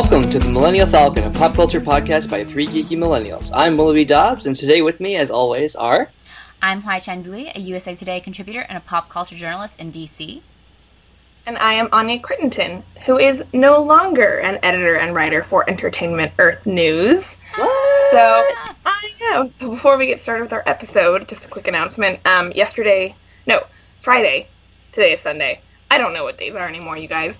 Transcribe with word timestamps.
Welcome 0.00 0.30
to 0.30 0.38
the 0.38 0.48
Millennial 0.48 0.86
Falcon, 0.86 1.24
a 1.24 1.30
pop 1.30 1.54
culture 1.54 1.80
podcast 1.80 2.30
by 2.30 2.42
three 2.42 2.66
geeky 2.66 2.96
millennials. 2.96 3.52
I'm 3.54 3.76
Willoughby 3.76 4.06
Dobbs, 4.06 4.46
and 4.46 4.56
today 4.56 4.80
with 4.80 4.98
me, 4.98 5.14
as 5.16 5.30
always, 5.30 5.76
are. 5.76 6.08
I'm 6.62 6.80
Hui 6.80 6.94
Chandui, 6.94 7.54
a 7.54 7.60
USA 7.60 7.94
Today 7.94 8.18
contributor 8.18 8.60
and 8.62 8.78
a 8.78 8.80
pop 8.80 9.10
culture 9.10 9.36
journalist 9.36 9.78
in 9.78 9.92
DC. 9.92 10.40
And 11.44 11.58
I 11.58 11.74
am 11.74 11.90
Anya 11.92 12.18
Crittenton, 12.18 12.82
who 13.04 13.18
is 13.18 13.44
no 13.52 13.82
longer 13.82 14.40
an 14.40 14.58
editor 14.62 14.96
and 14.96 15.14
writer 15.14 15.44
for 15.44 15.68
Entertainment 15.68 16.32
Earth 16.38 16.64
News. 16.64 17.36
What? 17.56 18.10
So 18.10 18.42
I 18.86 19.10
know. 19.20 19.48
So 19.48 19.68
before 19.68 19.98
we 19.98 20.06
get 20.06 20.18
started 20.18 20.44
with 20.44 20.54
our 20.54 20.64
episode, 20.64 21.28
just 21.28 21.44
a 21.44 21.48
quick 21.48 21.68
announcement. 21.68 22.26
Um, 22.26 22.52
yesterday, 22.52 23.14
no, 23.46 23.66
Friday. 24.00 24.48
Today 24.92 25.12
is 25.12 25.20
Sunday. 25.20 25.60
I 25.90 25.98
don't 25.98 26.12
know 26.12 26.24
what 26.24 26.38
days 26.38 26.54
are 26.54 26.66
anymore, 26.66 26.96
you 26.96 27.08
guys. 27.08 27.36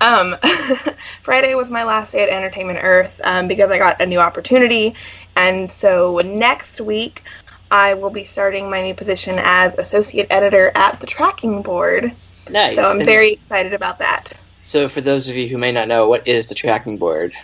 Um, 0.00 0.36
Friday 1.22 1.54
was 1.54 1.70
my 1.70 1.84
last 1.84 2.12
day 2.12 2.22
at 2.22 2.28
Entertainment 2.28 2.80
Earth 2.82 3.18
um, 3.24 3.48
because 3.48 3.70
I 3.70 3.78
got 3.78 4.00
a 4.00 4.06
new 4.06 4.18
opportunity, 4.18 4.94
and 5.36 5.72
so 5.72 6.20
next 6.22 6.80
week 6.80 7.24
I 7.70 7.94
will 7.94 8.10
be 8.10 8.24
starting 8.24 8.68
my 8.68 8.82
new 8.82 8.94
position 8.94 9.36
as 9.38 9.74
associate 9.76 10.26
editor 10.30 10.70
at 10.74 11.00
the 11.00 11.06
Tracking 11.06 11.62
Board. 11.62 12.12
Nice. 12.50 12.76
So 12.76 12.82
I'm 12.82 12.98
And 12.98 13.06
very 13.06 13.32
excited 13.32 13.72
about 13.72 13.98
that. 14.00 14.32
So, 14.62 14.88
for 14.88 15.00
those 15.00 15.28
of 15.28 15.36
you 15.36 15.48
who 15.48 15.58
may 15.58 15.72
not 15.72 15.88
know, 15.88 16.08
what 16.08 16.26
is 16.26 16.46
the 16.46 16.54
tracking 16.54 16.98
board? 16.98 17.34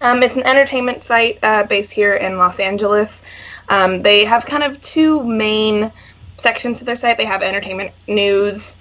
Um, 0.00 0.22
it's 0.22 0.36
an 0.36 0.44
entertainment 0.44 1.04
site 1.04 1.38
uh, 1.42 1.64
based 1.64 1.92
here 1.92 2.14
in 2.14 2.38
Los 2.38 2.58
Angeles. 2.58 3.22
Um, 3.68 4.02
they 4.02 4.24
have 4.24 4.46
kind 4.46 4.62
of 4.62 4.80
two 4.80 5.22
main 5.22 5.92
sections 6.38 6.78
to 6.78 6.84
their 6.84 6.96
site. 6.96 7.18
They 7.18 7.24
have 7.24 7.42
entertainment 7.42 7.92
news, 8.06 8.76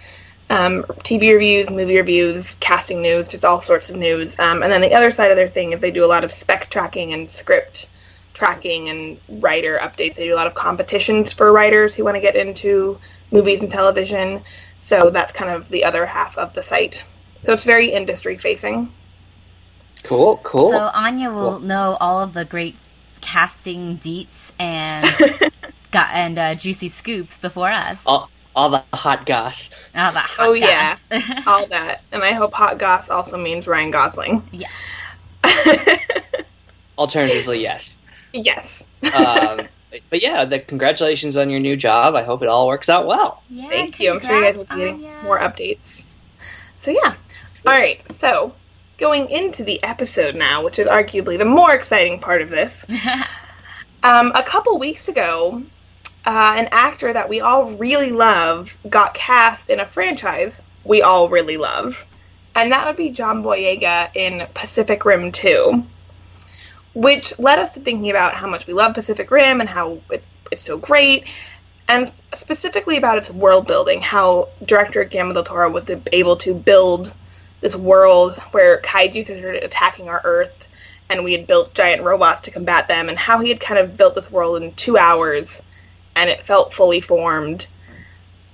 um, 0.53 0.83
TV 1.03 1.33
reviews, 1.33 1.69
movie 1.71 1.97
reviews, 1.97 2.55
casting 2.59 3.01
news, 3.01 3.27
just 3.27 3.43
all 3.43 3.59
sorts 3.59 3.89
of 3.89 3.95
news. 3.95 4.37
Um, 4.37 4.61
and 4.61 4.71
then 4.71 4.81
the 4.81 4.93
other 4.93 5.11
side 5.11 5.31
of 5.31 5.37
their 5.37 5.49
thing 5.49 5.73
is 5.73 5.81
they 5.81 5.89
do 5.91 6.05
a 6.05 6.11
lot 6.15 6.23
of 6.23 6.31
spec 6.31 6.69
tracking 6.69 7.11
and 7.11 7.29
script 7.29 7.89
tracking 8.35 8.89
and 8.89 9.19
writer 9.41 9.79
updates. 9.81 10.15
They 10.15 10.25
do 10.27 10.33
a 10.33 10.37
lot 10.37 10.45
of 10.47 10.53
competitions 10.53 11.33
for 11.33 11.51
writers 11.51 11.95
who 11.95 12.03
want 12.03 12.15
to 12.15 12.21
get 12.21 12.35
into 12.35 12.99
movies 13.31 13.61
and 13.61 13.71
television. 13.71 14.43
So 14.79 15.09
that's 15.09 15.31
kind 15.31 15.49
of 15.49 15.69
the 15.69 15.83
other 15.85 16.05
half 16.05 16.37
of 16.37 16.53
the 16.53 16.61
site. 16.61 17.03
So 17.43 17.53
it's 17.53 17.63
very 17.63 17.87
industry 17.87 18.37
facing. 18.37 18.93
Cool, 20.03 20.37
cool. 20.43 20.71
So 20.71 20.77
Anya 20.93 21.31
will 21.31 21.51
Cool. 21.51 21.59
know 21.61 21.97
all 21.99 22.19
of 22.21 22.33
the 22.33 22.45
great 22.45 22.75
casting 23.21 23.97
deets 23.99 24.51
and 24.59 25.05
got 25.91 26.09
and 26.11 26.37
uh, 26.37 26.55
juicy 26.55 26.89
scoops 26.89 27.39
before 27.39 27.71
us. 27.71 27.99
all, 28.05 28.29
all 28.55 28.69
the 28.69 28.83
hot 28.93 29.25
goss. 29.25 29.69
Oh, 29.95 30.11
the 30.11 30.19
hot 30.19 30.35
Oh, 30.47 30.53
yeah. 30.53 30.97
all 31.47 31.65
that. 31.67 32.01
And 32.11 32.23
I 32.23 32.31
hope 32.33 32.53
hot 32.53 32.77
goss 32.77 33.09
also 33.09 33.37
means 33.37 33.67
Ryan 33.67 33.91
Gosling. 33.91 34.43
Yeah. 34.51 34.67
Alternatively, 36.97 37.61
yes. 37.61 37.99
yes. 38.33 38.83
Um, 39.13 39.61
but 40.09 40.21
yeah, 40.21 40.45
the 40.45 40.59
congratulations 40.59 41.37
on 41.37 41.49
your 41.49 41.59
new 41.59 41.75
job. 41.75 42.15
I 42.15 42.23
hope 42.23 42.43
it 42.43 42.49
all 42.49 42.67
works 42.67 42.89
out 42.89 43.07
well. 43.07 43.41
yeah, 43.49 43.69
Thank 43.69 43.99
you. 43.99 44.13
I'm 44.13 44.19
sure 44.21 44.35
you 44.35 44.43
guys 44.43 44.55
will 44.55 44.65
congrats, 44.65 44.93
be 44.95 44.99
getting 45.01 45.05
Anya. 45.07 45.23
more 45.23 45.39
updates. 45.39 46.03
So 46.81 46.91
yeah. 46.91 47.15
All 47.65 47.73
right. 47.73 48.01
So 48.19 48.53
going 48.97 49.29
into 49.29 49.63
the 49.63 49.81
episode 49.83 50.35
now, 50.35 50.63
which 50.63 50.77
is 50.77 50.85
arguably 50.87 51.37
the 51.37 51.45
more 51.45 51.73
exciting 51.73 52.19
part 52.19 52.41
of 52.41 52.49
this. 52.49 52.85
Um, 54.03 54.31
a 54.35 54.43
couple 54.43 54.77
weeks 54.79 55.07
ago, 55.07 55.63
uh, 56.25 56.55
an 56.57 56.69
actor 56.71 57.11
that 57.11 57.29
we 57.29 57.41
all 57.41 57.71
really 57.73 58.11
love 58.11 58.75
got 58.89 59.13
cast 59.13 59.69
in 59.69 59.79
a 59.79 59.85
franchise 59.85 60.61
we 60.83 61.01
all 61.01 61.29
really 61.29 61.57
love, 61.57 62.03
and 62.55 62.71
that 62.71 62.85
would 62.85 62.97
be 62.97 63.09
John 63.09 63.43
Boyega 63.43 64.09
in 64.15 64.45
Pacific 64.53 65.05
Rim 65.05 65.31
2, 65.31 65.83
which 66.93 67.37
led 67.39 67.59
us 67.59 67.73
to 67.73 67.79
thinking 67.79 68.09
about 68.09 68.33
how 68.33 68.47
much 68.47 68.67
we 68.67 68.73
love 68.73 68.93
Pacific 68.93 69.31
Rim 69.31 69.61
and 69.61 69.69
how 69.69 69.99
it, 70.11 70.23
it's 70.51 70.65
so 70.65 70.77
great, 70.77 71.25
and 71.87 72.11
specifically 72.35 72.97
about 72.97 73.17
its 73.17 73.29
world 73.29 73.65
building, 73.65 74.01
how 74.01 74.49
director 74.65 75.03
Guillermo 75.05 75.33
del 75.33 75.43
Toro 75.43 75.69
was 75.69 75.89
able 76.11 76.35
to 76.37 76.53
build 76.53 77.13
this 77.61 77.75
world 77.75 78.37
where 78.51 78.81
kaiju 78.81 79.23
started 79.23 79.63
attacking 79.63 80.09
our 80.09 80.21
Earth 80.23 80.65
and 81.09 81.23
we 81.23 81.33
had 81.33 81.47
built 81.47 81.73
giant 81.73 82.01
robots 82.01 82.41
to 82.41 82.51
combat 82.51 82.87
them, 82.87 83.09
and 83.09 83.17
how 83.17 83.39
he 83.39 83.49
had 83.49 83.59
kind 83.59 83.79
of 83.79 83.95
built 83.97 84.15
this 84.15 84.31
world 84.31 84.63
in 84.63 84.73
two 84.73 84.97
hours, 84.97 85.61
and 86.15 86.29
it 86.29 86.45
felt 86.45 86.73
fully 86.73 87.01
formed, 87.01 87.67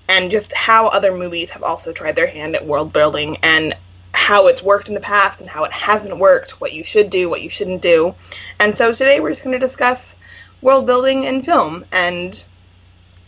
and 0.07 0.31
just 0.31 0.53
how 0.53 0.87
other 0.87 1.11
movies 1.11 1.51
have 1.51 1.63
also 1.63 1.91
tried 1.91 2.15
their 2.15 2.27
hand 2.27 2.55
at 2.55 2.65
world 2.65 2.93
building, 2.93 3.37
and 3.43 3.75
how 4.11 4.47
it's 4.47 4.61
worked 4.61 4.89
in 4.89 4.95
the 4.95 5.01
past 5.01 5.39
and 5.39 5.49
how 5.49 5.63
it 5.63 5.71
hasn't 5.71 6.17
worked, 6.17 6.59
what 6.59 6.73
you 6.73 6.83
should 6.83 7.09
do, 7.09 7.29
what 7.29 7.41
you 7.41 7.49
shouldn't 7.49 7.81
do. 7.81 8.13
And 8.59 8.75
so 8.75 8.91
today 8.91 9.19
we're 9.19 9.29
just 9.29 9.43
going 9.43 9.53
to 9.53 9.65
discuss 9.65 10.15
world 10.61 10.85
building 10.85 11.23
in 11.23 11.43
film 11.43 11.85
and 11.91 12.43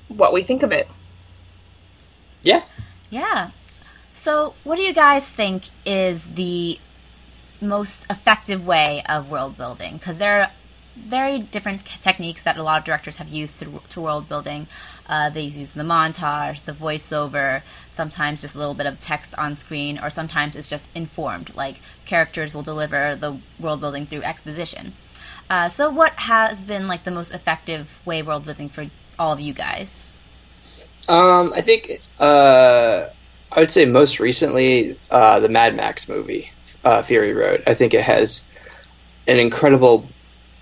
what 0.10 0.34
we 0.34 0.44
think 0.44 0.64
of 0.64 0.72
it. 0.72 0.88
Yeah. 2.42 2.64
Yeah. 3.10 3.52
So, 4.14 4.54
what 4.64 4.76
do 4.76 4.84
you 4.84 4.94
guys 4.94 5.28
think 5.28 5.64
is 5.86 6.28
the 6.28 6.78
most 7.60 8.06
effective 8.10 8.66
way 8.66 9.04
of 9.08 9.30
world 9.30 9.58
building? 9.58 9.94
Because 9.94 10.18
there 10.18 10.42
are 10.42 10.52
very 10.96 11.40
different 11.40 11.86
techniques 11.86 12.44
that 12.44 12.58
a 12.58 12.64
lot 12.64 12.80
of 12.80 12.86
directors 12.86 13.16
have 13.18 13.30
used 13.30 13.60
to, 13.60 13.82
to 13.90 14.02
world 14.02 14.28
building. 14.28 14.68
Uh, 15.08 15.30
they 15.30 15.42
use 15.42 15.74
the 15.74 15.84
montage, 15.84 16.64
the 16.66 16.74
voiceover, 16.74 17.62
sometimes 17.94 18.42
just 18.42 18.56
a 18.56 18.58
little 18.58 18.74
bit 18.74 18.86
of 18.86 19.00
text 19.00 19.34
on 19.38 19.56
screen, 19.56 20.00
or 20.00 20.10
sometimes 20.10 20.56
it's 20.56 20.70
just 20.70 20.90
informed, 20.96 21.54
like 21.56 21.78
characters 22.06 22.54
will 22.54 22.64
deliver 22.64 23.16
the 23.16 23.38
world 23.60 23.80
building 23.80 24.06
through 24.06 24.24
exposition. 24.24 24.94
Uh, 25.50 25.68
so, 25.68 25.90
what 25.90 26.14
has 26.14 26.66
been 26.66 26.88
like 26.88 27.04
the 27.04 27.12
most 27.12 27.34
effective 27.34 28.00
way 28.06 28.22
world 28.22 28.46
building 28.46 28.70
for 28.70 28.86
all 29.20 29.34
of 29.34 29.40
you 29.40 29.54
guys? 29.54 30.08
Um, 31.10 31.52
I 31.54 31.62
think 31.62 32.02
uh, 32.20 33.08
I 33.52 33.60
would 33.60 33.72
say 33.72 33.86
most 33.86 34.20
recently 34.20 34.98
uh, 35.10 35.40
the 35.40 35.50
Mad 35.50 35.76
Max 35.76 36.08
movie, 36.08 36.52
uh, 36.84 37.02
Fury 37.02 37.34
Road. 37.34 37.64
I 37.68 37.74
think 37.74 37.94
it 37.94 38.04
has 38.04 38.46
an 39.28 39.38
incredible 39.38 40.08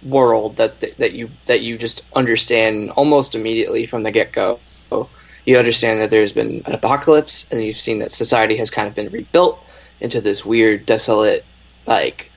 world 0.04 0.58
that 0.58 0.80
that 0.98 1.14
you 1.14 1.30
that 1.46 1.62
you 1.62 1.78
just 1.78 2.04
understand 2.16 2.92
almost 2.92 3.36
immediately 3.36 3.86
from 3.86 4.04
the 4.04 4.12
get 4.12 4.32
go. 4.32 4.60
You 5.46 5.58
understand 5.58 6.00
that 6.02 6.12
there's 6.12 6.34
been 6.34 6.62
an 6.66 6.74
apocalypse, 6.74 7.48
and 7.50 7.64
you've 7.64 7.76
seen 7.78 8.00
that 8.00 8.12
society 8.12 8.58
has 8.58 8.70
kind 8.70 8.88
of 8.88 8.94
been 8.94 9.10
rebuilt 9.10 9.64
into 10.00 10.22
this 10.22 10.46
weird, 10.46 10.86
desolate, 10.86 11.44
like 11.88 12.30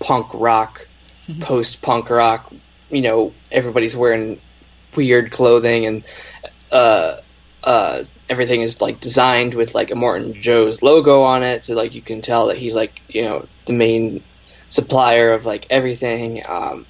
punk 0.00 0.28
rock, 0.34 0.86
post 1.40 1.82
punk 1.82 2.10
rock. 2.10 2.52
You 2.90 3.02
know, 3.02 3.32
everybody's 3.50 3.94
wearing 3.94 4.40
weird 4.96 5.30
clothing 5.30 5.86
and 5.86 6.04
uh, 6.70 7.16
uh, 7.64 8.04
everything 8.28 8.62
is 8.62 8.80
like 8.80 9.00
designed 9.00 9.54
with 9.54 9.74
like 9.74 9.90
a 9.90 9.94
Immortan 9.94 10.40
Joe's 10.40 10.82
logo 10.82 11.22
on 11.22 11.42
it, 11.42 11.62
so 11.64 11.74
like 11.74 11.94
you 11.94 12.02
can 12.02 12.20
tell 12.20 12.48
that 12.48 12.56
he's 12.56 12.74
like 12.74 13.00
you 13.08 13.22
know 13.22 13.46
the 13.66 13.72
main 13.72 14.22
supplier 14.72 15.32
of 15.32 15.44
like 15.44 15.66
everything. 15.70 16.42
Um, 16.48 16.86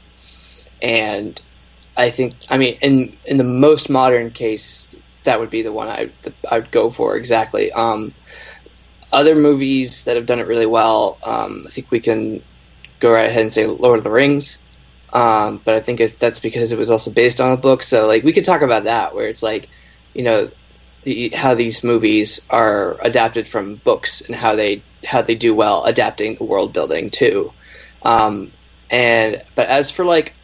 and 0.81 1.41
I 1.97 2.11
think 2.11 2.35
I 2.49 2.57
mean 2.59 2.79
in 2.81 3.17
in 3.25 3.37
the 3.37 3.45
most 3.45 3.91
modern 3.91 4.31
case, 4.31 4.89
that 5.25 5.41
would 5.41 5.51
be 5.51 5.63
the 5.63 5.73
one 5.73 5.89
I 5.89 6.11
I 6.51 6.59
would 6.59 6.71
go 6.71 6.91
for 6.91 7.17
exactly. 7.17 7.73
Um, 7.73 8.15
other 9.13 9.35
movies 9.35 10.05
that 10.05 10.17
have 10.17 10.27
done 10.27 10.39
it 10.39 10.47
really 10.47 10.67
well, 10.67 11.19
um, 11.27 11.65
I 11.67 11.71
think 11.71 11.91
we 11.91 12.01
can 12.01 12.43
go 13.01 13.13
right 13.13 13.29
ahead 13.29 13.43
and 13.43 13.53
say 13.53 13.67
Lord 13.67 13.99
of 13.99 14.05
the 14.05 14.11
Rings. 14.11 14.59
Um, 15.13 15.61
but 15.63 15.75
I 15.75 15.81
think 15.81 16.01
it, 16.01 16.19
that's 16.19 16.41
because 16.41 16.73
it 16.73 16.79
was 16.79 16.91
also 16.91 17.13
based 17.13 17.41
on 17.41 17.53
a 17.53 17.57
book. 17.59 17.83
So 17.83 18.07
like 18.07 18.23
we 18.23 18.33
could 18.33 18.47
talk 18.47 18.63
about 18.63 18.85
that, 18.85 19.15
where 19.15 19.29
it's 19.29 19.43
like, 19.43 19.69
you 20.15 20.23
know, 20.23 20.51
the, 21.03 21.31
how 21.35 21.55
these 21.55 21.85
movies 21.85 22.41
are 22.49 22.99
adapted 23.03 23.49
from 23.49 23.77
books 23.77 24.23
and 24.23 24.35
how 24.35 24.55
they 24.55 24.87
how 25.05 25.21
they 25.21 25.35
do 25.35 25.55
well 25.55 25.85
adapting 25.85 26.37
the 26.37 26.45
world 26.45 26.73
building 26.73 27.11
too. 27.11 27.53
Um, 28.05 28.53
and 28.91 29.43
but 29.55 29.69
as 29.69 29.91
for 29.91 30.05
like 30.05 30.35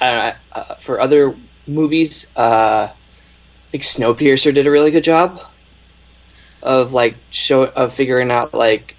uh, 0.00 0.32
uh, 0.52 0.74
for 0.76 1.00
other 1.00 1.34
movies, 1.66 2.30
uh, 2.36 2.88
I 2.90 3.70
think 3.70 3.84
Snowpiercer 3.84 4.54
did 4.54 4.66
a 4.66 4.70
really 4.70 4.90
good 4.90 5.04
job 5.04 5.40
of 6.62 6.92
like 6.92 7.16
show 7.30 7.64
of 7.64 7.92
figuring 7.92 8.30
out 8.30 8.54
like 8.54 8.96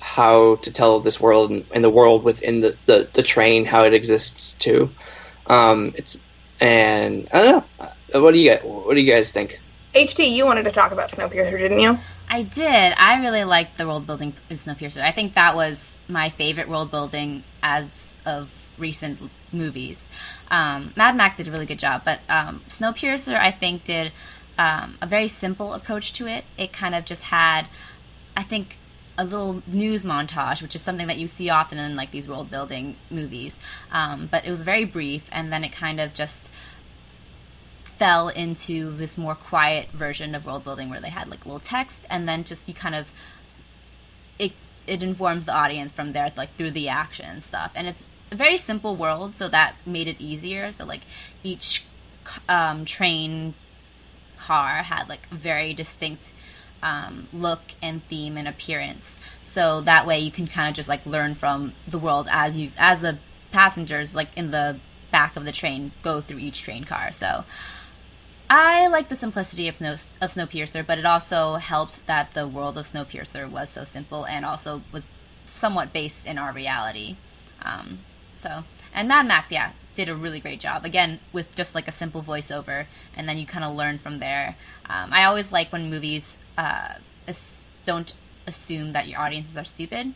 how 0.00 0.56
to 0.56 0.72
tell 0.72 1.00
this 1.00 1.20
world 1.20 1.50
and, 1.50 1.64
and 1.72 1.84
the 1.84 1.90
world 1.90 2.24
within 2.24 2.60
the, 2.60 2.76
the, 2.86 3.08
the 3.12 3.22
train 3.22 3.64
how 3.64 3.84
it 3.84 3.92
exists 3.94 4.54
too. 4.54 4.90
Um, 5.46 5.92
it's 5.96 6.16
and 6.60 7.28
I 7.32 7.42
don't 7.42 7.66
know. 7.80 7.86
Uh, 8.14 8.20
What 8.20 8.32
do 8.34 8.40
you 8.40 8.50
guys 8.50 8.62
What 8.64 8.94
do 8.94 9.00
you 9.00 9.10
guys 9.10 9.30
think? 9.30 9.60
HT, 9.94 10.30
you 10.30 10.46
wanted 10.46 10.64
to 10.64 10.72
talk 10.72 10.92
about 10.92 11.10
Snowpiercer, 11.10 11.58
didn't 11.58 11.80
you? 11.80 11.98
I 12.28 12.42
did. 12.42 12.94
I 12.96 13.20
really 13.20 13.44
liked 13.44 13.76
the 13.76 13.86
world 13.86 14.06
building 14.06 14.34
in 14.48 14.56
Snowpiercer. 14.56 15.02
I 15.02 15.10
think 15.12 15.34
that 15.34 15.56
was 15.56 15.96
my 16.10 16.30
favorite 16.30 16.68
world 16.68 16.90
building 16.90 17.44
as 17.62 18.14
of 18.26 18.50
recent 18.78 19.30
movies. 19.52 20.08
Um, 20.50 20.92
Mad 20.96 21.16
Max 21.16 21.36
did 21.36 21.48
a 21.48 21.50
really 21.50 21.66
good 21.66 21.78
job, 21.78 22.02
but 22.04 22.20
um, 22.28 22.62
Snowpiercer, 22.68 23.38
I 23.38 23.50
think, 23.50 23.84
did 23.84 24.12
um, 24.58 24.98
a 25.00 25.06
very 25.06 25.28
simple 25.28 25.74
approach 25.74 26.12
to 26.14 26.26
it. 26.26 26.44
It 26.58 26.72
kind 26.72 26.94
of 26.94 27.04
just 27.04 27.22
had, 27.22 27.66
I 28.36 28.42
think, 28.42 28.78
a 29.16 29.24
little 29.24 29.62
news 29.66 30.02
montage, 30.02 30.62
which 30.62 30.74
is 30.74 30.82
something 30.82 31.08
that 31.08 31.18
you 31.18 31.28
see 31.28 31.50
often 31.50 31.78
in 31.78 31.94
like 31.94 32.10
these 32.10 32.26
world 32.26 32.50
building 32.50 32.96
movies. 33.10 33.58
Um, 33.92 34.28
but 34.30 34.44
it 34.44 34.50
was 34.50 34.62
very 34.62 34.84
brief, 34.84 35.24
and 35.30 35.52
then 35.52 35.62
it 35.62 35.72
kind 35.72 36.00
of 36.00 36.14
just 36.14 36.48
fell 37.84 38.28
into 38.28 38.96
this 38.96 39.18
more 39.18 39.34
quiet 39.34 39.90
version 39.90 40.34
of 40.34 40.46
world 40.46 40.64
building 40.64 40.88
where 40.88 41.00
they 41.00 41.10
had 41.10 41.28
like 41.28 41.44
little 41.44 41.60
text, 41.60 42.06
and 42.08 42.26
then 42.26 42.44
just 42.44 42.66
you 42.66 42.74
kind 42.74 42.94
of 42.94 43.06
it 44.38 44.52
it 44.86 45.02
informs 45.02 45.44
the 45.44 45.54
audience 45.54 45.92
from 45.92 46.12
there, 46.12 46.32
like 46.36 46.54
through 46.54 46.72
the 46.72 46.88
action 46.88 47.26
and 47.26 47.42
stuff. 47.42 47.72
And 47.74 47.86
it's 47.86 48.04
a 48.30 48.36
very 48.36 48.58
simple 48.58 48.96
world, 48.96 49.34
so 49.34 49.48
that 49.48 49.74
made 49.86 50.08
it 50.08 50.20
easier. 50.20 50.72
So 50.72 50.84
like 50.84 51.02
each 51.42 51.84
um, 52.48 52.84
train 52.84 53.54
car 54.38 54.82
had 54.82 55.08
like 55.08 55.26
a 55.30 55.34
very 55.34 55.74
distinct 55.74 56.32
um, 56.82 57.28
look 57.32 57.60
and 57.82 58.02
theme 58.04 58.36
and 58.36 58.48
appearance. 58.48 59.16
So 59.42 59.80
that 59.82 60.06
way 60.06 60.20
you 60.20 60.30
can 60.30 60.46
kind 60.46 60.68
of 60.68 60.74
just 60.74 60.88
like 60.88 61.04
learn 61.06 61.34
from 61.34 61.72
the 61.86 61.98
world 61.98 62.28
as 62.30 62.56
you 62.56 62.70
as 62.78 63.00
the 63.00 63.18
passengers 63.50 64.14
like 64.14 64.28
in 64.36 64.50
the 64.52 64.78
back 65.10 65.36
of 65.36 65.44
the 65.44 65.52
train 65.52 65.90
go 66.02 66.20
through 66.20 66.38
each 66.38 66.62
train 66.62 66.84
car. 66.84 67.12
So 67.12 67.44
I 68.50 68.88
like 68.88 69.08
the 69.08 69.14
simplicity 69.14 69.68
of 69.68 69.76
Snow 69.76 69.92
of 69.92 70.32
Snowpiercer, 70.32 70.84
but 70.84 70.98
it 70.98 71.06
also 71.06 71.54
helped 71.54 72.04
that 72.08 72.34
the 72.34 72.48
world 72.48 72.76
of 72.76 72.84
Snowpiercer 72.84 73.48
was 73.48 73.70
so 73.70 73.84
simple 73.84 74.26
and 74.26 74.44
also 74.44 74.82
was 74.90 75.06
somewhat 75.46 75.92
based 75.92 76.26
in 76.26 76.36
our 76.36 76.52
reality. 76.52 77.16
Um, 77.62 78.00
so 78.38 78.64
and 78.92 79.06
Mad 79.06 79.28
Max, 79.28 79.52
yeah, 79.52 79.70
did 79.94 80.08
a 80.08 80.16
really 80.16 80.40
great 80.40 80.58
job. 80.58 80.84
Again, 80.84 81.20
with 81.32 81.54
just 81.54 81.76
like 81.76 81.86
a 81.86 81.92
simple 81.92 82.24
voiceover, 82.24 82.86
and 83.14 83.28
then 83.28 83.38
you 83.38 83.46
kind 83.46 83.64
of 83.64 83.76
learn 83.76 84.00
from 84.00 84.18
there. 84.18 84.56
Um, 84.86 85.12
I 85.12 85.26
always 85.26 85.52
like 85.52 85.70
when 85.70 85.88
movies 85.88 86.36
uh, 86.58 86.94
don't 87.84 88.12
assume 88.48 88.94
that 88.94 89.06
your 89.06 89.20
audiences 89.20 89.56
are 89.58 89.64
stupid, 89.64 90.12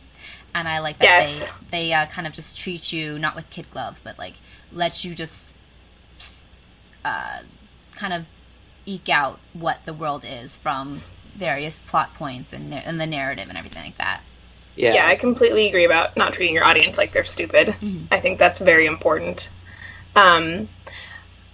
and 0.53 0.67
I 0.67 0.79
like 0.79 0.99
that 0.99 1.05
yes. 1.05 1.49
they 1.71 1.87
they 1.87 1.93
uh, 1.93 2.05
kind 2.07 2.27
of 2.27 2.33
just 2.33 2.57
treat 2.57 2.91
you 2.91 3.17
not 3.17 3.33
with 3.33 3.49
kid 3.49 3.71
gloves, 3.71 4.01
but 4.01 4.19
like 4.19 4.33
let 4.73 5.05
you 5.05 5.15
just 5.15 5.55
uh, 7.05 7.39
kind 7.95 8.13
of 8.13 8.25
eke 8.85 9.09
out 9.09 9.39
what 9.53 9.79
the 9.85 9.93
world 9.93 10.23
is 10.25 10.57
from 10.57 11.01
various 11.35 11.79
plot 11.79 12.13
points 12.15 12.53
and, 12.53 12.73
and 12.73 12.99
the 12.99 13.07
narrative 13.07 13.49
and 13.49 13.57
everything 13.57 13.83
like 13.83 13.97
that. 13.97 14.21
Yeah. 14.75 14.93
yeah, 14.93 15.07
I 15.07 15.15
completely 15.15 15.67
agree 15.67 15.85
about 15.85 16.17
not 16.17 16.33
treating 16.33 16.53
your 16.53 16.65
audience 16.65 16.97
like 16.97 17.13
they're 17.13 17.23
stupid. 17.23 17.67
Mm-hmm. 17.67 18.05
I 18.11 18.19
think 18.19 18.39
that's 18.39 18.59
very 18.59 18.85
important. 18.85 19.49
Um, 20.15 20.67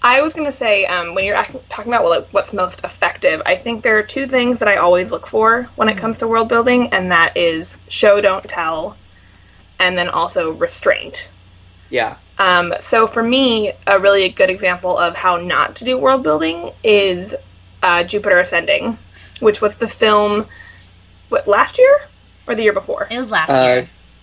I 0.02 0.22
was 0.22 0.34
going 0.34 0.48
to 0.48 0.58
say, 0.58 0.86
um, 0.86 1.14
when 1.14 1.26
you're 1.26 1.36
talking 1.70 1.94
about 1.94 2.04
what, 2.04 2.34
what's 2.34 2.54
most 2.54 2.84
effective, 2.84 3.42
I 3.46 3.56
think 3.56 3.84
there 3.84 4.00
are 4.00 4.04
two 4.04 4.28
things 4.28 4.60
that 4.60 4.68
I 4.68 4.78
always 4.78 5.12
look 5.12 5.28
for 5.28 5.70
when 5.76 5.88
it 5.88 5.92
mm-hmm. 5.92 6.02
comes 6.02 6.18
to 6.20 6.28
world 6.28 6.50
building, 6.50 6.88
and 6.90 7.12
that 7.12 7.38
is 7.38 7.78
show, 7.88 8.20
don't 8.22 8.44
tell, 8.44 8.98
and 9.78 9.96
then 9.96 10.10
also 10.10 10.52
restraint. 10.52 11.30
Yeah. 11.92 12.18
Um, 12.42 12.74
so 12.82 13.06
for 13.06 13.22
me, 13.22 13.72
a 13.86 14.00
really 14.00 14.28
good 14.30 14.50
example 14.50 14.98
of 14.98 15.16
how 15.16 15.38
not 15.38 15.76
to 15.76 15.86
do 15.86 15.96
world 15.96 16.24
building 16.24 16.72
is 16.84 17.36
uh, 17.84 18.04
Jupiter 18.04 18.40
Ascending, 18.40 18.98
which 19.42 19.62
was 19.62 19.76
the 19.76 19.88
film, 19.88 20.48
what, 21.30 21.48
last 21.48 21.78
year? 21.78 22.02
Or 22.48 22.56
the 22.56 22.64
year 22.64 22.74
before? 22.74 23.08
It 23.12 23.20
was 23.20 23.30
last 23.30 23.52
uh, 23.52 23.62
year. 23.62 23.82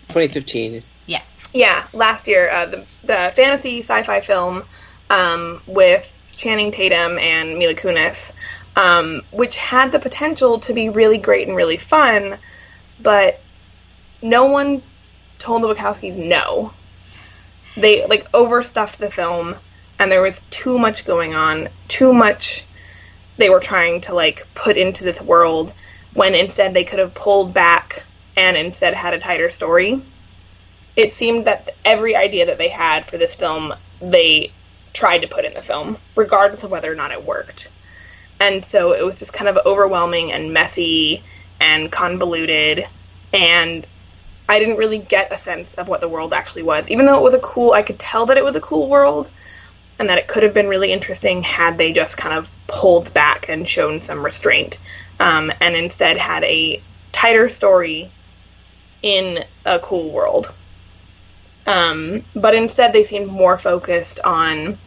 2015. 0.09 0.83
Yes. 1.07 1.23
Yeah, 1.55 1.87
last 1.93 2.27
year. 2.27 2.51
Uh, 2.51 2.67
the, 2.67 2.87
the 3.05 3.33
fantasy 3.37 3.83
sci 3.83 4.03
fi 4.03 4.21
film 4.21 4.65
um, 5.11 5.63
with 5.69 6.11
Channing 6.37 6.73
Tatum 6.73 7.21
and 7.21 7.57
Mila 7.57 7.75
Kunis, 7.75 8.33
um, 8.75 9.23
which 9.31 9.55
had 9.55 9.93
the 9.93 10.01
potential 10.01 10.59
to 10.59 10.75
be 10.75 10.89
really 10.89 11.19
great 11.19 11.47
and 11.47 11.57
really 11.57 11.77
fun, 11.77 12.37
but 13.01 13.41
no 14.23 14.47
one 14.47 14.83
told 15.39 15.63
the 15.63 15.73
Wachowskis 15.73 16.17
no. 16.17 16.73
They 17.77 18.07
like 18.07 18.27
overstuffed 18.35 18.99
the 18.99 19.11
film, 19.11 19.57
and 19.99 20.11
there 20.11 20.23
was 20.23 20.41
too 20.51 20.79
much 20.79 21.05
going 21.05 21.35
on, 21.35 21.69
too 21.89 22.13
much 22.13 22.65
they 23.37 23.49
were 23.49 23.61
trying 23.61 24.01
to 24.03 24.15
like 24.15 24.47
put 24.55 24.77
into 24.77 25.05
this 25.05 25.21
world 25.21 25.73
when 26.15 26.35
instead 26.35 26.75
they 26.75 26.85
could 26.85 26.99
have 26.99 27.15
pulled 27.15 27.55
back 27.55 28.03
and 28.37 28.57
instead 28.57 28.95
had 28.95 29.15
a 29.15 29.21
tighter 29.21 29.51
story. 29.51 30.01
It 30.97 31.13
seemed 31.13 31.47
that 31.47 31.75
every 31.85 32.17
idea 32.17 32.47
that 32.47 32.59
they 32.59 32.69
had 32.69 33.07
for 33.07 33.17
this 33.17 33.35
film, 33.35 33.75
they 34.01 34.53
tried 34.93 35.23
to 35.23 35.29
put 35.29 35.45
in 35.45 35.55
the 35.55 35.63
film, 35.63 35.97
regardless 36.17 36.65
of 36.65 36.71
whether 36.71 36.91
or 36.91 36.97
not 36.97 37.13
it 37.13 37.25
worked. 37.25 37.71
And 38.41 38.65
so 38.65 38.93
it 38.93 39.05
was 39.05 39.19
just 39.19 39.33
kind 39.33 39.49
of 39.49 39.65
overwhelming 39.65 40.33
and 40.33 40.53
messy 40.53 41.23
and 41.61 41.91
convoluted. 41.91 42.87
And 43.33 43.87
I 44.49 44.59
didn't 44.59 44.77
really 44.77 44.99
get 44.99 45.33
a 45.33 45.39
sense 45.39 45.73
of 45.75 45.89
what 45.89 46.01
the 46.01 46.09
world 46.09 46.33
actually 46.33 46.63
was. 46.63 46.89
Even 46.89 47.07
though 47.07 47.17
it 47.17 47.23
was 47.23 47.35
a 47.35 47.39
cool, 47.41 47.73
I 47.73 47.83
could 47.83 47.99
tell 47.99 48.27
that 48.27 48.39
it 48.39 48.45
was 48.45 48.57
a 48.57 48.61
cool 48.61 48.89
world 48.89 49.29
and 49.99 50.09
that 50.09 50.19
it 50.19 50.29
could 50.29 50.43
have 50.43 50.55
been 50.55 50.69
really 50.69 50.93
interesting 50.93 51.43
had 51.43 51.77
they 51.77 51.93
just 51.93 52.17
kind 52.17 52.35
of 52.35 52.49
pulled 52.67 53.13
back 53.13 53.49
and 53.49 53.69
shown 53.69 54.03
some 54.03 54.25
restraint 54.25 54.79
um, 55.21 55.53
and 55.61 55.77
instead 55.77 56.17
had 56.17 56.45
a 56.45 56.81
tighter 57.13 57.51
story 57.51 58.11
in 59.03 59.45
a 59.67 59.79
cool 59.81 60.11
world. 60.11 60.53
Um, 61.67 62.25
but 62.35 62.55
instead, 62.55 62.93
they 62.93 63.05
seemed 63.05 63.29
more 63.29 63.59
focused 63.59 64.21
on 64.21 64.79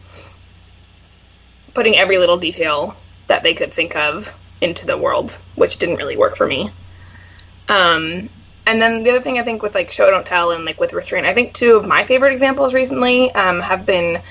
putting 1.74 1.96
every 1.96 2.18
little 2.18 2.38
detail 2.38 2.96
that 3.28 3.42
they 3.42 3.54
could 3.54 3.72
think 3.72 3.94
of 3.94 4.28
into 4.60 4.86
the 4.86 4.96
world, 4.96 5.38
which 5.54 5.78
didn't 5.78 5.96
really 5.96 6.16
work 6.16 6.36
for 6.36 6.46
me. 6.46 6.70
Um, 7.68 8.28
and 8.66 8.80
then 8.80 9.02
the 9.02 9.10
other 9.10 9.20
thing 9.20 9.38
I 9.38 9.42
think 9.42 9.62
with 9.62 9.74
like 9.74 9.90
show 9.90 10.10
don't 10.10 10.26
tell 10.26 10.52
and 10.52 10.64
like 10.64 10.78
with 10.78 10.92
restraint, 10.92 11.26
I 11.26 11.34
think 11.34 11.54
two 11.54 11.76
of 11.76 11.86
my 11.86 12.04
favorite 12.06 12.32
examples 12.32 12.74
recently 12.74 13.30
um, 13.32 13.60
have 13.60 13.84
been 13.84 14.22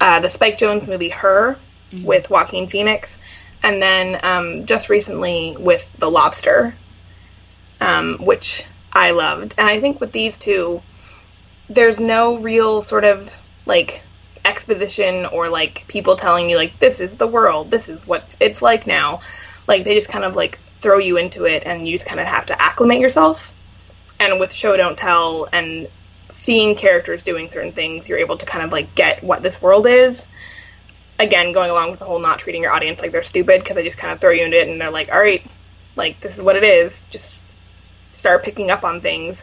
uh, 0.00 0.20
the 0.20 0.30
Spike 0.30 0.58
Jonze 0.58 0.86
movie 0.86 1.08
Her 1.08 1.58
mm-hmm. 1.92 2.04
with 2.04 2.30
Joaquin 2.30 2.68
Phoenix, 2.68 3.18
and 3.62 3.82
then 3.82 4.20
um, 4.22 4.66
just 4.66 4.88
recently 4.88 5.56
with 5.58 5.86
The 5.98 6.10
Lobster, 6.10 6.74
um, 7.80 8.18
which 8.20 8.66
I 8.92 9.10
loved. 9.10 9.54
And 9.58 9.68
I 9.68 9.80
think 9.80 10.00
with 10.00 10.12
these 10.12 10.38
two, 10.38 10.82
there's 11.68 12.00
no 12.00 12.38
real 12.38 12.82
sort 12.82 13.04
of 13.04 13.30
like 13.66 14.02
exposition 14.44 15.26
or 15.26 15.48
like 15.48 15.84
people 15.88 16.16
telling 16.16 16.48
you 16.48 16.56
like 16.56 16.78
this 16.78 17.00
is 17.00 17.14
the 17.16 17.26
world, 17.26 17.70
this 17.70 17.88
is 17.88 18.06
what 18.06 18.24
it's 18.40 18.62
like 18.62 18.86
now. 18.86 19.20
Like 19.66 19.84
they 19.84 19.94
just 19.94 20.08
kind 20.08 20.24
of 20.24 20.36
like 20.36 20.58
throw 20.80 20.98
you 20.98 21.16
into 21.16 21.44
it 21.44 21.64
and 21.66 21.86
you 21.86 21.94
just 21.94 22.06
kind 22.06 22.20
of 22.20 22.26
have 22.26 22.46
to 22.46 22.60
acclimate 22.60 23.00
yourself. 23.00 23.52
And 24.20 24.38
with 24.38 24.52
show 24.52 24.76
don't 24.76 24.96
tell 24.96 25.48
and 25.52 25.88
seeing 26.32 26.76
characters 26.76 27.24
doing 27.24 27.50
certain 27.50 27.72
things, 27.72 28.08
you're 28.08 28.18
able 28.18 28.36
to 28.36 28.46
kind 28.46 28.64
of 28.64 28.70
like 28.70 28.94
get 28.94 29.24
what 29.24 29.42
this 29.42 29.60
world 29.60 29.86
is. 29.88 30.24
Again, 31.18 31.52
going 31.52 31.70
along 31.70 31.90
with 31.90 31.98
the 31.98 32.06
whole 32.06 32.20
not 32.20 32.38
treating 32.38 32.62
your 32.62 32.72
audience 32.72 33.00
like 33.00 33.10
they're 33.10 33.24
stupid 33.24 33.60
because 33.60 33.74
they 33.74 33.82
just 33.82 33.98
kind 33.98 34.12
of 34.12 34.20
throw 34.20 34.30
you 34.30 34.44
into 34.44 34.58
it 34.58 34.68
and 34.68 34.80
they're 34.80 34.92
like, 34.92 35.10
all 35.10 35.18
right, 35.18 35.44
like 35.96 36.20
this 36.20 36.36
is 36.36 36.40
what 36.40 36.54
it 36.54 36.62
is. 36.62 37.02
Just 37.10 37.38
start 38.12 38.44
picking 38.44 38.70
up 38.70 38.84
on 38.84 39.00
things 39.00 39.42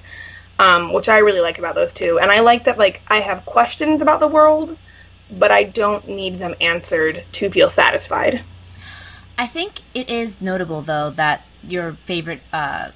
um, 0.59 0.93
which 0.93 1.09
I 1.09 1.19
really 1.19 1.41
like 1.41 1.59
about 1.59 1.75
those 1.75 1.93
two. 1.93 2.19
And 2.19 2.31
I 2.31 2.41
like 2.41 2.65
that 2.65 2.77
like 2.77 3.01
I 3.07 3.19
have 3.19 3.45
questions 3.45 4.01
about 4.01 4.19
the 4.19 4.27
world, 4.27 4.77
but 5.31 5.51
I 5.51 5.63
don't 5.63 6.07
need 6.07 6.39
them 6.39 6.55
answered 6.61 7.23
to 7.33 7.49
feel 7.49 7.69
satisfied. 7.69 8.43
I 9.37 9.47
think 9.47 9.81
it 9.93 10.09
is 10.09 10.41
notable 10.41 10.81
though 10.81 11.11
that 11.11 11.43
your 11.67 11.93
favorite 12.05 12.41
uh, 12.51 12.91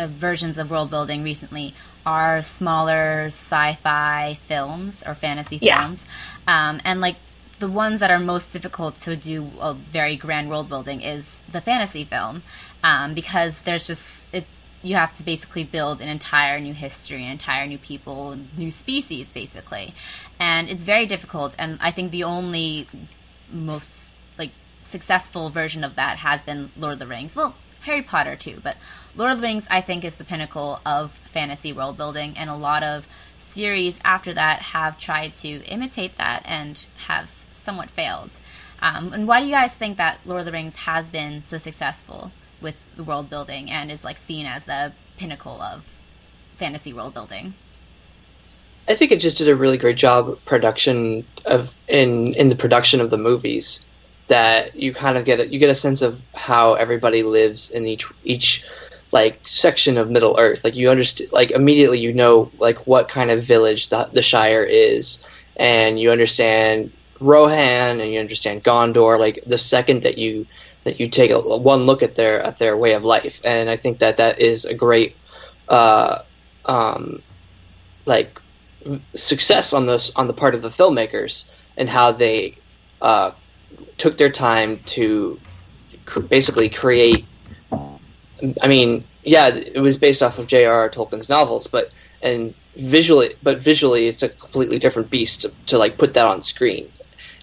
uh, 0.00 0.06
versions 0.08 0.58
of 0.58 0.70
world 0.70 0.90
building 0.90 1.22
recently 1.22 1.74
are 2.06 2.42
smaller 2.42 3.26
sci-fi 3.26 4.38
films 4.46 5.02
or 5.06 5.14
fantasy 5.14 5.58
films, 5.58 6.04
yeah. 6.46 6.70
um, 6.70 6.80
and 6.84 7.00
like 7.00 7.16
the 7.58 7.68
ones 7.68 8.00
that 8.00 8.10
are 8.10 8.18
most 8.18 8.52
difficult 8.52 8.96
to 8.96 9.16
do 9.16 9.50
a 9.60 9.74
very 9.74 10.16
grand 10.16 10.48
world 10.48 10.68
building 10.68 11.02
is 11.02 11.38
the 11.52 11.60
fantasy 11.60 12.04
film 12.04 12.42
um, 12.82 13.14
because 13.14 13.60
there's 13.60 13.86
just 13.86 14.26
it 14.32 14.44
you 14.82 14.94
have 14.94 15.14
to 15.14 15.22
basically 15.22 15.64
build 15.64 16.00
an 16.00 16.08
entire 16.08 16.58
new 16.58 16.72
history, 16.72 17.22
an 17.22 17.30
entire 17.30 17.66
new 17.66 17.78
people, 17.78 18.38
new 18.56 18.70
species, 18.70 19.32
basically. 19.32 19.94
And 20.38 20.70
it's 20.70 20.84
very 20.84 21.06
difficult. 21.06 21.54
And 21.58 21.78
I 21.82 21.90
think 21.90 22.12
the 22.12 22.24
only 22.24 22.86
most 23.52 24.14
like 24.38 24.52
successful 24.80 25.50
version 25.50 25.84
of 25.84 25.96
that 25.96 26.16
has 26.18 26.40
been 26.40 26.70
Lord 26.78 26.94
of 26.94 26.98
the 26.98 27.06
Rings. 27.06 27.36
Well, 27.36 27.54
Harry 27.80 28.02
Potter 28.02 28.36
too, 28.36 28.60
but 28.62 28.76
Lord 29.16 29.32
of 29.32 29.38
the 29.38 29.46
Rings 29.46 29.66
I 29.70 29.80
think 29.80 30.04
is 30.04 30.16
the 30.16 30.24
pinnacle 30.24 30.80
of 30.84 31.12
fantasy 31.32 31.72
world 31.72 31.96
building, 31.96 32.36
and 32.36 32.50
a 32.50 32.54
lot 32.54 32.82
of 32.82 33.06
series 33.40 33.98
after 34.04 34.34
that 34.34 34.62
have 34.62 34.98
tried 34.98 35.34
to 35.34 35.64
imitate 35.64 36.16
that 36.16 36.42
and 36.44 36.86
have 37.06 37.28
somewhat 37.52 37.90
failed. 37.90 38.30
Um, 38.80 39.12
and 39.12 39.28
why 39.28 39.40
do 39.40 39.46
you 39.46 39.52
guys 39.52 39.74
think 39.74 39.98
that 39.98 40.20
Lord 40.24 40.40
of 40.40 40.46
the 40.46 40.52
Rings 40.52 40.76
has 40.76 41.08
been 41.08 41.42
so 41.42 41.58
successful? 41.58 42.30
with 42.60 42.74
the 42.96 43.04
world 43.04 43.30
building 43.30 43.70
and 43.70 43.90
is 43.90 44.04
like 44.04 44.18
seen 44.18 44.46
as 44.46 44.64
the 44.64 44.92
pinnacle 45.16 45.60
of 45.60 45.82
fantasy 46.56 46.92
world 46.92 47.14
building. 47.14 47.54
I 48.88 48.94
think 48.94 49.12
it 49.12 49.20
just 49.20 49.38
did 49.38 49.48
a 49.48 49.56
really 49.56 49.78
great 49.78 49.96
job 49.96 50.38
production 50.44 51.24
of 51.44 51.74
in 51.88 52.34
in 52.34 52.48
the 52.48 52.56
production 52.56 53.00
of 53.00 53.10
the 53.10 53.18
movies 53.18 53.86
that 54.30 54.76
you 54.76 54.94
kind 54.94 55.18
of 55.18 55.24
get 55.24 55.40
a, 55.40 55.52
you 55.52 55.58
get 55.58 55.70
a 55.70 55.74
sense 55.74 56.02
of 56.02 56.24
how 56.36 56.74
everybody 56.74 57.24
lives 57.24 57.68
in 57.70 57.84
each 57.84 58.06
each 58.22 58.64
like 59.10 59.40
section 59.44 59.96
of 59.98 60.08
Middle 60.08 60.38
Earth. 60.38 60.62
Like 60.62 60.76
you 60.76 60.88
understand, 60.88 61.32
like 61.32 61.50
immediately 61.50 61.98
you 61.98 62.12
know 62.12 62.48
like 62.58 62.86
what 62.86 63.08
kind 63.08 63.32
of 63.32 63.44
village 63.44 63.88
the, 63.88 64.08
the 64.12 64.22
Shire 64.22 64.62
is, 64.62 65.24
and 65.56 65.98
you 65.98 66.12
understand 66.12 66.92
Rohan 67.18 68.00
and 68.00 68.12
you 68.12 68.20
understand 68.20 68.62
Gondor. 68.62 69.18
Like 69.18 69.40
the 69.48 69.58
second 69.58 70.04
that 70.04 70.16
you 70.16 70.46
that 70.84 71.00
you 71.00 71.08
take 71.08 71.32
a, 71.32 71.40
one 71.40 71.84
look 71.84 72.00
at 72.00 72.14
their 72.14 72.40
at 72.40 72.58
their 72.58 72.76
way 72.76 72.92
of 72.92 73.04
life, 73.04 73.40
and 73.44 73.68
I 73.68 73.76
think 73.76 73.98
that 73.98 74.16
that 74.18 74.38
is 74.38 74.64
a 74.64 74.74
great, 74.74 75.16
uh, 75.68 76.20
um, 76.66 77.20
like 78.06 78.40
success 79.14 79.72
on 79.72 79.86
this 79.86 80.12
on 80.14 80.28
the 80.28 80.32
part 80.32 80.54
of 80.54 80.62
the 80.62 80.68
filmmakers 80.68 81.46
and 81.76 81.88
how 81.88 82.12
they 82.12 82.54
uh, 83.02 83.32
took 83.98 84.16
their 84.18 84.30
time 84.30 84.80
to 84.86 85.38
basically 86.28 86.68
create. 86.68 87.24
I 88.62 88.68
mean, 88.68 89.04
yeah, 89.22 89.48
it 89.48 89.80
was 89.80 89.96
based 89.96 90.22
off 90.22 90.38
of 90.38 90.46
J.R.R. 90.46 90.88
Tolkien's 90.88 91.28
novels, 91.28 91.66
but 91.66 91.90
and 92.22 92.54
visually, 92.76 93.32
but 93.42 93.58
visually, 93.58 94.06
it's 94.06 94.22
a 94.22 94.28
completely 94.28 94.78
different 94.78 95.10
beast 95.10 95.42
to, 95.42 95.52
to 95.66 95.78
like 95.78 95.98
put 95.98 96.14
that 96.14 96.26
on 96.26 96.42
screen. 96.42 96.90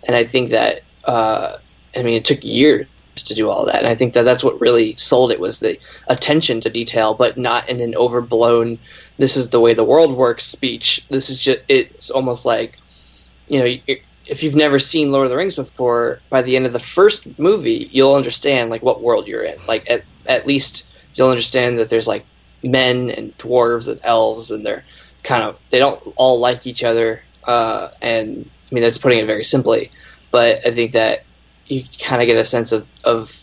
And 0.06 0.16
I 0.16 0.24
think 0.24 0.50
that, 0.50 0.82
uh, 1.06 1.58
I 1.96 2.04
mean, 2.04 2.16
it 2.16 2.26
took 2.26 2.44
years 2.44 2.88
to 3.16 3.34
do 3.34 3.50
all 3.50 3.66
that, 3.66 3.78
and 3.78 3.88
I 3.88 3.96
think 3.96 4.14
that 4.14 4.24
that's 4.24 4.44
what 4.44 4.62
really 4.62 4.96
sold 4.96 5.32
it 5.32 5.40
was 5.40 5.60
the 5.60 5.78
attention 6.08 6.62
to 6.62 6.70
detail, 6.70 7.14
but 7.14 7.38
not 7.38 7.68
in 7.70 7.82
an 7.82 7.96
overblown. 7.96 8.80
This 9.18 9.38
is 9.38 9.50
the 9.50 9.60
way 9.60 9.74
the 9.74 9.84
world 9.84 10.16
works 10.16 10.46
speech. 10.46 11.06
This 11.10 11.30
is 11.30 11.40
just 11.40 11.60
it's 11.68 12.10
almost 12.12 12.46
like, 12.46 12.78
you 13.48 13.60
know, 13.60 13.96
if 14.28 14.44
you've 14.44 14.56
never 14.56 14.80
seen 14.80 15.12
Lord 15.12 15.26
of 15.26 15.32
the 15.32 15.38
Rings 15.38 15.56
before, 15.56 16.22
by 16.30 16.42
the 16.42 16.56
end 16.56 16.66
of 16.66 16.74
the 16.74 16.80
first 16.80 17.40
movie, 17.40 17.90
you'll 17.92 18.16
understand 18.16 18.70
like 18.70 18.84
what 18.84 19.02
world 19.02 19.28
you're 19.28 19.44
in. 19.44 19.58
Like 19.68 19.90
at 19.90 20.04
at 20.26 20.46
least 20.46 20.88
you'll 21.16 21.30
understand 21.30 21.80
that 21.80 21.90
there's 21.90 22.08
like 22.08 22.26
men 22.64 23.10
and 23.10 23.38
dwarves 23.38 23.88
and 23.88 24.00
elves, 24.04 24.52
and 24.52 24.66
they're 24.66 24.86
kind 25.24 25.44
of 25.44 25.58
they 25.70 25.80
don't 25.80 26.02
all 26.16 26.40
like 26.40 26.68
each 26.68 26.84
other. 26.84 27.22
Uh, 27.44 27.90
and 28.02 28.50
I 28.70 28.76
mean 28.76 28.84
that's 28.84 28.98
putting 28.98 29.20
it 29.20 29.28
very 29.28 29.44
simply, 29.44 29.92
but 30.32 30.66
I 30.66 30.72
think 30.72 30.92
that 30.94 31.24
you 31.68 31.84
kind 32.00 32.22
of 32.22 32.28
get 32.28 32.38
a 32.38 32.46
sense 32.46 32.72
of 32.72 32.86
of 33.04 33.42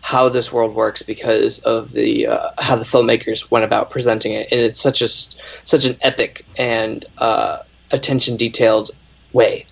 how 0.00 0.28
this 0.28 0.52
world 0.52 0.74
works 0.74 1.02
because 1.02 1.60
of 1.60 1.92
the 1.92 2.26
uh, 2.26 2.50
how 2.58 2.76
the 2.76 2.84
filmmakers 2.84 3.50
went 3.50 3.64
about 3.64 3.90
presenting 3.90 4.32
it, 4.32 4.48
and 4.50 4.60
it's 4.60 4.80
such 4.80 5.00
a 5.00 5.08
such 5.08 5.84
an 5.84 5.96
epic 6.02 6.44
and 6.58 7.04
uh, 7.18 7.58
attention 7.92 8.36
detailed 8.36 8.90
way. 9.32 9.66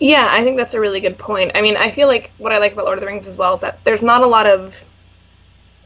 Yeah, 0.00 0.26
I 0.28 0.42
think 0.42 0.56
that's 0.56 0.74
a 0.74 0.80
really 0.80 1.00
good 1.00 1.18
point. 1.18 1.52
I 1.54 1.62
mean, 1.62 1.76
I 1.76 1.90
feel 1.90 2.08
like 2.08 2.32
what 2.38 2.52
I 2.52 2.58
like 2.58 2.72
about 2.72 2.84
Lord 2.84 2.98
of 2.98 3.00
the 3.00 3.06
Rings 3.06 3.26
as 3.26 3.36
well 3.36 3.54
is 3.54 3.60
that 3.60 3.84
there's 3.84 4.02
not 4.02 4.22
a 4.22 4.26
lot 4.26 4.46
of 4.46 4.76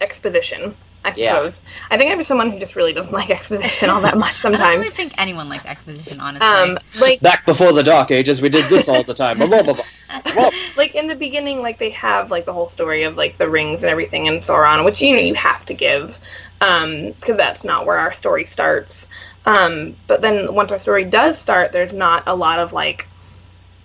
exposition. 0.00 0.74
I 1.04 1.12
suppose. 1.12 1.62
Yeah. 1.64 1.70
I 1.90 1.96
think 1.96 2.10
I'm 2.10 2.22
someone 2.24 2.50
who 2.50 2.58
just 2.58 2.74
really 2.74 2.92
doesn't 2.92 3.12
like 3.20 3.30
exposition 3.30 3.88
all 3.90 4.00
that 4.02 4.18
much 4.18 4.36
sometimes. 4.36 4.62
I 4.62 4.72
don't 4.72 4.80
really 4.80 4.94
think 4.94 5.14
anyone 5.18 5.48
likes 5.48 5.64
exposition, 5.64 6.20
honestly. 6.20 6.46
Um, 6.46 6.78
like 6.98 7.20
back 7.20 7.46
before 7.46 7.72
the 7.72 7.82
Dark 7.82 8.10
Ages, 8.10 8.40
we 8.40 8.48
did 8.48 8.68
this 8.68 8.88
all 8.88 9.02
the 9.02 9.14
time. 9.14 9.38
blah, 9.38 9.46
blah, 9.46 9.62
blah, 9.62 9.74
blah. 9.74 10.50
like 10.76 10.94
in 10.94 11.06
the 11.06 11.14
beginning, 11.14 11.62
like 11.62 11.78
they 11.78 11.90
have 11.90 12.30
like 12.30 12.44
the 12.44 12.52
whole 12.52 12.68
story 12.68 13.04
of 13.04 13.16
like 13.16 13.38
the 13.38 13.48
rings 13.48 13.82
and 13.82 13.90
everything 13.90 14.28
and 14.28 14.42
Sauron, 14.42 14.84
which 14.84 15.00
you 15.00 15.14
know 15.14 15.22
you 15.22 15.34
have 15.34 15.64
to 15.66 15.74
give 15.74 16.18
because 16.58 17.30
um, 17.30 17.36
that's 17.36 17.62
not 17.62 17.86
where 17.86 17.96
our 17.96 18.12
story 18.12 18.44
starts. 18.44 19.08
Um, 19.46 19.96
but 20.06 20.20
then 20.20 20.54
once 20.54 20.70
our 20.72 20.78
story 20.78 21.04
does 21.04 21.38
start, 21.38 21.72
there's 21.72 21.92
not 21.92 22.24
a 22.26 22.36
lot 22.36 22.58
of 22.58 22.72
like, 22.72 23.06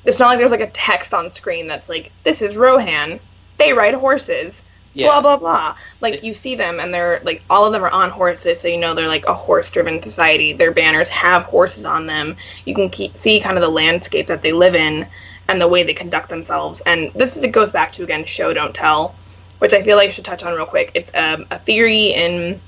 it's 0.06 0.20
not 0.20 0.28
like 0.28 0.40
there's 0.40 0.52
like 0.52 0.62
a 0.62 0.70
text 0.72 1.14
on 1.14 1.32
screen 1.32 1.68
that's 1.68 1.88
like, 1.88 2.12
this 2.24 2.42
is 2.42 2.58
Rohan. 2.58 3.20
They 3.58 3.74
ride 3.74 3.94
horses. 3.94 4.54
Yeah. 4.96 5.08
Blah 5.08 5.22
blah 5.22 5.38
blah. 5.38 5.78
Like 6.02 6.22
you 6.22 6.36
see 6.36 6.54
them, 6.54 6.80
and 6.80 6.94
they're 6.94 7.20
like 7.24 7.42
all 7.50 7.66
of 7.66 7.74
them 7.74 7.84
are 7.84 7.90
on 7.90 8.12
horses, 8.12 8.62
so 8.62 8.68
you 8.68 8.78
know 8.78 8.94
they're 8.94 9.08
like 9.08 9.26
a 9.26 9.34
horse-driven 9.34 10.04
society. 10.04 10.54
Their 10.54 10.72
banners 10.72 11.10
have 11.10 11.46
horses 11.46 11.84
on 11.84 12.06
them. 12.06 12.38
You 12.66 12.76
can 12.76 12.92
keep, 12.92 13.18
see 13.18 13.40
kind 13.40 13.58
of 13.58 13.64
the 13.64 13.70
landscape 13.70 14.28
that 14.28 14.44
they 14.44 14.52
live 14.52 14.76
in 14.76 15.08
and 15.48 15.60
the 15.60 15.68
way 15.68 15.82
they 15.82 15.96
conduct 15.96 16.30
themselves. 16.30 16.80
And 16.86 17.12
this 17.16 17.36
is 17.36 17.42
it 17.42 17.52
goes 17.52 17.72
back 17.72 17.94
to 17.94 18.04
again 18.04 18.26
show 18.26 18.54
don't 18.54 18.76
tell, 18.76 19.16
which 19.58 19.74
I 19.74 19.82
feel 19.82 19.98
like 19.98 20.10
I 20.10 20.12
should 20.12 20.26
touch 20.26 20.44
on 20.44 20.54
real 20.54 20.68
quick. 20.68 20.92
It's 20.94 21.12
um, 21.16 21.48
a 21.50 21.58
theory 21.58 22.10
in 22.10 22.62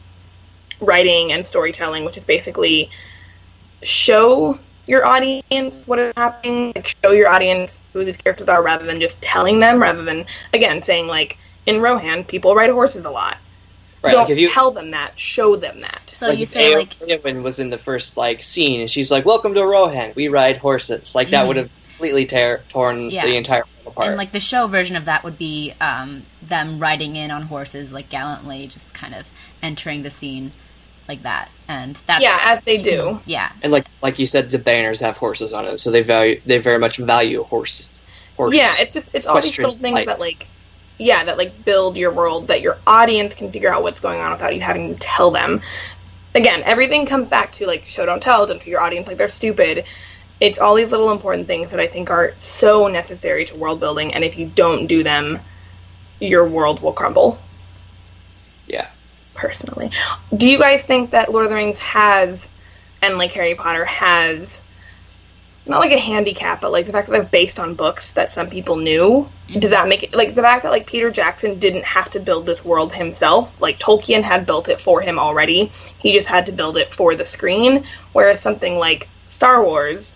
writing 0.79 1.31
and 1.31 1.45
storytelling, 1.45 2.05
which 2.05 2.17
is 2.17 2.23
basically 2.23 2.89
show 3.83 4.59
your 4.87 5.05
audience 5.05 5.81
what 5.85 5.99
is 5.99 6.13
happening, 6.15 6.73
like 6.75 6.95
show 7.03 7.11
your 7.11 7.27
audience 7.27 7.81
who 7.93 8.05
these 8.05 8.17
characters 8.17 8.47
are 8.47 8.61
rather 8.61 8.85
than 8.85 8.99
just 8.99 9.21
telling 9.21 9.59
them, 9.59 9.81
rather 9.81 10.03
than 10.03 10.25
again 10.53 10.83
saying 10.83 11.07
like 11.07 11.37
in 11.65 11.81
Rohan, 11.81 12.23
people 12.23 12.55
ride 12.55 12.69
horses 12.69 13.05
a 13.05 13.11
lot. 13.11 13.37
Right, 14.03 14.11
Don't 14.11 14.29
like 14.29 14.37
you, 14.37 14.49
tell 14.49 14.69
them 14.69 14.91
that, 14.91 15.19
show 15.19 15.55
them 15.55 15.81
that. 15.81 16.01
So 16.05 16.27
like 16.27 16.37
you 16.37 16.45
say 16.45 16.75
like 16.75 16.99
Eowyn 16.99 17.41
was 17.41 17.57
in 17.57 17.71
the 17.71 17.77
first 17.77 18.17
like 18.17 18.43
scene 18.43 18.81
and 18.81 18.89
she's 18.89 19.09
like, 19.09 19.25
Welcome 19.25 19.55
to 19.55 19.65
Rohan, 19.65 20.13
we 20.15 20.27
ride 20.27 20.57
horses. 20.57 21.15
Like 21.15 21.31
that 21.31 21.39
mm-hmm. 21.39 21.47
would 21.47 21.57
have 21.57 21.69
completely 21.89 22.25
tear, 22.25 22.63
torn 22.69 23.09
yeah. 23.09 23.25
the 23.25 23.35
entire 23.35 23.63
apart. 23.85 24.09
And 24.09 24.17
like 24.17 24.31
the 24.31 24.39
show 24.39 24.67
version 24.67 24.95
of 24.95 25.05
that 25.05 25.23
would 25.23 25.37
be 25.37 25.73
um, 25.81 26.23
them 26.43 26.79
riding 26.79 27.15
in 27.15 27.31
on 27.31 27.43
horses 27.43 27.91
like 27.91 28.09
gallantly, 28.09 28.67
just 28.67 28.93
kind 28.93 29.15
of 29.15 29.25
entering 29.63 30.03
the 30.03 30.11
scene 30.11 30.51
like 31.07 31.23
that, 31.23 31.49
and 31.67 31.97
that's 32.07 32.23
yeah, 32.23 32.39
as 32.43 32.61
they 32.63 32.77
do. 32.77 33.21
Yeah, 33.25 33.51
and 33.61 33.71
like 33.71 33.87
like 34.01 34.19
you 34.19 34.27
said, 34.27 34.49
the 34.49 34.59
banners 34.59 34.99
have 35.01 35.17
horses 35.17 35.53
on 35.53 35.65
them, 35.65 35.77
so 35.77 35.91
they 35.91 36.01
value 36.01 36.41
they 36.45 36.57
very 36.57 36.79
much 36.79 36.97
value 36.97 37.43
horse. 37.43 37.89
horse 38.35 38.55
yeah, 38.55 38.75
it's 38.79 38.91
just 38.91 39.09
it's 39.13 39.25
all 39.25 39.39
these 39.39 39.57
little 39.57 39.77
things 39.77 39.95
life. 39.95 40.07
that 40.07 40.19
like 40.19 40.47
yeah 40.97 41.23
that 41.25 41.37
like 41.37 41.65
build 41.65 41.97
your 41.97 42.11
world 42.11 42.47
that 42.47 42.61
your 42.61 42.77
audience 42.87 43.35
can 43.35 43.51
figure 43.51 43.71
out 43.71 43.83
what's 43.83 43.99
going 43.99 44.19
on 44.19 44.31
without 44.31 44.55
you 44.55 44.61
having 44.61 44.95
to 44.95 44.99
tell 44.99 45.31
them. 45.31 45.61
Again, 46.33 46.63
everything 46.65 47.05
comes 47.05 47.29
back 47.29 47.51
to 47.53 47.67
like 47.67 47.85
show 47.87 48.05
don't 48.05 48.21
tell. 48.21 48.45
Don't 48.45 48.61
to 48.61 48.69
your 48.69 48.81
audience 48.81 49.07
like 49.07 49.17
they're 49.17 49.29
stupid. 49.29 49.85
It's 50.41 50.59
all 50.59 50.75
these 50.75 50.91
little 50.91 51.11
important 51.11 51.47
things 51.47 51.71
that 51.71 51.79
I 51.79 51.87
think 51.87 52.09
are 52.09 52.33
so 52.41 52.87
necessary 52.87 53.45
to 53.45 53.55
world 53.55 53.79
building, 53.79 54.13
and 54.13 54.23
if 54.23 54.37
you 54.37 54.47
don't 54.47 54.87
do 54.87 55.01
them, 55.01 55.39
your 56.19 56.45
world 56.45 56.81
will 56.81 56.91
crumble. 56.93 57.39
Yeah 58.67 58.89
personally. 59.35 59.91
Do 60.35 60.49
you 60.49 60.57
guys 60.57 60.83
think 60.83 61.11
that 61.11 61.31
Lord 61.31 61.45
of 61.45 61.49
the 61.49 61.55
Rings 61.55 61.79
has, 61.79 62.47
and 63.01 63.17
like 63.17 63.31
Harry 63.33 63.55
Potter 63.55 63.85
has, 63.85 64.61
not 65.67 65.79
like 65.79 65.91
a 65.91 65.99
handicap, 65.99 66.61
but 66.61 66.71
like 66.71 66.85
the 66.85 66.91
fact 66.91 67.07
that 67.07 67.13
they're 67.13 67.23
based 67.23 67.59
on 67.59 67.75
books 67.75 68.11
that 68.11 68.29
some 68.29 68.49
people 68.49 68.77
knew? 68.77 69.27
Does 69.59 69.71
that 69.71 69.87
make 69.87 70.03
it 70.03 70.15
like 70.15 70.35
the 70.35 70.41
fact 70.41 70.63
that 70.63 70.71
like 70.71 70.87
Peter 70.87 71.09
Jackson 71.09 71.59
didn't 71.59 71.85
have 71.85 72.09
to 72.11 72.19
build 72.19 72.45
this 72.45 72.63
world 72.63 72.93
himself? 72.93 73.51
Like 73.59 73.79
Tolkien 73.79 74.21
had 74.21 74.45
built 74.45 74.69
it 74.69 74.79
for 74.81 75.01
him 75.01 75.17
already. 75.17 75.71
He 75.97 76.13
just 76.13 76.27
had 76.27 76.45
to 76.47 76.51
build 76.51 76.77
it 76.77 76.93
for 76.93 77.15
the 77.15 77.25
screen. 77.25 77.85
Whereas 78.13 78.41
something 78.41 78.77
like 78.77 79.09
Star 79.29 79.63
Wars 79.63 80.15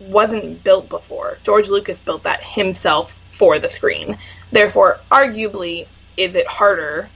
wasn't 0.00 0.64
built 0.64 0.88
before. 0.88 1.38
George 1.44 1.68
Lucas 1.68 1.98
built 1.98 2.24
that 2.24 2.42
himself 2.42 3.12
for 3.32 3.58
the 3.58 3.70
screen. 3.70 4.18
Therefore, 4.50 4.98
arguably, 5.10 5.86
is 6.16 6.34
it 6.34 6.46
harder 6.46 7.08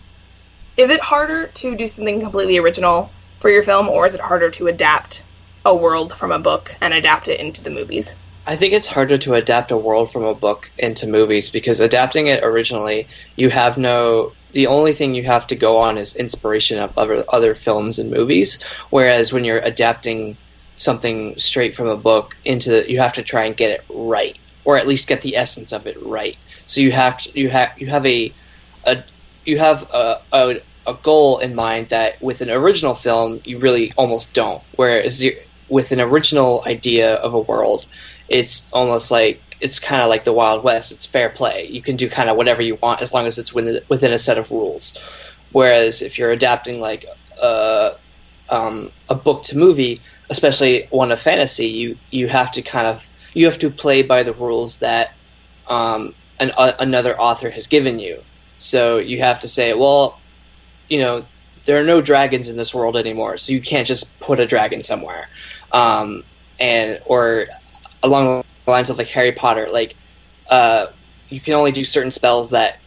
is 0.76 0.90
it 0.90 1.00
harder 1.00 1.48
to 1.48 1.74
do 1.76 1.88
something 1.88 2.20
completely 2.20 2.58
original 2.58 3.10
for 3.40 3.50
your 3.50 3.62
film, 3.62 3.88
or 3.88 4.06
is 4.06 4.14
it 4.14 4.20
harder 4.20 4.50
to 4.50 4.66
adapt 4.66 5.22
a 5.64 5.74
world 5.74 6.12
from 6.14 6.32
a 6.32 6.38
book 6.38 6.74
and 6.80 6.92
adapt 6.92 7.28
it 7.28 7.40
into 7.40 7.62
the 7.62 7.70
movies? 7.70 8.14
I 8.46 8.56
think 8.56 8.74
it's 8.74 8.88
harder 8.88 9.16
to 9.18 9.34
adapt 9.34 9.70
a 9.70 9.76
world 9.76 10.12
from 10.12 10.24
a 10.24 10.34
book 10.34 10.70
into 10.78 11.06
movies 11.06 11.48
because 11.50 11.80
adapting 11.80 12.26
it 12.26 12.44
originally, 12.44 13.08
you 13.36 13.50
have 13.50 13.78
no. 13.78 14.32
The 14.52 14.66
only 14.68 14.92
thing 14.92 15.14
you 15.14 15.24
have 15.24 15.46
to 15.48 15.56
go 15.56 15.78
on 15.78 15.98
is 15.98 16.14
inspiration 16.14 16.78
of 16.78 16.96
other 16.96 17.24
other 17.32 17.54
films 17.54 17.98
and 17.98 18.10
movies. 18.10 18.62
Whereas 18.90 19.32
when 19.32 19.44
you're 19.44 19.60
adapting 19.60 20.36
something 20.76 21.38
straight 21.38 21.74
from 21.74 21.88
a 21.88 21.96
book 21.96 22.34
into 22.44 22.70
the, 22.70 22.90
you 22.90 22.98
have 22.98 23.14
to 23.14 23.22
try 23.22 23.44
and 23.44 23.56
get 23.56 23.70
it 23.70 23.84
right, 23.88 24.36
or 24.64 24.76
at 24.76 24.86
least 24.86 25.08
get 25.08 25.22
the 25.22 25.36
essence 25.36 25.72
of 25.72 25.86
it 25.86 25.96
right. 26.02 26.36
So 26.66 26.80
you 26.80 26.92
have 26.92 27.18
to, 27.18 27.40
you 27.40 27.48
have 27.48 27.70
you 27.78 27.86
have 27.86 28.04
a, 28.04 28.32
a 28.84 29.02
you 29.44 29.58
have 29.58 29.82
a, 29.92 30.20
a, 30.32 30.60
a 30.86 30.94
goal 30.94 31.38
in 31.38 31.54
mind 31.54 31.88
that 31.90 32.20
with 32.22 32.40
an 32.40 32.50
original 32.50 32.94
film 32.94 33.40
you 33.44 33.58
really 33.58 33.92
almost 33.96 34.34
don't. 34.34 34.62
Whereas 34.76 35.24
with 35.68 35.92
an 35.92 36.00
original 36.00 36.62
idea 36.66 37.14
of 37.16 37.34
a 37.34 37.40
world, 37.40 37.86
it's 38.28 38.66
almost 38.72 39.10
like 39.10 39.40
it's 39.60 39.78
kind 39.78 40.02
of 40.02 40.08
like 40.08 40.24
the 40.24 40.32
Wild 40.32 40.62
West. 40.64 40.92
It's 40.92 41.06
fair 41.06 41.30
play. 41.30 41.66
You 41.70 41.82
can 41.82 41.96
do 41.96 42.08
kind 42.08 42.28
of 42.28 42.36
whatever 42.36 42.62
you 42.62 42.76
want 42.76 43.02
as 43.02 43.12
long 43.12 43.26
as 43.26 43.38
it's 43.38 43.52
within 43.52 43.80
within 43.88 44.12
a 44.12 44.18
set 44.18 44.38
of 44.38 44.50
rules. 44.50 44.98
Whereas 45.52 46.02
if 46.02 46.18
you're 46.18 46.30
adapting 46.30 46.80
like 46.80 47.04
a 47.40 47.96
um, 48.50 48.90
a 49.08 49.14
book 49.14 49.44
to 49.44 49.56
movie, 49.56 50.00
especially 50.30 50.86
one 50.90 51.12
of 51.12 51.20
fantasy, 51.20 51.66
you 51.66 51.98
you 52.10 52.28
have 52.28 52.52
to 52.52 52.62
kind 52.62 52.86
of 52.86 53.08
you 53.34 53.46
have 53.46 53.58
to 53.60 53.70
play 53.70 54.02
by 54.02 54.22
the 54.22 54.32
rules 54.32 54.78
that 54.78 55.12
um, 55.68 56.14
an, 56.40 56.52
another 56.78 57.18
author 57.18 57.50
has 57.50 57.66
given 57.66 57.98
you. 57.98 58.22
So 58.58 58.98
you 58.98 59.20
have 59.20 59.40
to 59.40 59.48
say, 59.48 59.74
well, 59.74 60.18
you 60.88 60.98
know, 60.98 61.24
there 61.64 61.80
are 61.80 61.84
no 61.84 62.00
dragons 62.00 62.48
in 62.48 62.56
this 62.56 62.74
world 62.74 62.96
anymore, 62.96 63.38
so 63.38 63.52
you 63.52 63.60
can't 63.60 63.86
just 63.86 64.18
put 64.20 64.38
a 64.38 64.46
dragon 64.46 64.82
somewhere. 64.82 65.28
Um, 65.72 66.24
and 66.60 67.00
or 67.06 67.46
along 68.02 68.44
the 68.64 68.70
lines 68.70 68.90
of 68.90 68.98
like 68.98 69.08
Harry 69.08 69.32
Potter, 69.32 69.68
like 69.70 69.96
uh, 70.50 70.86
you 71.28 71.40
can 71.40 71.54
only 71.54 71.72
do 71.72 71.84
certain 71.84 72.10
spells 72.10 72.50
that 72.50 72.78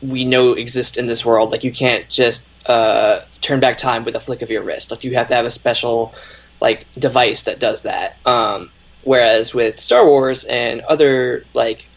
we 0.00 0.24
know 0.24 0.52
exist 0.52 0.96
in 0.96 1.06
this 1.06 1.24
world. 1.24 1.50
Like 1.50 1.64
you 1.64 1.72
can't 1.72 2.08
just 2.08 2.46
uh, 2.66 3.20
turn 3.40 3.60
back 3.60 3.76
time 3.76 4.04
with 4.04 4.14
a 4.14 4.20
flick 4.20 4.42
of 4.42 4.50
your 4.50 4.62
wrist. 4.62 4.90
Like 4.90 5.04
you 5.04 5.14
have 5.14 5.28
to 5.28 5.34
have 5.34 5.44
a 5.44 5.50
special 5.50 6.14
like 6.60 6.86
device 6.94 7.44
that 7.44 7.58
does 7.58 7.82
that. 7.82 8.16
Um, 8.24 8.70
whereas 9.04 9.52
with 9.52 9.80
Star 9.80 10.06
Wars 10.06 10.44
and 10.44 10.80
other 10.82 11.44
like 11.54 11.88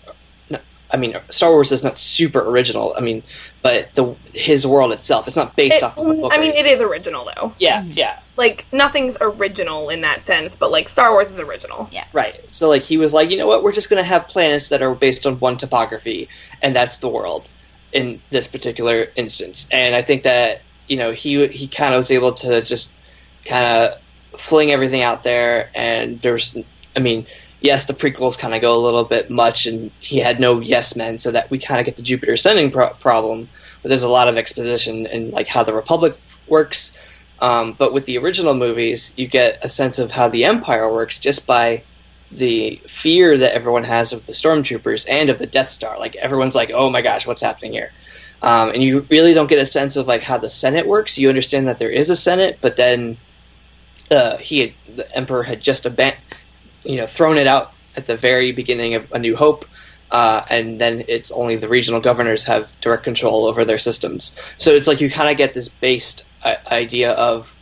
I 0.92 0.98
mean, 0.98 1.16
Star 1.30 1.52
Wars 1.52 1.72
is 1.72 1.84
not 1.84 1.98
super 2.00 2.40
original. 2.50 2.96
I 2.98 3.02
mean, 3.02 3.22
but 3.62 3.94
the 3.94 4.16
his 4.34 4.66
world 4.66 4.92
itself, 4.92 5.28
it's 5.28 5.36
not 5.38 5.56
based 5.56 5.78
It- 5.78 5.84
off 5.84 5.98
of 5.98 6.08
a 6.08 6.14
book. 6.16 6.34
I 6.34 6.38
or 6.38 6.42
mean, 6.42 6.54
it 6.56 6.66
is 6.66 6.82
original 6.82 7.26
though. 7.36 7.54
yeah, 7.60 7.82
Mhm. 7.84 7.96
yeah, 7.96 8.20
Like 8.38 8.66
nothing's 8.72 9.16
original 9.22 9.90
in 9.90 10.02
that 10.02 10.24
sense, 10.24 10.56
but 10.58 10.72
like 10.72 10.90
Star 10.90 11.12
Wars 11.12 11.28
is 11.32 11.40
original. 11.40 11.88
Yeah. 11.92 12.06
Right. 12.14 12.36
So 12.52 12.70
like 12.70 12.84
he 12.84 12.98
was 12.98 13.14
like, 13.14 13.30
you 13.32 13.38
know 13.38 13.48
what, 13.48 13.62
we're 13.64 13.72
just 13.72 13.90
gonna 13.90 14.04
have 14.04 14.28
planets 14.28 14.70
that 14.70 14.82
are 14.82 14.96
based 14.96 15.28
on 15.28 15.40
one 15.40 15.58
topography, 15.58 16.28
and 16.62 16.76
that's 16.76 16.98
the 16.98 17.10
world 17.10 17.48
in 17.92 18.22
this 18.30 18.48
particular 18.48 19.10
instance. 19.16 19.68
And 19.72 19.96
I 19.96 20.02
think 20.02 20.24
that 20.24 20.62
you 20.88 20.98
know 20.98 21.12
he 21.12 21.46
he 21.48 21.68
kind 21.68 21.94
of 21.94 22.00
was 22.00 22.10
able 22.12 22.34
to 22.34 22.62
just 22.62 22.94
kind 23.46 23.66
of 23.66 24.40
fling 24.40 24.72
everything 24.72 25.02
out 25.04 25.22
there, 25.24 25.70
and 25.76 26.20
there's, 26.22 26.58
I 26.96 27.00
mean. 27.00 27.28
Yes, 27.62 27.86
the 27.86 27.94
prequels 27.94 28.40
kind 28.40 28.54
of 28.56 28.62
go 28.62 28.76
a 28.78 28.80
little 28.80 29.04
bit 29.04 29.30
much, 29.30 29.66
and 29.66 29.92
he 30.00 30.18
had 30.20 30.40
no 30.40 30.60
yes 30.62 30.96
men, 30.96 31.20
so 31.20 31.32
that 31.32 31.50
we 31.52 31.60
kind 31.60 31.80
of 31.80 31.86
get 31.86 31.98
the 31.98 32.02
Jupiter 32.04 32.34
ascending 32.34 32.72
pro- 32.72 32.94
problem. 32.94 33.50
But 33.82 33.90
there's 33.90 34.04
a 34.04 34.10
lot 34.10 34.28
of 34.30 34.38
exposition 34.38 35.08
and 35.08 35.32
like 35.34 35.48
how 35.48 35.64
the 35.64 35.74
Republic 35.74 36.16
works, 36.48 36.94
Um, 37.42 37.74
but 37.78 37.94
with 37.94 38.06
the 38.06 38.18
original 38.18 38.54
movies, 38.54 39.14
you 39.16 39.28
get 39.28 39.64
a 39.64 39.70
sense 39.70 40.00
of 40.00 40.12
how 40.12 40.28
the 40.28 40.46
Empire 40.46 40.92
works 40.92 41.20
just 41.20 41.48
by 41.48 41.84
the 42.32 42.82
fear 42.88 43.38
that 43.38 43.54
everyone 43.54 43.84
has 43.86 44.14
of 44.14 44.26
the 44.26 44.34
stormtroopers 44.34 45.06
and 45.10 45.30
of 45.30 45.38
the 45.38 45.48
Death 45.48 45.70
Star. 45.70 45.98
Like 45.98 46.16
everyone's 46.18 46.56
like, 46.56 46.72
"Oh 46.74 46.90
my 46.90 47.02
gosh, 47.02 47.26
what's 47.26 47.42
happening 47.42 47.72
here?" 47.74 47.92
Um, 48.42 48.70
and 48.72 48.84
you 48.84 49.06
really 49.10 49.34
don't 49.34 49.48
get 49.50 49.60
a 49.60 49.66
sense 49.66 49.96
of 49.96 50.08
like 50.08 50.24
how 50.24 50.38
the 50.38 50.50
Senate 50.50 50.86
works. 50.86 51.18
You 51.18 51.30
understand 51.30 51.68
that 51.68 51.80
there 51.80 51.90
is 51.90 52.10
a 52.10 52.16
Senate, 52.16 52.58
but 52.62 52.76
then 52.76 53.18
uh, 54.12 54.38
he 54.38 54.60
had, 54.60 54.74
the 54.96 55.16
Emperor 55.16 55.44
had 55.44 55.62
just 55.62 55.84
aban- 55.86 56.16
you 56.84 56.98
know, 56.98 57.06
thrown 57.06 57.38
it 57.38 57.48
out 57.48 57.74
at 57.96 58.06
the 58.06 58.16
very 58.16 58.52
beginning 58.52 58.96
of 58.96 59.12
A 59.12 59.20
New 59.20 59.36
Hope. 59.36 59.66
Uh, 60.12 60.44
and 60.50 60.82
then 60.82 61.06
it's 61.08 61.32
only 61.32 61.56
the 61.56 61.70
regional 61.70 62.00
governors 62.00 62.44
have 62.46 62.68
direct 62.82 63.04
control 63.04 63.46
over 63.46 63.64
their 63.64 63.78
systems. 63.78 64.36
So 64.58 64.72
it's 64.72 64.88
like 64.88 65.02
you 65.02 65.10
kind 65.10 65.30
of 65.30 65.38
get 65.38 65.54
this 65.54 65.70
based 65.70 66.26
uh, 66.44 66.56
idea 66.72 67.12
of 67.12 67.56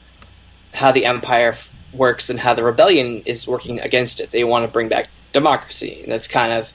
how 0.74 0.94
the 0.94 1.06
empire 1.06 1.50
f- 1.50 1.70
works 1.92 2.30
and 2.30 2.40
how 2.40 2.54
the 2.54 2.64
rebellion 2.64 3.24
is 3.26 3.48
working 3.48 3.82
against 3.82 4.22
it. 4.22 4.32
They 4.32 4.46
want 4.46 4.66
to 4.66 4.72
bring 4.72 4.88
back 4.88 5.10
democracy, 5.34 6.04
and 6.04 6.12
that's 6.12 6.28
kind 6.28 6.54
of 6.54 6.74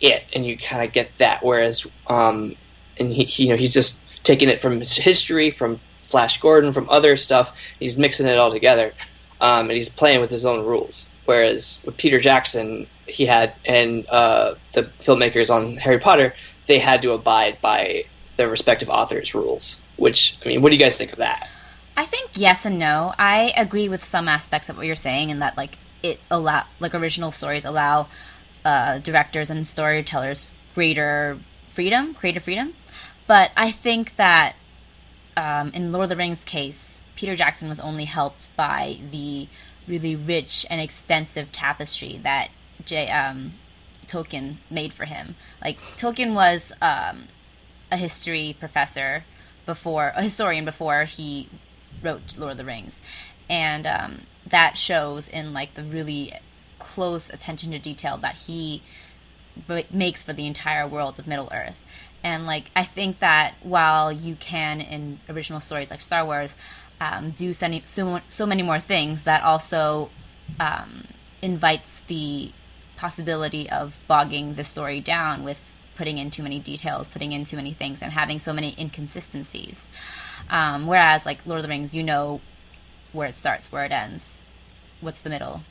it. 0.00 0.22
And 0.34 0.46
you 0.46 0.56
kind 0.56 0.84
of 0.84 0.92
get 0.92 1.10
that. 1.18 1.42
Whereas, 1.42 1.84
um, 2.06 2.54
and 2.96 3.12
he, 3.12 3.24
he, 3.24 3.44
you 3.44 3.48
know, 3.48 3.56
he's 3.56 3.74
just 3.74 4.00
taking 4.22 4.48
it 4.48 4.60
from 4.60 4.78
his 4.78 4.94
history, 4.94 5.50
from 5.50 5.80
Flash 6.02 6.40
Gordon, 6.40 6.72
from 6.72 6.88
other 6.90 7.16
stuff. 7.16 7.52
He's 7.80 7.98
mixing 7.98 8.28
it 8.28 8.38
all 8.38 8.52
together, 8.52 8.92
um, 9.40 9.68
and 9.68 9.72
he's 9.72 9.88
playing 9.88 10.20
with 10.20 10.30
his 10.30 10.44
own 10.44 10.64
rules. 10.64 11.08
Whereas 11.26 11.82
with 11.84 11.96
Peter 11.96 12.18
Jackson, 12.18 12.86
he 13.06 13.26
had 13.26 13.52
and 13.64 14.08
uh, 14.08 14.54
the 14.72 14.84
filmmakers 15.00 15.50
on 15.50 15.76
Harry 15.76 15.98
Potter, 15.98 16.34
they 16.66 16.78
had 16.78 17.02
to 17.02 17.12
abide 17.12 17.60
by 17.60 18.04
their 18.36 18.48
respective 18.48 18.88
authors' 18.88 19.34
rules. 19.34 19.80
Which 19.96 20.38
I 20.44 20.48
mean, 20.48 20.62
what 20.62 20.70
do 20.70 20.76
you 20.76 20.82
guys 20.82 20.96
think 20.96 21.12
of 21.12 21.18
that? 21.18 21.48
I 21.96 22.04
think 22.04 22.30
yes 22.34 22.64
and 22.64 22.78
no. 22.78 23.12
I 23.18 23.52
agree 23.56 23.88
with 23.88 24.04
some 24.04 24.28
aspects 24.28 24.68
of 24.68 24.76
what 24.76 24.86
you're 24.86 24.96
saying, 24.96 25.30
in 25.30 25.40
that 25.40 25.56
like 25.56 25.78
it 26.02 26.20
allow 26.30 26.64
like 26.80 26.94
original 26.94 27.32
stories 27.32 27.64
allow 27.64 28.08
uh, 28.64 28.98
directors 28.98 29.50
and 29.50 29.66
storytellers 29.66 30.46
greater 30.74 31.38
freedom, 31.70 32.14
creative 32.14 32.44
freedom. 32.44 32.74
But 33.26 33.50
I 33.56 33.72
think 33.72 34.14
that 34.16 34.54
um, 35.36 35.70
in 35.74 35.90
Lord 35.90 36.04
of 36.04 36.08
the 36.10 36.16
Rings 36.16 36.44
case, 36.44 37.02
Peter 37.16 37.34
Jackson 37.34 37.68
was 37.68 37.80
only 37.80 38.04
helped 38.04 38.54
by 38.56 38.98
the 39.10 39.48
really 39.86 40.16
rich 40.16 40.66
and 40.68 40.80
extensive 40.80 41.52
tapestry 41.52 42.18
that 42.22 42.50
J. 42.84 43.08
Um, 43.10 43.52
Tolkien 44.06 44.56
made 44.70 44.92
for 44.92 45.04
him. 45.04 45.36
Like 45.62 45.78
Tolkien 45.78 46.34
was 46.34 46.72
um, 46.80 47.28
a 47.90 47.96
history 47.96 48.56
professor 48.58 49.24
before, 49.64 50.12
a 50.14 50.22
historian 50.22 50.64
before 50.64 51.04
he 51.04 51.48
wrote 52.02 52.36
Lord 52.36 52.52
of 52.52 52.58
the 52.58 52.64
Rings, 52.64 53.00
and 53.48 53.86
um, 53.86 54.20
that 54.46 54.76
shows 54.76 55.28
in 55.28 55.52
like 55.52 55.74
the 55.74 55.82
really 55.82 56.32
close 56.78 57.30
attention 57.30 57.72
to 57.72 57.78
detail 57.78 58.16
that 58.18 58.34
he 58.34 58.82
b- 59.66 59.86
makes 59.90 60.22
for 60.22 60.32
the 60.32 60.46
entire 60.46 60.86
world 60.86 61.18
of 61.18 61.26
Middle 61.26 61.48
Earth. 61.52 61.76
And 62.22 62.46
like 62.46 62.70
I 62.74 62.84
think 62.84 63.20
that 63.20 63.54
while 63.62 64.10
you 64.10 64.36
can 64.36 64.80
in 64.80 65.20
original 65.28 65.60
stories 65.60 65.90
like 65.90 66.00
Star 66.00 66.24
Wars 66.24 66.54
um, 67.00 67.30
do 67.30 67.52
so, 67.52 67.66
many- 67.66 67.82
so 67.84 68.20
so 68.28 68.46
many 68.46 68.62
more 68.62 68.78
things, 68.78 69.22
that 69.24 69.42
also 69.42 70.10
um, 70.60 71.06
invites 71.42 72.00
the 72.06 72.50
possibility 72.96 73.68
of 73.68 73.96
bogging 74.08 74.54
the 74.54 74.64
story 74.64 75.00
down 75.00 75.44
with 75.44 75.58
putting 75.96 76.18
in 76.18 76.30
too 76.30 76.42
many 76.42 76.58
details, 76.58 77.08
putting 77.08 77.32
in 77.32 77.44
too 77.44 77.56
many 77.56 77.72
things, 77.72 78.02
and 78.02 78.12
having 78.12 78.38
so 78.38 78.52
many 78.52 78.74
inconsistencies. 78.78 79.88
Um, 80.50 80.86
whereas, 80.86 81.26
like 81.26 81.38
Lord 81.46 81.58
of 81.58 81.62
the 81.62 81.68
Rings, 81.68 81.94
you 81.94 82.02
know 82.02 82.40
where 83.12 83.28
it 83.28 83.36
starts, 83.36 83.72
where 83.72 83.84
it 83.84 83.92
ends. 83.92 84.40
What's 85.00 85.20
the 85.22 85.30
middle? 85.30 85.62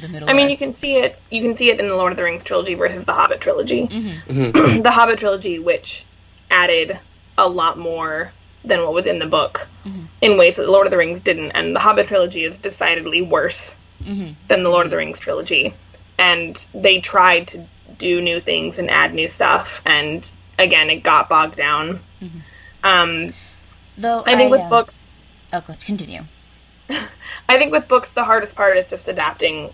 The 0.00 0.08
middle. 0.08 0.30
I 0.30 0.32
mean, 0.32 0.48
you 0.48 0.56
can 0.56 0.74
see 0.74 0.96
it. 0.96 1.18
You 1.30 1.42
can 1.42 1.56
see 1.56 1.70
it 1.70 1.78
in 1.80 1.88
the 1.88 1.96
Lord 1.96 2.12
of 2.12 2.16
the 2.16 2.24
Rings 2.24 2.44
trilogy 2.44 2.74
versus 2.74 3.04
the 3.04 3.12
Hobbit 3.12 3.40
trilogy. 3.40 3.86
hmm 3.86 4.50
the 4.82 4.90
Hobbit 4.90 5.18
trilogy, 5.18 5.58
which 5.58 6.04
added 6.50 6.98
a 7.38 7.48
lot 7.48 7.78
more 7.78 8.32
than 8.64 8.82
what 8.82 8.92
was 8.94 9.06
in 9.06 9.18
the 9.18 9.26
book 9.26 9.66
Mhm. 9.84 10.08
in 10.20 10.36
ways 10.36 10.56
that 10.56 10.62
the 10.62 10.70
Lord 10.70 10.86
of 10.86 10.90
the 10.90 10.96
Rings 10.96 11.20
didn't, 11.20 11.52
and 11.52 11.74
the 11.74 11.80
Hobbit 11.80 12.08
trilogy 12.08 12.44
is 12.44 12.56
decidedly 12.58 13.22
worse 13.22 13.74
hmm 14.02 14.30
than 14.48 14.62
the 14.62 14.68
Lord 14.70 14.86
of 14.86 14.90
the 14.90 14.96
Rings 14.96 15.18
trilogy. 15.18 15.72
And 16.18 16.64
they 16.74 17.00
tried 17.00 17.48
to 17.48 17.66
do 17.98 18.20
new 18.20 18.40
things 18.40 18.78
and 18.78 18.90
add 18.90 19.14
new 19.14 19.28
stuff, 19.28 19.82
and 19.84 20.28
again, 20.58 20.90
it 20.90 21.02
got 21.02 21.28
bogged 21.28 21.56
down. 21.56 22.00
Mhm. 22.22 22.42
Um, 22.84 23.34
Though 23.98 24.22
I 24.26 24.36
think 24.36 24.50
with 24.50 24.60
uh, 24.60 24.68
books, 24.68 24.98
Oh, 25.52 25.60
go 25.60 25.74
continue. 25.84 26.22
I 26.90 27.58
think 27.58 27.72
with 27.72 27.88
books, 27.88 28.08
the 28.10 28.24
hardest 28.24 28.54
part 28.54 28.76
is 28.78 28.88
just 28.88 29.08
adapting 29.08 29.72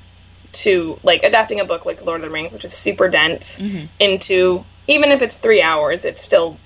to 0.51 0.99
like 1.03 1.23
adapting 1.25 1.61
a 1.61 1.65
book 1.65 1.85
like 1.87 2.05
Lord 2.05 2.21
of 2.21 2.27
the 2.27 2.33
Rings, 2.33 2.53
which 2.53 2.65
is 2.65 2.73
super 2.73 3.09
dense, 3.09 3.57
hmm 3.57 3.85
into 4.01 4.65
even 4.87 5.11
if 5.11 5.23
it's 5.23 5.37
three 5.37 5.61
hours, 5.61 6.05
it's 6.05 6.23
still 6.23 6.57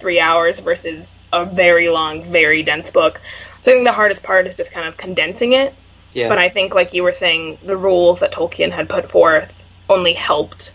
three 0.00 0.20
hours 0.20 0.58
versus 0.60 1.19
a 1.32 1.44
very 1.44 1.88
long, 1.88 2.24
very 2.24 2.62
dense 2.62 2.90
book. 2.90 3.20
So 3.64 3.70
I 3.70 3.74
think 3.74 3.86
the 3.86 3.92
hardest 3.92 4.22
part 4.22 4.46
is 4.46 4.56
just 4.56 4.72
kind 4.72 4.88
of 4.88 4.96
condensing 4.96 5.52
it. 5.52 5.74
Yeah, 6.12 6.28
But 6.28 6.38
I 6.38 6.48
think, 6.48 6.74
like 6.74 6.92
you 6.92 7.02
were 7.04 7.14
saying, 7.14 7.58
the 7.64 7.76
rules 7.76 8.20
that 8.20 8.32
Tolkien 8.32 8.70
had 8.72 8.88
put 8.88 9.08
forth 9.08 9.52
only 9.88 10.12
helped 10.12 10.72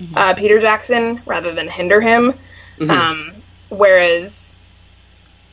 Mhm. 0.00 0.16
uh, 0.16 0.34
Peter 0.34 0.60
Jackson 0.60 1.22
rather 1.24 1.52
than 1.54 1.68
hinder 1.68 2.00
him. 2.02 2.34
Mhm. 2.78 2.90
Um, 2.90 3.42
whereas, 3.70 4.50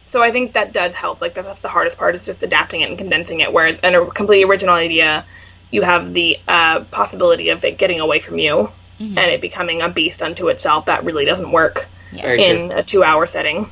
so 0.07 0.21
I 0.21 0.31
think 0.31 0.53
that 0.53 0.73
does 0.73 0.93
help. 0.93 1.21
Like 1.21 1.35
that's 1.35 1.61
the 1.61 1.69
hardest 1.69 1.97
part 1.97 2.15
is 2.15 2.25
just 2.25 2.43
adapting 2.43 2.81
it 2.81 2.89
and 2.89 2.97
condensing 2.97 3.39
it. 3.39 3.53
Whereas 3.53 3.79
in 3.79 3.95
a 3.95 4.05
completely 4.07 4.43
original 4.43 4.75
idea, 4.75 5.23
you 5.71 5.81
have 5.83 6.13
the 6.13 6.37
uh, 6.49 6.81
possibility 6.91 7.49
of 7.49 7.63
it 7.63 7.77
getting 7.77 8.01
away 8.01 8.19
from 8.19 8.37
you 8.37 8.69
Mhm. 8.99 9.17
and 9.17 9.19
it 9.19 9.39
becoming 9.41 9.81
a 9.81 9.87
beast 9.89 10.21
unto 10.21 10.49
itself. 10.49 10.85
That 10.87 11.05
really 11.05 11.23
doesn't 11.25 11.51
work 11.51 11.87
Yeah. 12.11 12.23
Very 12.23 12.37
true. 12.43 12.45
in 12.53 12.71
a 12.73 12.83
two-hour 12.83 13.25
setting. 13.27 13.69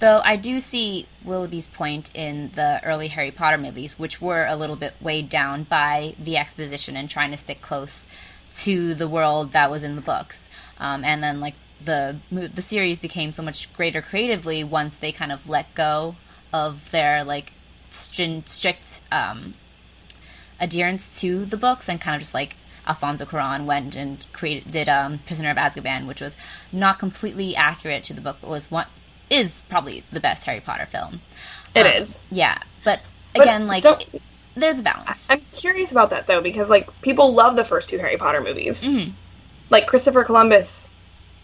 Though 0.00 0.20
I 0.24 0.36
do 0.36 0.60
see 0.60 1.08
Willoughby's 1.24 1.66
point 1.66 2.14
in 2.14 2.52
the 2.54 2.80
early 2.84 3.08
Harry 3.08 3.32
Potter 3.32 3.58
movies, 3.58 3.98
which 3.98 4.20
were 4.20 4.46
a 4.46 4.54
little 4.54 4.76
bit 4.76 4.94
weighed 5.00 5.28
down 5.28 5.64
by 5.64 6.14
the 6.20 6.36
exposition 6.36 6.96
and 6.96 7.10
trying 7.10 7.32
to 7.32 7.36
stick 7.36 7.60
close 7.60 8.06
to 8.58 8.94
the 8.94 9.08
world 9.08 9.52
that 9.52 9.70
was 9.70 9.82
in 9.82 9.96
the 9.96 10.00
books. 10.00 10.48
Um, 10.78 11.04
and 11.04 11.22
then, 11.22 11.40
like 11.40 11.54
the 11.84 12.16
the 12.30 12.62
series 12.62 12.98
became 13.00 13.32
so 13.32 13.42
much 13.42 13.72
greater 13.72 14.00
creatively 14.00 14.62
once 14.62 14.96
they 14.96 15.10
kind 15.10 15.32
of 15.32 15.48
let 15.48 15.74
go 15.74 16.14
of 16.52 16.90
their 16.92 17.24
like 17.24 17.52
strict 17.90 19.00
um, 19.10 19.54
adherence 20.60 21.08
to 21.20 21.44
the 21.44 21.56
books 21.56 21.88
and 21.88 22.00
kind 22.00 22.14
of 22.14 22.20
just 22.20 22.34
like 22.34 22.56
Alfonso 22.86 23.24
Cuarón 23.24 23.66
went 23.66 23.96
and 23.96 24.24
created 24.32 24.70
did 24.70 24.88
um, 24.88 25.18
Prisoner 25.26 25.50
of 25.50 25.56
Azkaban, 25.56 26.06
which 26.06 26.20
was 26.20 26.36
not 26.70 26.98
completely 27.00 27.56
accurate 27.56 28.04
to 28.04 28.14
the 28.14 28.20
book, 28.20 28.38
but 28.40 28.48
was 28.48 28.70
one 28.70 28.86
is 29.30 29.62
probably 29.68 30.04
the 30.12 30.20
best 30.20 30.44
Harry 30.44 30.60
Potter 30.60 30.86
film. 30.86 31.20
It 31.74 31.86
Um, 31.86 31.92
is. 32.02 32.18
yeah, 32.30 32.58
but 32.84 33.00
But 33.34 33.42
again, 33.42 33.66
like 33.66 33.84
it- 33.84 34.22
there's 34.54 34.80
a 34.80 34.82
balance. 34.82 35.26
I'm 35.30 35.42
curious 35.52 35.90
about 35.92 36.10
that 36.10 36.26
though 36.26 36.40
because 36.40 36.68
like 36.68 36.88
people 37.02 37.34
love 37.34 37.56
the 37.56 37.64
first 37.64 37.88
two 37.88 37.98
Harry 37.98 38.16
Potter 38.16 38.40
movies. 38.40 38.82
Mhm. 38.82 39.12
Like 39.70 39.86
Christopher 39.86 40.24
Columbus, 40.24 40.86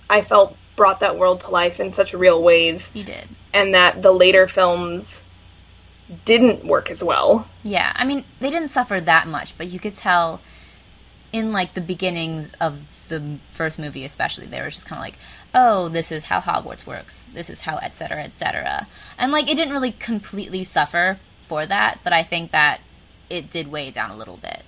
I 0.08 0.22
felt 0.22 0.56
brought 0.76 1.00
that 1.00 1.16
world 1.18 1.40
to 1.40 1.50
life 1.50 1.78
in 1.78 1.92
such 1.92 2.14
real 2.14 2.42
ways, 2.42 2.90
You 2.94 3.04
did, 3.04 3.28
and 3.52 3.74
that 3.74 4.02
the 4.02 4.12
later 4.12 4.48
films 4.48 5.20
didn't 6.24 6.64
work 6.64 6.90
as 6.90 7.02
well. 7.02 7.46
yeah. 7.62 7.92
I 7.94 8.04
mean, 8.04 8.24
they 8.40 8.50
didn't 8.50 8.68
suffer 8.68 9.00
that 9.00 9.26
much, 9.28 9.56
but 9.56 9.68
you 9.68 9.78
could 9.78 9.94
tell 9.94 10.40
in 11.32 11.52
like 11.52 11.74
the 11.74 11.80
beginnings 11.80 12.52
of 12.60 12.78
the 13.08 13.38
first 13.52 13.78
movie, 13.78 14.04
especially, 14.04 14.46
they 14.46 14.60
were 14.60 14.70
just 14.70 14.86
kind 14.86 14.98
of 14.98 15.04
like, 15.04 15.18
"Oh, 15.54 15.88
this 15.88 16.10
is 16.12 16.24
how 16.24 16.40
Hogwarts 16.40 16.86
works. 16.86 17.26
This 17.32 17.50
is 17.50 17.60
how, 17.60 17.78
etc., 17.78 18.24
etc." 18.24 18.86
And 19.18 19.32
like, 19.32 19.48
it 19.48 19.56
didn't 19.56 19.72
really 19.72 19.92
completely 19.92 20.64
suffer 20.64 21.18
for 21.42 21.66
that, 21.66 22.00
but 22.02 22.12
I 22.12 22.22
think 22.22 22.52
that 22.52 22.80
it 23.30 23.50
did 23.50 23.68
weigh 23.68 23.90
down 23.90 24.10
a 24.10 24.16
little 24.16 24.36
bit. 24.36 24.62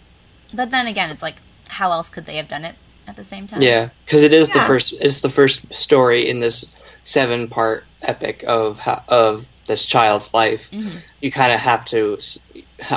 But 0.52 0.70
then 0.70 0.86
again, 0.86 1.10
it's 1.10 1.22
like, 1.22 1.36
how 1.68 1.92
else 1.92 2.08
could 2.08 2.26
they 2.26 2.36
have 2.36 2.48
done 2.48 2.64
it 2.64 2.76
at 3.06 3.16
the 3.16 3.24
same 3.24 3.46
time? 3.46 3.62
Yeah, 3.62 3.90
because 4.04 4.22
it 4.22 4.32
is 4.32 4.50
the 4.50 4.60
first. 4.60 4.94
It's 5.00 5.20
the 5.20 5.30
first 5.30 5.72
story 5.72 6.28
in 6.28 6.40
this 6.40 6.66
seven-part 7.04 7.84
epic 8.02 8.44
of 8.46 8.80
of 9.08 9.48
this 9.66 9.84
child's 9.84 10.32
life. 10.34 10.70
Mhm. 10.70 11.02
You 11.20 11.30
kind 11.30 11.52
of 11.52 11.60
have 11.60 11.84
to 11.86 12.18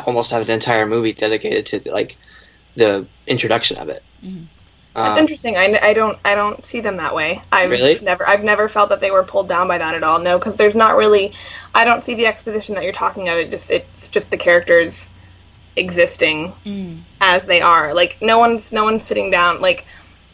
almost 0.06 0.32
have 0.32 0.42
an 0.42 0.52
entire 0.52 0.86
movie 0.86 1.14
dedicated 1.14 1.66
to 1.68 1.92
like 1.92 2.18
the 2.76 3.06
introduction 3.28 3.78
of 3.78 3.90
it. 3.90 4.04
Mhm. 4.24 4.46
That's 4.96 5.12
Um, 5.14 5.18
interesting. 5.20 5.56
I, 5.58 5.78
I 5.82 5.94
don't 5.94 6.18
I 6.26 6.36
don't 6.36 6.66
see 6.66 6.82
them 6.82 6.98
that 6.98 7.16
way. 7.16 7.42
I've 7.52 7.70
Really? 7.70 8.00
never 8.02 8.28
I've 8.28 8.44
never 8.44 8.68
felt 8.70 8.90
that 8.90 9.02
they 9.02 9.12
were 9.12 9.24
pulled 9.24 9.48
down 9.48 9.68
by 9.68 9.78
that 9.78 9.96
at 9.96 10.04
all. 10.04 10.20
No, 10.20 10.38
because 10.38 10.56
there's 10.56 10.76
not 10.76 10.98
really. 10.98 11.34
I 11.74 11.86
don't 11.86 12.04
see 12.04 12.16
the 12.16 12.26
exposition 12.28 12.76
that 12.76 12.84
you're 12.84 12.94
talking 12.94 13.30
of. 13.30 13.38
It 13.38 13.52
just 13.52 13.70
it's 13.70 14.10
just 14.10 14.30
the 14.32 14.38
characters 14.38 15.08
existing 15.76 16.54
Mm. 16.66 17.00
as 17.22 17.46
they 17.46 17.62
are. 17.62 17.94
Like 17.94 18.18
no 18.22 18.40
one's 18.40 18.72
no 18.72 18.84
one's 18.84 19.06
sitting 19.06 19.32
down. 19.32 19.62
Like 19.62 19.86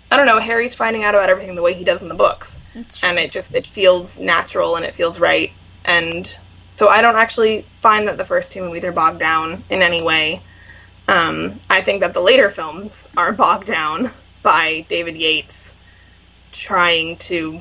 I 0.10 0.18
don't 0.18 0.26
know. 0.26 0.40
Harry's 0.40 0.76
finding 0.76 1.04
out 1.04 1.16
about 1.16 1.30
everything 1.30 1.56
the 1.56 1.62
way 1.62 1.74
he 1.74 1.84
does 1.84 2.02
in 2.02 2.08
the 2.10 2.16
books, 2.16 2.60
That's 2.74 3.00
true. 3.00 3.10
and 3.10 3.20
it 3.20 3.32
just 3.32 3.54
it 3.54 3.68
feels 3.68 4.18
natural 4.18 4.76
and 4.78 4.86
it 4.86 4.96
feels 4.96 5.20
right. 5.20 5.52
And 5.84 6.26
so 6.76 6.88
I 6.88 7.02
don't 7.02 7.16
actually 7.18 7.68
find 7.82 8.08
that 8.08 8.18
the 8.18 8.26
first 8.26 8.52
two 8.52 8.62
movies 8.62 8.86
are 8.86 8.92
bogged 8.92 9.20
down 9.20 9.64
in 9.70 9.82
any 9.82 10.02
way. 10.02 10.42
Um, 11.08 11.60
I 11.70 11.82
think 11.82 12.02
that 12.02 12.14
the 12.14 12.22
later 12.22 12.50
films 12.50 13.06
are 13.16 13.32
bogged 13.32 13.68
down 13.68 14.12
by 14.46 14.86
David 14.88 15.18
Yates 15.18 15.74
trying 16.54 17.18
to 17.18 17.60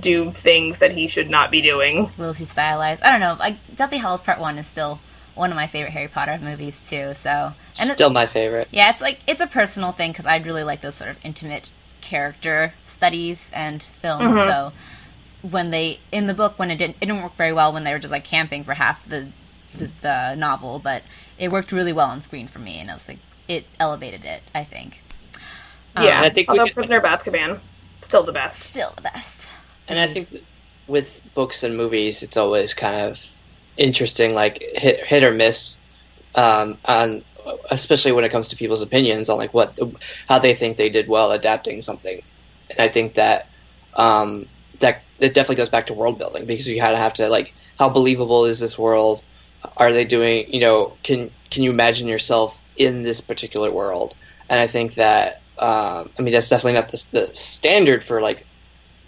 do 0.00 0.32
things 0.32 0.78
that 0.78 0.92
he 0.92 1.06
should 1.06 1.30
not 1.30 1.50
be 1.50 1.62
doing. 1.62 1.98
a 1.98 2.10
little 2.18 2.34
too 2.34 2.44
stylized. 2.44 3.02
I 3.02 3.10
don't 3.10 3.20
know. 3.20 3.36
Like 3.38 3.56
Deathly 3.74 3.98
Hallows 3.98 4.20
Part 4.20 4.40
One 4.40 4.58
is 4.58 4.66
still 4.66 4.98
one 5.36 5.50
of 5.50 5.56
my 5.56 5.68
favorite 5.68 5.92
Harry 5.92 6.08
Potter 6.08 6.38
movies 6.42 6.78
too. 6.88 7.14
So 7.22 7.30
and 7.30 7.54
it's, 7.88 7.92
still 7.92 8.10
my 8.10 8.26
favorite. 8.26 8.68
yeah, 8.72 8.90
it's 8.90 9.00
like 9.00 9.20
it's 9.26 9.40
a 9.40 9.46
personal 9.46 9.92
thing 9.92 10.10
because 10.10 10.26
I 10.26 10.36
really 10.38 10.64
like 10.64 10.82
those 10.82 10.96
sort 10.96 11.10
of 11.10 11.24
intimate 11.24 11.70
character 12.00 12.74
studies 12.84 13.48
and 13.54 13.82
films. 13.82 14.24
Mhm. 14.24 14.48
So 14.48 14.72
when 15.48 15.70
they 15.70 16.00
in 16.10 16.26
the 16.26 16.34
book 16.34 16.58
when 16.58 16.70
it 16.72 16.76
didn't 16.78 16.96
it 17.00 17.06
didn't 17.06 17.22
work 17.22 17.36
very 17.36 17.52
well 17.52 17.72
when 17.72 17.84
they 17.84 17.92
were 17.92 18.00
just 18.00 18.12
like 18.12 18.24
camping 18.24 18.64
for 18.64 18.74
half 18.74 19.08
the 19.08 19.28
the, 19.78 19.90
the 20.00 20.34
novel, 20.34 20.80
but 20.80 21.02
it 21.38 21.52
worked 21.52 21.70
really 21.70 21.92
well 21.92 22.08
on 22.08 22.22
screen 22.22 22.48
for 22.48 22.58
me, 22.58 22.80
and 22.80 22.90
I 22.90 22.94
was 22.94 23.06
like 23.06 23.18
it 23.46 23.64
elevated 23.78 24.24
it. 24.24 24.42
I 24.52 24.64
think. 24.64 25.00
Um, 25.96 26.04
yeah, 26.04 26.20
I 26.22 26.30
think 26.30 26.48
although 26.48 26.64
could- 26.64 26.74
Prisoner 26.74 26.98
of 26.98 27.04
Azkaban, 27.04 27.58
still 28.02 28.22
the 28.22 28.32
best. 28.32 28.62
still 28.62 28.92
the 28.96 29.02
best. 29.02 29.48
And 29.88 29.98
I 29.98 30.12
think 30.12 30.28
that 30.30 30.42
with 30.88 31.20
books 31.34 31.62
and 31.62 31.76
movies, 31.76 32.22
it's 32.22 32.36
always 32.36 32.74
kind 32.74 33.00
of 33.08 33.32
interesting, 33.76 34.34
like 34.34 34.62
hit, 34.74 35.04
hit 35.06 35.24
or 35.24 35.32
miss, 35.32 35.78
um, 36.34 36.78
on 36.84 37.24
especially 37.70 38.12
when 38.12 38.24
it 38.24 38.32
comes 38.32 38.48
to 38.48 38.56
people's 38.56 38.82
opinions 38.82 39.28
on 39.28 39.38
like 39.38 39.54
what 39.54 39.78
how 40.28 40.38
they 40.38 40.54
think 40.54 40.76
they 40.76 40.88
did 40.88 41.08
well 41.08 41.32
adapting 41.32 41.80
something. 41.80 42.22
And 42.70 42.80
I 42.80 42.88
think 42.88 43.14
that 43.14 43.48
um, 43.94 44.46
that 44.80 45.02
it 45.20 45.34
definitely 45.34 45.56
goes 45.56 45.68
back 45.68 45.86
to 45.86 45.94
world 45.94 46.18
building 46.18 46.44
because 46.44 46.66
you 46.66 46.78
kind 46.78 46.92
of 46.92 46.98
have 46.98 47.14
to 47.14 47.28
like 47.28 47.54
how 47.78 47.88
believable 47.88 48.44
is 48.44 48.58
this 48.58 48.78
world? 48.78 49.22
Are 49.76 49.92
they 49.92 50.04
doing? 50.04 50.52
You 50.52 50.60
know, 50.60 50.92
can 51.02 51.30
can 51.50 51.62
you 51.62 51.70
imagine 51.70 52.08
yourself 52.08 52.60
in 52.76 53.02
this 53.02 53.20
particular 53.20 53.70
world? 53.70 54.14
And 54.48 54.60
I 54.60 54.66
think 54.66 54.94
that 54.94 55.40
um, 55.58 56.10
I 56.18 56.22
mean 56.22 56.32
that's 56.32 56.48
definitely 56.48 56.74
not 56.74 56.88
the, 56.88 57.04
the 57.12 57.34
standard 57.34 58.04
for 58.04 58.20
like 58.20 58.46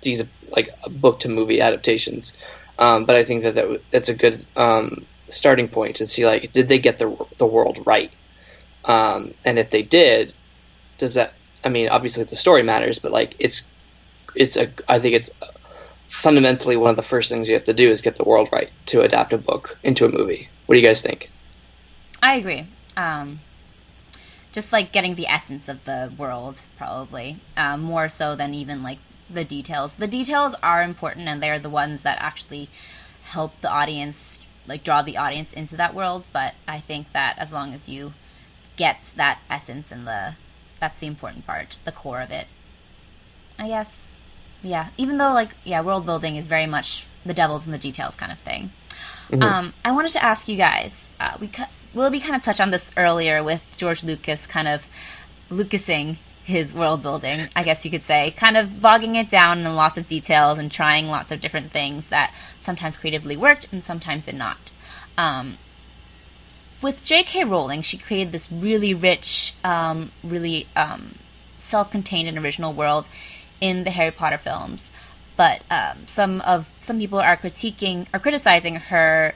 these 0.03 0.23
like 0.51 0.71
book 0.89 1.21
to 1.21 1.29
movie 1.29 1.61
adaptations. 1.61 2.33
Um, 2.79 3.05
but 3.05 3.17
I 3.17 3.25
think 3.25 3.43
that, 3.43 3.55
that 3.57 3.81
that's 3.91 4.09
a 4.09 4.15
good 4.15 4.47
um, 4.57 5.05
starting 5.29 5.69
point 5.69 5.97
to 5.97 6.07
see 6.07 6.25
like 6.27 6.53
did 6.53 6.69
they 6.69 6.79
get 6.79 6.99
the 6.99 7.17
the 7.39 7.47
world 7.47 7.81
right, 7.87 8.13
um, 8.85 9.35
and 9.45 9.59
if 9.59 9.71
they 9.71 9.83
did, 9.83 10.33
does 10.99 11.15
that? 11.15 11.35
I 11.65 11.71
mean, 11.71 11.89
obviously 11.89 12.25
the 12.25 12.37
story 12.37 12.63
matters, 12.63 12.99
but 12.99 13.13
like 13.13 13.35
it's 13.39 13.71
it's 14.37 14.57
a 14.57 14.71
I 14.89 14.99
think 15.01 15.17
it's 15.17 15.31
fundamentally 16.09 16.77
one 16.77 16.91
of 16.91 16.97
the 16.97 17.03
first 17.03 17.31
things 17.31 17.49
you 17.49 17.55
have 17.55 17.65
to 17.65 17.75
do 17.75 17.89
is 17.91 18.01
get 18.01 18.17
the 18.17 18.25
world 18.25 18.49
right 18.53 18.71
to 18.87 19.03
adapt 19.03 19.33
a 19.33 19.39
book 19.39 19.79
into 19.83 20.05
a 20.05 20.09
movie. 20.09 20.49
What 20.67 20.75
do 20.75 20.81
you 20.81 20.87
guys 20.87 21.03
think? 21.03 21.31
I 22.23 22.37
agree. 22.37 22.67
Um, 22.97 23.41
just 24.53 24.73
like 24.73 24.93
getting 24.93 25.15
the 25.15 25.27
essence 25.27 25.69
of 25.69 25.85
the 25.85 26.13
world, 26.17 26.57
probably 26.77 27.39
um, 27.57 27.83
more 27.83 28.09
so 28.09 28.35
than 28.37 28.55
even 28.55 28.83
like 28.83 28.99
the 29.31 29.45
details. 29.45 29.93
The 29.95 30.07
details 30.07 30.55
are 30.63 30.83
important, 30.83 31.29
and 31.29 31.43
they're 31.43 31.59
the 31.59 31.71
ones 31.71 32.03
that 32.03 32.19
actually 32.21 32.69
help 33.23 33.61
the 33.61 33.71
audience, 33.71 34.41
like 34.67 34.85
draw 34.85 35.03
the 35.03 35.17
audience 35.19 35.53
into 35.53 35.77
that 35.77 35.95
world. 35.95 36.25
But 36.33 36.55
I 36.67 36.81
think 36.81 37.13
that 37.13 37.39
as 37.39 37.53
long 37.53 37.75
as 37.75 37.89
you 37.89 38.15
get 38.77 39.01
that 39.17 39.39
essence 39.51 39.91
and 39.93 40.07
the 40.07 40.35
that's 40.81 40.99
the 40.99 41.07
important 41.07 41.47
part, 41.47 41.79
the 41.85 41.93
core 41.93 42.21
of 42.21 42.31
it. 42.31 42.47
I 43.59 43.69
guess. 43.69 44.07
Yeah. 44.63 44.89
Even 44.97 45.19
though 45.19 45.33
like 45.33 45.51
yeah, 45.65 45.83
world 45.83 46.07
building 46.07 46.37
is 46.37 46.49
very 46.49 46.67
much 46.67 47.07
the 47.27 47.35
devil's 47.35 47.67
in 47.67 47.73
the 47.73 47.79
details 47.79 48.15
kind 48.15 48.33
of 48.33 48.39
thing. 48.39 48.71
Mhm. 49.31 49.43
Um, 49.43 49.75
I 49.85 49.93
wanted 49.93 50.13
to 50.13 50.25
ask 50.25 50.49
you 50.49 50.57
guys. 50.57 51.11
Uh, 51.21 51.37
we 51.41 51.49
cu- 51.49 51.65
Willoughby 51.95 52.21
kind 52.21 52.37
of 52.37 52.43
touched 52.43 52.61
on 52.61 52.71
this 52.71 52.91
earlier 52.97 53.43
with 53.43 53.63
George 53.77 54.05
Lucas 54.05 54.47
kind 54.47 54.69
of 54.69 54.87
Lucasing 55.51 56.19
his 56.45 56.75
world 56.75 57.03
building, 57.03 57.49
I 57.55 57.63
guess 57.63 57.85
you 57.85 57.91
could 57.91 58.05
say, 58.05 58.31
kind 58.31 58.57
of 58.57 58.81
bogging 58.81 59.17
it 59.17 59.29
down 59.29 59.59
in 59.59 59.75
lots 59.75 59.99
of 59.99 60.09
details 60.09 60.59
and 60.59 60.73
trying 60.73 61.09
lots 61.09 61.31
of 61.31 61.41
different 61.41 61.73
things 61.73 62.09
that 62.09 62.33
sometimes 62.61 62.97
creatively 62.97 63.37
worked 63.37 63.69
and 63.71 63.85
sometimes 63.85 64.27
did 64.27 64.35
not. 64.35 64.59
Um, 65.19 65.59
with 66.81 67.03
J.K. 67.05 67.45
Rowling, 67.45 67.83
she 67.83 67.99
created 67.99 68.33
this 68.33 68.51
really 68.51 68.95
rich, 68.95 69.55
um, 69.65 70.11
really 70.23 70.67
um, 70.75 71.19
self-contained 71.59 72.29
and 72.29 72.39
original 72.39 72.73
world 72.73 73.07
in 73.61 73.85
the 73.85 73.91
Harry 73.91 74.13
Potter 74.13 74.39
films. 74.39 74.91
But 75.37 75.63
um, 75.71 76.07
some 76.07 76.41
of 76.41 76.69
some 76.81 76.99
people 76.99 77.19
are 77.19 77.37
critiquing 77.37 78.07
or 78.13 78.19
criticizing 78.21 78.77
her 78.77 79.35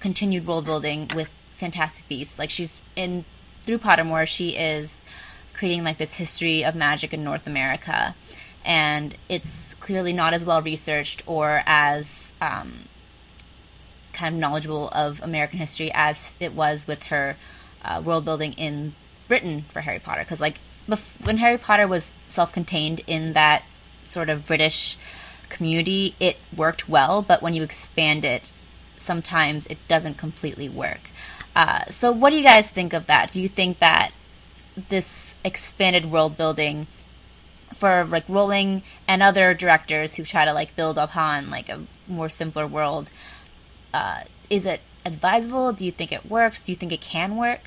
continued 0.00 0.46
world 0.46 0.64
building 0.64 1.08
with 1.14 1.30
Fantastic 1.58 2.08
Beasts. 2.08 2.38
Like 2.38 2.50
she's 2.50 2.80
in 2.96 3.24
through 3.64 3.78
Pottermore, 3.78 4.26
she 4.26 4.50
is 4.50 5.02
creating 5.52 5.84
like 5.84 5.98
this 5.98 6.14
history 6.14 6.64
of 6.64 6.74
magic 6.74 7.12
in 7.12 7.24
North 7.24 7.46
America, 7.46 8.14
and 8.64 9.16
it's 9.28 9.74
clearly 9.74 10.12
not 10.12 10.32
as 10.32 10.44
well 10.44 10.62
researched 10.62 11.22
or 11.26 11.62
as 11.66 12.32
um, 12.40 12.84
kind 14.12 14.34
of 14.34 14.40
knowledgeable 14.40 14.88
of 14.90 15.20
American 15.22 15.58
history 15.58 15.90
as 15.92 16.34
it 16.40 16.54
was 16.54 16.86
with 16.86 17.02
her 17.04 17.36
uh, 17.82 18.00
world 18.04 18.24
building 18.24 18.52
in 18.54 18.94
Britain 19.26 19.64
for 19.72 19.80
Harry 19.80 19.98
Potter. 19.98 20.22
Because 20.22 20.40
like 20.40 20.58
bef- 20.88 21.24
when 21.24 21.36
Harry 21.38 21.58
Potter 21.58 21.86
was 21.86 22.12
self-contained 22.28 23.00
in 23.06 23.32
that 23.34 23.62
sort 24.04 24.30
of 24.30 24.46
British 24.46 24.96
community, 25.48 26.14
it 26.20 26.36
worked 26.56 26.88
well, 26.88 27.22
but 27.22 27.42
when 27.42 27.54
you 27.54 27.62
expand 27.62 28.24
it, 28.24 28.52
sometimes 28.96 29.66
it 29.66 29.78
doesn't 29.88 30.18
completely 30.18 30.68
work. 30.68 31.10
Uh, 31.54 31.84
so, 31.88 32.12
what 32.12 32.30
do 32.30 32.36
you 32.36 32.42
guys 32.42 32.70
think 32.70 32.92
of 32.92 33.06
that? 33.06 33.32
Do 33.32 33.40
you 33.40 33.48
think 33.48 33.78
that 33.80 34.12
this 34.88 35.34
expanded 35.44 36.10
world 36.10 36.36
building 36.36 36.86
for 37.74 38.04
like 38.04 38.24
Rowling 38.28 38.82
and 39.06 39.22
other 39.22 39.54
directors 39.54 40.14
who 40.14 40.24
try 40.24 40.44
to 40.44 40.52
like 40.52 40.74
build 40.76 40.98
upon 40.98 41.50
like 41.50 41.68
a 41.68 41.80
more 42.06 42.28
simpler 42.28 42.66
world, 42.66 43.10
uh, 43.92 44.22
is 44.50 44.66
it 44.66 44.80
advisable? 45.04 45.72
Do 45.72 45.84
you 45.84 45.92
think 45.92 46.12
it 46.12 46.26
works? 46.26 46.62
Do 46.62 46.72
you 46.72 46.76
think 46.76 46.92
it 46.92 47.00
can 47.00 47.36
work? 47.36 47.60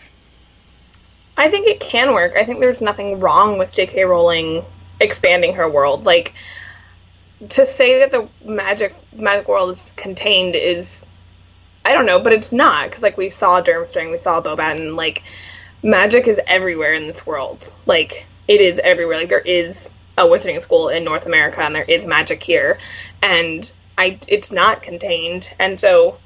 I 1.38 1.50
think 1.50 1.67
it 1.67 1.80
can 1.80 2.13
work. 2.13 2.34
I 2.36 2.44
think 2.46 2.60
there's 2.60 2.82
nothing 2.82 3.20
wrong 3.20 3.58
with 3.58 3.74
J.K. 3.74 4.04
Rowling 4.04 4.63
expanding 5.00 5.56
her 5.56 5.70
world. 5.70 6.06
Like 6.06 6.34
to 7.50 7.65
say 7.65 8.00
that 8.00 8.12
the 8.12 8.28
magic 8.48 8.96
magic 9.13 9.48
world 9.48 9.72
is 9.72 9.94
contained 9.96 10.56
is 10.56 11.04
I 11.84 11.94
don't 11.94 12.06
know, 12.06 12.20
but 12.20 12.34
it's 12.34 12.52
not 12.52 12.89
because 12.89 13.04
like 13.04 13.17
we 13.17 13.30
saw 13.30 13.62
Durmstrang, 13.62 14.12
we 14.12 14.17
saw 14.17 14.41
Beauxbaton, 14.41 14.96
like 14.96 15.24
magic 15.84 16.28
is 16.28 16.39
everywhere 16.48 16.94
in 16.94 17.08
this 17.08 17.26
world. 17.26 17.72
Like 17.86 18.26
it 18.48 18.62
is 18.62 18.80
everywhere. 18.80 19.17
Like 19.17 19.30
there 19.30 19.39
is 19.39 19.89
a 20.17 20.24
wizarding 20.24 20.62
school 20.62 20.89
in 20.89 21.04
North 21.04 21.26
America 21.26 21.62
and 21.62 21.74
there 21.74 21.84
is 21.84 22.06
magic 22.06 22.44
here 22.44 22.78
and 23.24 23.72
I 23.98 24.20
it's 24.28 24.52
not 24.52 24.82
contained. 24.82 25.54
And 25.60 25.80
so 25.80 26.17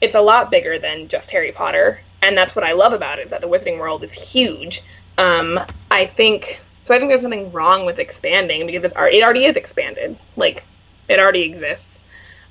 it's 0.00 0.14
a 0.14 0.20
lot 0.20 0.50
bigger 0.50 0.78
than 0.78 1.08
just 1.08 1.30
Harry 1.30 1.52
Potter, 1.52 2.00
and 2.22 2.36
that's 2.36 2.54
what 2.54 2.64
I 2.64 2.72
love 2.72 2.92
about 2.92 3.18
it. 3.18 3.26
Is 3.26 3.30
that 3.30 3.40
the 3.40 3.48
Wizarding 3.48 3.78
world 3.78 4.04
is 4.04 4.12
huge. 4.12 4.82
Um, 5.18 5.60
I 5.90 6.06
think 6.06 6.60
so. 6.84 6.94
I 6.94 6.98
think 6.98 7.10
there's 7.10 7.22
nothing 7.22 7.52
wrong 7.52 7.86
with 7.86 7.98
expanding 7.98 8.66
because 8.66 8.84
it 8.84 8.96
already, 8.96 9.18
it 9.18 9.22
already 9.22 9.44
is 9.44 9.56
expanded. 9.56 10.16
Like 10.36 10.64
it 11.08 11.18
already 11.18 11.42
exists. 11.42 12.03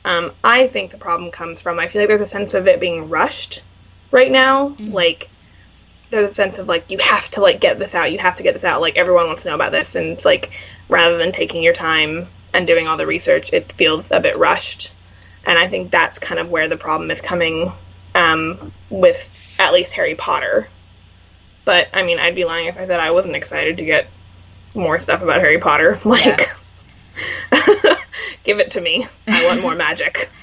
Um, 0.06 0.32
I 0.44 0.68
think 0.68 0.92
the 0.92 0.98
problem 0.98 1.32
comes 1.32 1.62
from 1.62 1.80
I 1.80 1.88
feel 1.88 2.02
like 2.02 2.10
there's 2.10 2.22
a 2.22 2.28
sense 2.28 2.54
of 2.54 2.68
it 2.68 2.80
being 2.80 3.10
rushed 3.10 3.64
right 4.12 4.32
now. 4.32 4.70
Mhm. 4.70 4.94
Like 4.94 5.30
there's 6.10 6.32
a 6.32 6.36
sense 6.36 6.60
of 6.60 6.68
like 6.68 6.92
you 6.92 6.98
have 7.00 7.30
to 7.32 7.42
like 7.42 7.60
get 7.60 7.80
this 7.80 7.96
out, 7.96 8.12
you 8.12 8.20
have 8.20 8.36
to 8.38 8.44
get 8.44 8.54
this 8.54 8.64
out. 8.64 8.82
Like 8.82 8.98
everyone 8.98 9.28
wants 9.28 9.44
to 9.44 9.50
know 9.50 9.56
about 9.56 9.72
this, 9.72 9.96
and 9.96 10.08
it's 10.12 10.26
like 10.26 10.52
rather 10.90 11.18
than 11.18 11.32
taking 11.32 11.64
your 11.64 11.74
time 11.74 12.28
and 12.54 12.68
doing 12.68 12.88
all 12.88 12.98
the 12.98 13.08
research, 13.08 13.50
it 13.54 13.72
feels 13.74 14.06
a 14.12 14.20
bit 14.20 14.38
rushed. 14.38 14.94
And 15.46 15.58
I 15.58 15.68
think 15.68 15.92
that's 15.92 16.20
kind 16.20 16.40
of 16.40 16.50
where 16.50 16.68
the 16.68 16.78
problem 16.78 17.12
is 17.12 17.20
coming 17.20 17.72
um, 18.16 18.72
with 18.90 19.20
at 19.60 19.74
least 19.74 19.94
Harry 19.94 20.16
Potter. 20.16 20.68
But 21.66 21.88
I 21.94 22.04
mean, 22.04 22.20
I'd 22.20 22.36
be 22.36 22.46
lying 22.46 22.68
if 22.68 22.78
I 22.78 22.86
said 22.88 23.00
I 23.00 23.12
wasn't 23.12 23.36
excited 23.36 23.78
to 23.78 23.86
get 23.86 24.08
more 24.76 25.00
stuff 25.00 25.22
about 25.22 25.42
Harry 25.42 25.60
Potter. 25.60 26.00
Like, 26.06 26.26
yeah. 26.26 26.54
Give 28.44 28.60
it 28.60 28.72
to 28.72 28.82
me. 28.82 29.08
I 29.28 29.46
want 29.46 29.62
more 29.62 29.76
magic. 29.76 30.30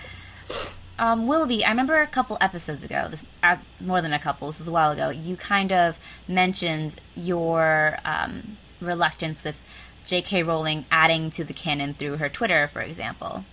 Um, 1.01 1.27
Willoughby, 1.27 1.65
I 1.65 1.71
remember 1.71 2.03
a 2.03 2.07
couple 2.07 2.37
episodes 2.43 2.85
ago, 2.85 3.09
this 3.11 3.25
uh, 3.43 3.57
more 3.81 4.03
than 4.03 4.13
a 4.13 4.19
couple, 4.19 4.49
this 4.49 4.61
is 4.61 4.69
a 4.69 4.71
while 4.71 4.91
ago, 4.91 5.09
you 5.09 5.35
kind 5.35 5.73
of 5.73 5.97
mentioned 6.29 7.01
your 7.15 7.97
um, 8.05 8.59
reluctance 8.83 9.43
with 9.43 9.57
J.K. 10.05 10.43
Rowling 10.43 10.85
adding 10.91 11.31
to 11.31 11.45
the 11.45 11.55
canon 11.55 11.95
through 11.95 12.19
her 12.19 12.29
Twitter, 12.29 12.69
for 12.69 12.83
example. 12.83 13.47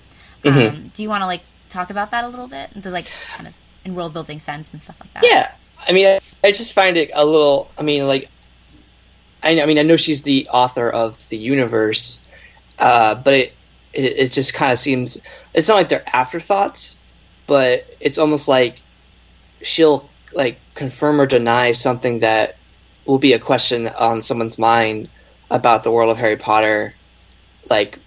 Mm-hmm. 0.44 0.76
Um, 0.76 0.88
do 0.94 1.04
you 1.04 1.08
want 1.08 1.22
to 1.22 1.26
like 1.26 1.42
talk 1.70 1.90
about 1.90 2.12
that 2.12 2.26
a 2.26 2.28
little 2.28 2.50
bit, 2.50 2.70
the 2.76 2.90
like 2.90 3.10
kind 3.36 3.48
of 3.48 3.54
in 3.86 3.96
world 3.96 4.12
building 4.12 4.40
sense 4.40 4.68
and 4.74 4.82
stuff 4.82 4.98
like 5.00 5.14
that? 5.14 5.24
Yeah, 5.24 5.50
I 5.88 5.94
mean, 5.94 6.06
I, 6.06 6.20
I 6.44 6.52
just 6.52 6.74
find 6.74 6.98
it 6.98 7.12
a 7.14 7.26
little. 7.26 7.72
I 7.78 7.82
mean, 7.82 8.08
like, 8.08 8.30
I, 9.42 9.62
I 9.62 9.66
mean, 9.66 9.80
I 9.80 9.84
know 9.84 9.96
she's 9.96 10.24
the 10.24 10.50
author 10.52 10.90
of 10.90 11.30
the 11.30 11.38
universe, 11.38 12.20
uh, 12.78 13.16
but 13.16 13.34
it, 13.34 13.54
it, 13.98 14.18
it 14.18 14.32
just 14.32 14.54
kind 14.54 14.72
of 14.72 14.80
seems 14.80 15.18
it's 15.54 15.68
not 15.68 15.76
like 15.76 15.90
they're 15.90 16.08
afterthoughts, 16.14 16.98
but 17.48 17.86
it's 18.00 18.18
almost 18.18 18.48
like 18.48 18.82
she'll 19.62 20.08
like 20.34 20.60
confirm 20.76 21.20
or 21.20 21.26
deny 21.26 21.72
something 21.72 22.20
that 22.20 22.58
will 23.06 23.18
be 23.18 23.34
a 23.34 23.40
question 23.40 23.88
on 23.88 24.22
someone's 24.22 24.60
mind 24.60 25.10
about 25.50 25.84
the 25.84 25.92
world 25.92 26.12
of 26.12 26.18
Harry 26.18 26.38
Potter, 26.38 26.94
like 27.70 27.98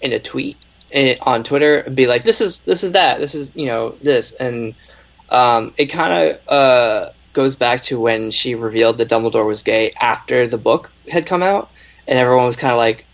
in 0.00 0.12
a 0.12 0.18
tweet 0.18 0.56
in, 0.90 1.16
on 1.22 1.44
Twitter, 1.44 1.78
and 1.78 1.94
be 1.94 2.06
like, 2.06 2.24
"This 2.24 2.40
is 2.40 2.60
this 2.60 2.82
is 2.82 2.92
that. 2.92 3.20
This 3.20 3.34
is 3.34 3.52
you 3.54 3.66
know 3.66 3.94
this," 4.02 4.32
and 4.32 4.74
um, 5.30 5.74
it 5.76 5.86
kind 5.86 6.12
of 6.12 6.48
uh, 6.48 7.12
goes 7.32 7.54
back 7.54 7.82
to 7.82 8.00
when 8.00 8.30
she 8.30 8.54
revealed 8.54 8.98
that 8.98 9.08
Dumbledore 9.08 9.46
was 9.46 9.62
gay 9.62 9.92
after 10.00 10.46
the 10.46 10.58
book 10.58 10.92
had 11.08 11.26
come 11.26 11.42
out, 11.42 11.70
and 12.08 12.18
everyone 12.18 12.46
was 12.46 12.56
kind 12.56 12.72
of 12.72 12.78
like, 12.78 13.04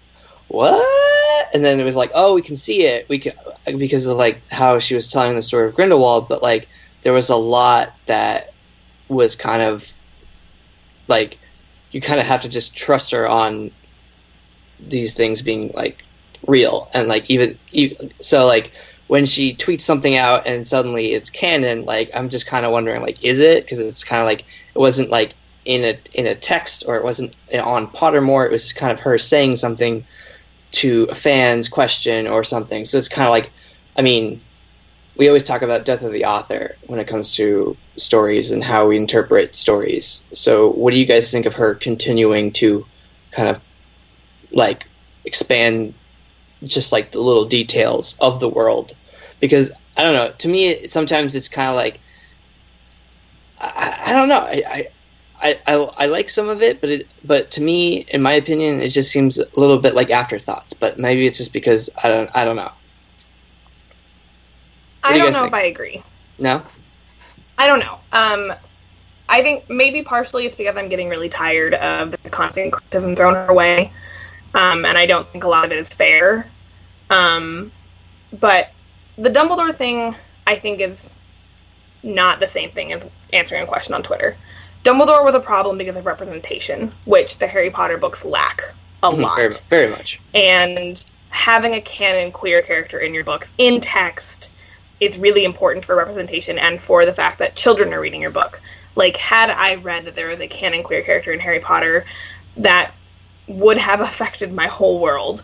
"What?" 0.53 1.49
And 1.55 1.65
then 1.65 1.81
it 1.81 1.85
was 1.85 1.97
like, 1.97 2.11
"Oh, 2.15 2.35
we 2.35 2.43
can 2.43 2.57
see 2.57 2.85
it. 2.85 3.09
We 3.09 3.19
can 3.19 3.33
because 3.79 4.05
of 4.05 4.19
like 4.19 4.49
how 4.51 4.79
she 4.79 4.95
was 4.95 5.09
telling 5.09 5.35
the 5.35 5.43
story 5.43 5.67
of 5.67 5.75
Grindelwald, 5.75 6.29
but 6.29 6.43
like 6.43 6.69
there 7.01 7.15
was 7.15 7.31
a 7.31 7.37
lot 7.37 7.95
that 8.07 8.53
was 9.09 9.35
kind 9.35 9.63
of 9.63 9.91
like 11.09 11.39
you 11.91 12.01
kind 12.01 12.21
of 12.21 12.27
have 12.27 12.43
to 12.43 12.49
just 12.49 12.77
trust 12.77 13.11
her 13.13 13.27
on 13.27 13.71
these 14.81 15.15
things 15.15 15.41
being 15.41 15.71
like 15.75 16.05
real 16.47 16.91
and 16.93 17.09
like 17.09 17.31
even, 17.31 17.59
even 17.71 18.13
so 18.21 18.47
like 18.47 18.73
when 19.07 19.27
she 19.27 19.55
tweets 19.55 19.83
something 19.83 20.17
out 20.17 20.47
and 20.47 20.67
suddenly 20.67 21.13
it's 21.13 21.31
canon 21.31 21.85
like 21.85 22.11
i'm 22.15 22.29
just 22.29 22.47
kind 22.47 22.67
of 22.67 22.73
wondering 22.73 23.01
like 23.01 23.23
is 23.23 23.39
it 23.39 23.63
because 23.63 23.79
it's 23.79 24.03
kind 24.03 24.21
of 24.21 24.27
like 24.27 24.41
it 24.75 24.79
wasn't 24.79 25.09
like 25.09 25.35
in 25.65 25.85
a 25.85 26.19
in 26.19 26.27
a 26.27 26.35
text 26.35 26.83
or 26.89 26.97
it 26.97 27.05
wasn't 27.05 27.33
on 27.63 27.87
pottermore 27.87 28.45
it 28.45 28.51
was 28.51 28.73
kind 28.73 28.91
of 28.91 28.99
her 28.99 29.19
saying 29.19 29.55
something 29.55 30.05
to 30.73 31.05
a 31.05 31.15
fan's 31.15 31.69
question 31.69 32.27
or 32.27 32.43
something 32.43 32.85
so 32.85 32.99
it's 32.99 33.09
kind 33.09 33.27
of 33.27 33.31
like 33.31 33.51
i 33.97 34.03
mean 34.03 34.41
we 35.17 35.29
always 35.29 35.45
talk 35.45 35.63
about 35.63 35.85
death 35.85 36.03
of 36.03 36.13
the 36.13 36.25
author 36.25 36.77
when 36.87 36.99
it 36.99 37.07
comes 37.07 37.35
to 37.37 37.77
stories 37.97 38.51
and 38.51 38.65
how 38.65 38.87
we 38.87 38.97
interpret 38.97 39.55
stories. 39.55 40.27
So, 40.33 40.71
what 40.71 40.93
do 40.93 41.01
you 41.01 41.07
guys 41.07 41.31
think 41.31 41.47
of 41.47 41.55
her 41.55 41.75
continuing 41.75 42.53
to 42.53 42.87
kind 43.31 43.49
of 43.49 43.61
like 44.53 44.87
expand 45.25 45.95
just 46.65 46.93
like 46.93 47.13
the 47.13 47.21
little 47.21 47.45
details 47.45 48.17
of 48.21 48.41
the 48.41 48.49
world? 48.49 48.95
Because 49.41 49.71
I 49.97 50.03
don't 50.03 50.15
know. 50.15 50.33
To 50.33 50.49
me, 50.49 50.89
sometimes 50.89 51.35
it's 51.35 51.49
kind 51.49 51.69
of 51.69 51.77
like 51.77 52.01
I, 53.61 54.01
I, 54.07 54.13
don't 54.13 54.29
know. 54.29 54.41
I, 54.41 54.63
I, 54.67 54.89
I 55.43 55.89
I 55.97 56.07
like 56.07 56.31
some 56.31 56.49
of 56.49 56.63
it, 56.63 56.81
but 56.81 56.91
it 56.91 57.09
but 57.25 57.51
to 57.53 57.61
me, 57.61 58.07
in 58.09 58.23
my 58.23 58.33
opinion, 58.33 58.81
it 58.81 58.91
just 58.91 59.11
seems 59.11 59.39
a 59.39 59.47
little 59.57 59.79
bit 59.79 59.95
like 59.95 60.11
afterthoughts. 60.11 60.73
But 60.73 60.99
maybe 60.99 61.27
it's 61.27 61.39
just 61.39 61.53
because 61.53 61.91
I 62.03 62.09
don't 62.09 62.31
I 62.35 62.45
don't 62.45 62.57
know. 62.57 62.71
I 65.03 65.19
don't 65.19 65.33
know 65.33 65.41
think? 65.41 65.49
if 65.49 65.55
I 65.55 65.63
agree. 65.63 66.03
No. 66.39 66.63
I 67.59 67.67
don't 67.67 67.81
know. 67.81 67.99
Um, 68.13 68.53
I 69.29 69.43
think 69.43 69.69
maybe 69.69 70.03
partially 70.03 70.47
it's 70.47 70.55
because 70.55 70.77
I'm 70.77 70.89
getting 70.89 71.09
really 71.09 71.29
tired 71.29 71.75
of 71.75 72.13
the 72.23 72.31
constant 72.31 72.73
criticism 72.73 73.17
thrown 73.17 73.35
her 73.35 73.53
way, 73.53 73.93
um, 74.55 74.85
and 74.85 74.97
I 74.97 75.07
don't 75.07 75.29
think 75.33 75.45
a 75.45 75.49
lot 75.49 75.65
of 75.65 75.73
it 75.73 75.79
is 75.79 75.89
fair. 75.89 76.47
Um, 77.11 77.73
but 78.33 78.71
the 79.17 79.31
Dumbledore 79.31 79.77
thing, 79.77 80.15
I 80.47 80.57
think, 80.57 80.81
is 80.81 81.09
not 82.03 82.41
the 82.41 82.49
same 82.49 82.71
thing 82.71 82.93
as 82.93 83.03
answering 83.33 83.63
a 83.63 83.67
question 83.67 83.95
on 83.95 84.03
Twitter. 84.03 84.37
Dumbledore 84.85 85.25
was 85.25 85.35
a 85.35 85.41
problem 85.41 85.79
because 85.79 85.97
of 85.97 86.07
representation, 86.07 86.93
which 87.05 87.39
the 87.39 87.47
Harry 87.47 87.71
Potter 87.71 87.99
books 87.99 88.25
lack 88.25 88.63
a 89.03 89.11
mm-hmm, 89.11 89.23
lot. 89.23 89.37
Very, 89.37 89.53
very 89.69 89.91
much. 89.91 90.21
And 90.35 91.03
having 91.31 91.75
a 91.75 91.81
canon 91.81 92.33
queer 92.33 92.63
character 92.63 92.99
in 92.99 93.15
your 93.15 93.25
books 93.25 93.51
in 93.59 93.81
text 93.81 94.51
is 95.01 95.19
really 95.19 95.45
important 95.45 95.85
for 95.85 95.97
representation 95.97 96.59
and 96.59 96.81
for 96.81 97.05
the 97.05 97.13
fact 97.13 97.39
that 97.39 97.57
children 97.57 97.93
are 97.93 98.01
reading 98.01 98.23
your 98.23 98.31
book. 98.31 98.61
Like, 98.95 99.17
had 99.17 99.51
I 99.51 99.77
read 99.77 100.05
that 100.05 100.15
there 100.15 100.29
was 100.29 100.41
a 100.41 100.47
canon 100.47 100.83
queer 100.83 101.03
character 101.03 101.33
in 101.33 101.41
Harry 101.41 101.61
Potter, 101.61 102.05
that 102.59 102.93
would 103.47 103.79
have 103.79 104.01
affected 104.09 104.53
my 104.53 104.67
whole 104.67 105.01
world. 105.01 105.43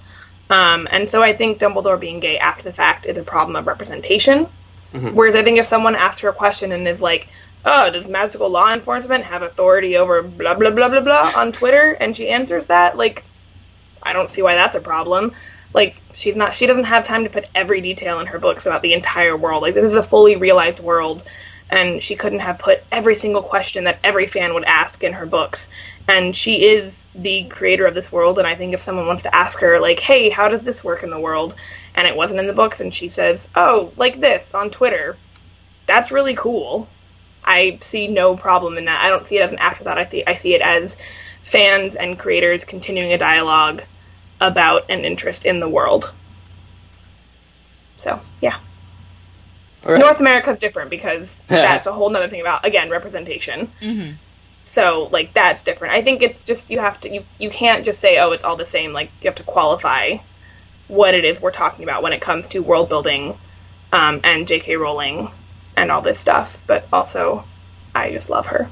Um, 0.50 0.88
and 0.90 1.10
so 1.10 1.22
I 1.22 1.32
think 1.32 1.58
Dumbledore 1.58 2.00
being 2.00 2.20
gay 2.20 2.38
after 2.38 2.64
the 2.64 2.72
fact 2.72 3.06
is 3.06 3.18
a 3.18 3.22
problem 3.22 3.56
of 3.56 3.66
representation. 3.66 4.46
Mm-hmm. 4.92 5.14
Whereas 5.14 5.34
I 5.34 5.42
think 5.42 5.58
if 5.58 5.66
someone 5.66 5.94
asks 5.94 6.20
her 6.20 6.30
a 6.30 6.32
question 6.32 6.72
and 6.72 6.88
is 6.88 7.00
like, 7.00 7.28
oh, 7.68 7.90
does 7.90 8.08
magical 8.08 8.48
law 8.48 8.72
enforcement 8.72 9.24
have 9.24 9.42
authority 9.42 9.96
over 9.96 10.22
blah, 10.22 10.54
blah, 10.54 10.70
blah, 10.70 10.88
blah, 10.88 11.00
blah 11.00 11.32
on 11.36 11.52
Twitter? 11.52 11.92
And 12.00 12.16
she 12.16 12.28
answers 12.28 12.66
that, 12.66 12.96
like, 12.96 13.24
I 14.02 14.12
don't 14.12 14.30
see 14.30 14.42
why 14.42 14.54
that's 14.54 14.74
a 14.74 14.80
problem. 14.80 15.32
Like 15.74 15.96
she's 16.14 16.36
not 16.36 16.54
she 16.54 16.66
doesn't 16.66 16.84
have 16.84 17.06
time 17.06 17.24
to 17.24 17.30
put 17.30 17.48
every 17.54 17.80
detail 17.80 18.20
in 18.20 18.26
her 18.26 18.38
books 18.38 18.64
about 18.64 18.82
the 18.82 18.94
entire 18.94 19.36
world. 19.36 19.62
Like 19.62 19.74
this 19.74 19.84
is 19.84 19.94
a 19.94 20.02
fully 20.02 20.36
realized 20.36 20.80
world 20.80 21.24
and 21.70 22.02
she 22.02 22.16
couldn't 22.16 22.38
have 22.38 22.58
put 22.58 22.82
every 22.90 23.14
single 23.14 23.42
question 23.42 23.84
that 23.84 23.98
every 24.02 24.26
fan 24.26 24.54
would 24.54 24.64
ask 24.64 25.04
in 25.04 25.12
her 25.12 25.26
books. 25.26 25.68
And 26.08 26.34
she 26.34 26.64
is 26.66 27.02
the 27.14 27.44
creator 27.44 27.84
of 27.84 27.94
this 27.94 28.12
world 28.12 28.38
and 28.38 28.46
i 28.46 28.54
think 28.54 28.72
if 28.72 28.80
someone 28.80 29.06
wants 29.06 29.24
to 29.24 29.34
ask 29.34 29.58
her 29.58 29.80
like 29.80 29.98
hey 29.98 30.28
how 30.28 30.48
does 30.48 30.62
this 30.62 30.84
work 30.84 31.02
in 31.02 31.10
the 31.10 31.18
world? 31.18 31.54
and 31.96 32.06
it 32.06 32.14
wasn't 32.14 32.38
in 32.38 32.46
the 32.46 32.52
books 32.52 32.78
and 32.78 32.94
she 32.94 33.08
says 33.08 33.48
oh 33.56 33.92
like 33.96 34.20
this 34.20 34.54
on 34.54 34.70
twitter. 34.70 35.16
That's 35.86 36.10
really 36.12 36.34
cool 36.34 36.88
i 37.48 37.78
see 37.80 38.06
no 38.06 38.36
problem 38.36 38.78
in 38.78 38.84
that 38.84 39.02
i 39.04 39.08
don't 39.08 39.26
see 39.26 39.38
it 39.38 39.42
as 39.42 39.52
an 39.52 39.58
afterthought 39.58 39.98
i, 39.98 40.04
th- 40.04 40.24
I 40.26 40.36
see 40.36 40.54
it 40.54 40.60
as 40.60 40.96
fans 41.48 41.94
and 41.94 42.18
creators 42.18 42.64
continuing 42.64 43.12
a 43.12 43.18
dialogue 43.18 43.82
about 44.40 44.90
an 44.90 45.04
interest 45.04 45.44
in 45.44 45.60
the 45.60 45.68
world. 45.68 46.12
So, 47.96 48.20
yeah. 48.40 48.58
Right. 49.84 49.98
North 49.98 50.20
America 50.20 50.50
is 50.50 50.58
different 50.58 50.90
because 50.90 51.34
that's 51.46 51.86
a 51.86 51.92
whole 51.92 52.10
nother 52.10 52.28
thing 52.28 52.40
about 52.40 52.66
again 52.66 52.90
representation. 52.90 53.72
Mm-hmm. 53.80 54.12
So 54.66 55.08
like 55.10 55.32
that's 55.32 55.62
different. 55.62 55.94
I 55.94 56.02
think 56.02 56.22
it's 56.22 56.44
just 56.44 56.70
you 56.70 56.78
have 56.78 57.00
to 57.00 57.12
you 57.12 57.24
you 57.38 57.48
can't 57.48 57.84
just 57.84 58.00
say 58.00 58.18
oh 58.18 58.32
it's 58.32 58.44
all 58.44 58.56
the 58.56 58.66
same. 58.66 58.92
Like 58.92 59.10
you 59.22 59.28
have 59.28 59.36
to 59.36 59.42
qualify 59.44 60.18
what 60.88 61.14
it 61.14 61.24
is 61.24 61.40
we're 61.40 61.50
talking 61.50 61.84
about 61.84 62.02
when 62.02 62.12
it 62.12 62.20
comes 62.20 62.48
to 62.48 62.62
world 62.62 62.88
building 62.88 63.38
um, 63.92 64.20
and 64.24 64.46
J.K. 64.46 64.76
Rowling 64.76 65.30
and 65.82 65.90
all 65.90 66.02
this 66.02 66.18
stuff. 66.18 66.56
But 66.66 66.86
also, 66.92 67.44
I 67.94 68.12
just 68.12 68.28
love 68.28 68.46
her. 68.46 68.68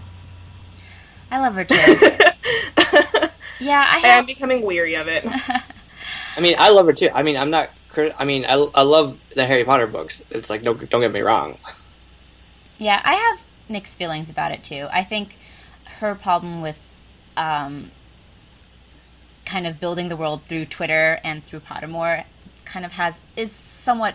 I 1.30 1.40
love 1.40 1.54
her 1.54 1.64
too. 3.24 3.28
Yeah, 3.58 3.86
I 3.88 3.98
have... 3.98 4.18
am 4.20 4.26
becoming 4.26 4.62
weary 4.62 4.94
of 4.94 5.08
it. 5.08 5.24
I 6.36 6.40
mean, 6.40 6.56
I 6.58 6.70
love 6.70 6.86
her 6.86 6.92
too. 6.92 7.10
I 7.12 7.22
mean, 7.22 7.36
I'm 7.36 7.50
not. 7.50 7.70
I 8.18 8.26
mean, 8.26 8.44
I, 8.44 8.52
I 8.74 8.82
love 8.82 9.18
the 9.34 9.46
Harry 9.46 9.64
Potter 9.64 9.86
books. 9.86 10.22
It's 10.30 10.50
like 10.50 10.62
don't 10.62 10.88
don't 10.90 11.00
get 11.00 11.12
me 11.12 11.20
wrong. 11.20 11.58
Yeah, 12.78 13.00
I 13.02 13.14
have 13.14 13.40
mixed 13.70 13.94
feelings 13.94 14.28
about 14.28 14.52
it 14.52 14.62
too. 14.62 14.86
I 14.92 15.02
think 15.02 15.38
her 16.00 16.14
problem 16.14 16.60
with 16.60 16.78
um, 17.38 17.90
kind 19.46 19.66
of 19.66 19.80
building 19.80 20.10
the 20.10 20.16
world 20.16 20.42
through 20.46 20.66
Twitter 20.66 21.18
and 21.24 21.42
through 21.42 21.60
Pottermore 21.60 22.24
kind 22.66 22.84
of 22.84 22.92
has 22.92 23.18
is 23.34 23.50
somewhat 23.50 24.14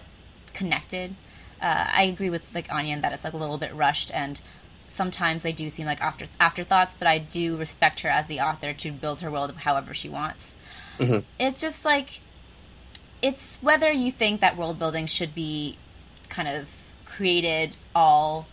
connected. 0.54 1.15
Uh, 1.62 1.86
I 1.88 2.04
agree 2.04 2.30
with 2.30 2.43
like 2.56 2.71
Anya 2.71 3.00
that 3.02 3.13
it's 3.13 3.24
like 3.24 3.34
a 3.34 3.38
little 3.38 3.58
bit 3.58 3.74
rushed 3.76 4.12
and 4.13 4.39
sometimes 4.88 5.43
they 5.43 5.52
do 5.52 5.69
seem 5.69 5.86
like 5.86 6.02
after 6.02 6.28
afterthoughts, 6.39 6.95
but 6.97 7.08
I 7.08 7.17
do 7.17 7.56
respect 7.56 8.02
her 8.02 8.10
as 8.10 8.28
the 8.28 8.41
author 8.41 8.74
to 8.74 8.91
build 8.91 9.21
her 9.21 9.32
world 9.32 9.56
however 9.56 9.93
she 9.93 10.10
wants. 10.10 10.52
Mm-hmm. 10.97 11.19
It's 11.39 11.62
just 11.62 11.86
like 11.86 12.21
it's 13.21 13.58
whether 13.62 13.91
you 13.91 14.12
think 14.12 14.41
that 14.41 14.58
world 14.58 14.80
building 14.80 15.06
should 15.06 15.36
be 15.36 15.78
kind 16.30 16.47
of 16.47 16.69
created 17.06 17.76
all 17.93 18.47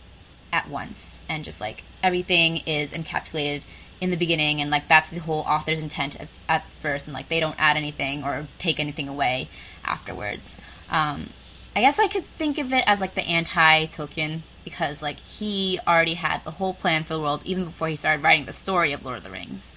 at 0.51 0.69
once 0.69 1.21
and 1.29 1.43
just 1.43 1.61
like 1.61 1.83
everything 2.03 2.57
is 2.57 2.91
encapsulated 2.91 3.63
in 4.01 4.09
the 4.09 4.17
beginning 4.17 4.61
and 4.61 4.71
like 4.71 4.87
that's 4.87 5.09
the 5.09 5.19
whole 5.19 5.41
author's 5.41 5.81
intent 5.81 6.19
at, 6.19 6.27
at 6.47 6.65
first 6.81 7.07
and 7.07 7.13
like 7.13 7.29
they 7.29 7.39
don't 7.39 7.55
add 7.57 7.77
anything 7.77 8.23
or 8.23 8.47
take 8.57 8.79
anything 8.79 9.07
away 9.07 9.49
afterwards 9.83 10.55
um, 10.89 11.29
i 11.75 11.81
guess 11.81 11.99
i 11.99 12.07
could 12.07 12.25
think 12.25 12.57
of 12.57 12.73
it 12.73 12.83
as 12.87 12.99
like 13.01 13.13
the 13.15 13.21
anti-tolkien 13.21 14.41
because 14.63 15.01
like 15.01 15.19
he 15.19 15.79
already 15.87 16.13
had 16.15 16.43
the 16.43 16.51
whole 16.51 16.73
plan 16.73 17.03
for 17.03 17.13
the 17.13 17.19
world 17.19 17.41
even 17.45 17.65
before 17.65 17.87
he 17.87 17.95
started 17.95 18.23
writing 18.23 18.45
the 18.45 18.53
story 18.53 18.93
of 18.93 19.03
lord 19.03 19.17
of 19.17 19.23
the 19.23 19.31
rings. 19.31 19.71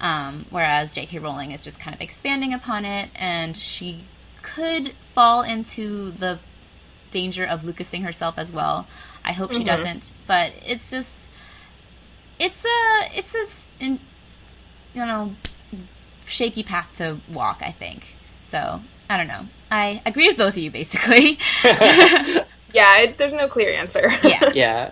Um, 0.00 0.46
whereas 0.50 0.92
j.k 0.92 1.18
rowling 1.18 1.50
is 1.52 1.60
just 1.60 1.80
kind 1.80 1.94
of 1.94 2.00
expanding 2.00 2.52
upon 2.54 2.84
it 2.84 3.10
and 3.16 3.56
she 3.56 4.04
could 4.42 4.94
fall 5.14 5.42
into 5.42 6.10
the 6.12 6.38
danger 7.10 7.44
of 7.44 7.62
lucasing 7.62 8.02
herself 8.02 8.38
as 8.38 8.52
well. 8.52 8.86
I 9.24 9.32
hope 9.32 9.52
she 9.52 9.60
Mhm. 9.62 9.66
doesn't 9.66 10.12
but 10.26 10.52
it's 10.64 10.90
just 10.90 11.28
it's 12.38 12.64
a 12.64 13.10
it's 13.18 13.34
a 13.34 13.84
in, 13.84 13.98
you 14.94 15.04
know 15.04 15.34
shaky 16.26 16.62
path 16.62 16.88
to 16.98 17.18
walk 17.32 17.58
i 17.62 17.70
think. 17.72 18.14
So 18.44 18.80
i 19.10 19.16
don't 19.16 19.28
know 19.28 19.46
i 19.70 20.00
agree 20.06 20.26
with 20.28 20.36
both 20.36 20.54
of 20.54 20.58
you 20.58 20.70
basically 20.70 21.38
Yeah, 22.74 23.00
it, 23.00 23.16
there's 23.16 23.32
no 23.32 23.48
clear 23.48 23.72
answer. 23.72 24.10
yeah 24.22 24.50
yeah. 24.54 24.90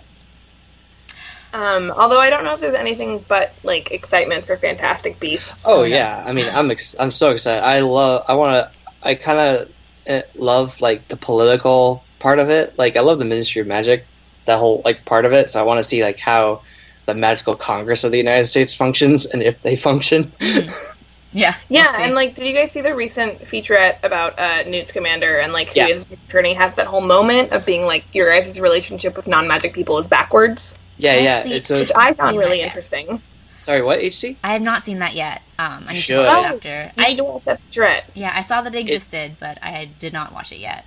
um, 1.53 1.91
although 1.91 2.19
I 2.19 2.31
don't 2.31 2.43
know 2.43 2.55
if 2.55 2.61
there's 2.61 2.75
anything 2.75 3.25
but 3.29 3.53
like 3.62 3.93
excitement 3.93 4.47
for 4.47 4.57
Fantastic 4.57 5.21
Beasts. 5.21 5.62
Oh 5.67 5.83
yeah. 5.83 5.97
yeah. 6.23 6.25
I 6.27 6.33
mean, 6.33 6.47
I'm 6.53 6.71
ex- 6.71 6.97
I'm 6.99 7.11
so 7.11 7.31
excited. 7.31 7.62
I 7.62 7.81
love. 7.81 8.25
I 8.29 8.35
want 8.35 8.53
to. 8.73 8.79
I 9.03 9.15
kind 9.15 9.39
of 9.39 9.73
uh, 10.09 10.23
love 10.35 10.81
like 10.81 11.07
the 11.09 11.17
political 11.19 12.03
part 12.19 12.39
of 12.39 12.49
it. 12.49 12.77
Like 12.79 12.97
I 12.97 13.01
love 13.01 13.19
the 13.19 13.25
Ministry 13.27 13.61
of 13.61 13.67
Magic, 13.69 14.07
that 14.47 14.59
whole 14.59 14.81
like 14.85 15.05
part 15.05 15.27
of 15.27 15.33
it. 15.33 15.51
So 15.51 15.61
I 15.61 15.62
want 15.62 15.79
to 15.79 15.85
see 15.85 16.03
like 16.03 16.19
how 16.19 16.62
the 17.05 17.15
Magical 17.15 17.55
Congress 17.57 18.05
of 18.05 18.11
the 18.11 18.19
United 18.19 18.47
States 18.47 18.75
functions 18.75 19.27
and 19.27 19.43
if 19.43 19.61
they 19.61 19.77
function. 19.77 20.33
Mhm. 20.41 20.75
yeah 21.37 21.55
Yeah, 21.68 21.94
we'll 21.96 22.07
and 22.07 22.14
like, 22.14 22.35
did 22.35 22.46
you 22.46 22.55
guys 22.55 22.72
see 22.72 22.81
the 22.81 22.94
recent 22.94 23.42
featurette 23.42 23.99
about 24.03 24.35
uh, 24.38 24.62
Newt 24.68 24.88
Scamander 24.88 25.38
and 25.38 25.53
like 25.53 25.70
who 25.70 25.81
Yeah. 25.81 25.87
is 25.87 26.11
attorney 26.11 26.55
has 26.55 26.75
that 26.75 26.87
whole 26.87 27.01
moment 27.01 27.53
of 27.53 27.64
being 27.66 27.83
like 27.87 28.07
your 28.12 28.31
guys' 28.31 28.61
relationship 28.61 29.16
with 29.16 29.27
non-magic 29.27 29.75
people 29.75 29.99
is 29.99 30.07
backwards, 30.07 30.77
yeah, 30.96 31.14
I 31.14 31.16
yeah. 31.16 31.42
It's 31.46 31.70
a 31.70 31.81
which 31.81 31.92
I 31.96 32.14
found 32.14 32.38
really 32.38 32.61
interesting. 32.62 33.22
sorry. 33.64 33.83
What 33.83 34.01
HT? 34.01 34.38
i 34.44 34.53
have 34.53 34.62
not 34.62 34.83
seen 34.85 35.01
that 35.01 35.14
yet 35.14 35.42
um 35.59 35.87
i 35.88 35.92
need 35.94 36.03
Should. 36.03 36.16
to 36.16 36.22
watch 36.22 36.33
it 36.33 36.33
Oh, 36.33 36.44
after 36.44 36.92
I 36.99 37.03
i 37.05 37.09
need 37.09 37.16
to 37.18 37.25
watch 37.25 37.44
that 37.46 37.61
featurette. 37.64 38.03
yeah 38.14 38.33
i 38.35 38.40
saw 38.42 38.62
that 38.62 38.75
it 38.75 38.79
existed 38.81 39.37
but 39.40 39.59
i 39.62 39.85
did 39.87 40.12
not 40.12 40.33
watch 40.33 40.53
it 40.53 40.59
yet 40.59 40.87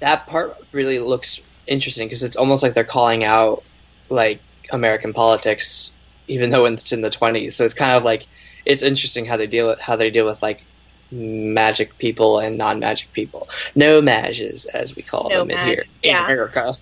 That 0.00 0.26
part 0.26 0.56
really 0.72 0.98
looks 0.98 1.40
interesting 1.66 2.06
because 2.08 2.22
it's 2.22 2.36
almost 2.36 2.62
like 2.62 2.74
they're 2.74 2.84
calling 2.84 3.24
out 3.24 3.64
like 4.10 4.44
American 4.72 5.12
politics, 5.12 5.96
even 6.28 6.50
though 6.50 6.66
it's 6.66 6.92
in 6.92 7.00
the 7.00 7.10
20s. 7.10 7.56
So 7.56 7.64
it's 7.64 7.74
kind 7.74 7.96
of 7.96 8.04
like 8.04 8.26
it's 8.64 8.82
interesting 8.82 9.24
how 9.26 9.36
they 9.36 9.46
deal 9.46 9.66
with 9.68 9.80
how 9.80 9.96
they 9.96 10.10
deal 10.10 10.26
with 10.26 10.42
like 10.42 10.66
magic 11.10 11.98
people 11.98 12.38
and 12.40 12.58
non-magic 12.58 13.12
people. 13.12 13.48
No-Majs, 13.76 14.66
as 14.74 14.94
we 14.96 15.02
call 15.02 15.30
No 15.30 15.44
them 15.44 15.50
in 15.50 15.60
here 15.60 15.84
mages, 15.84 15.98
in 16.02 16.16
yeah. 16.16 16.18
America. 16.18 16.74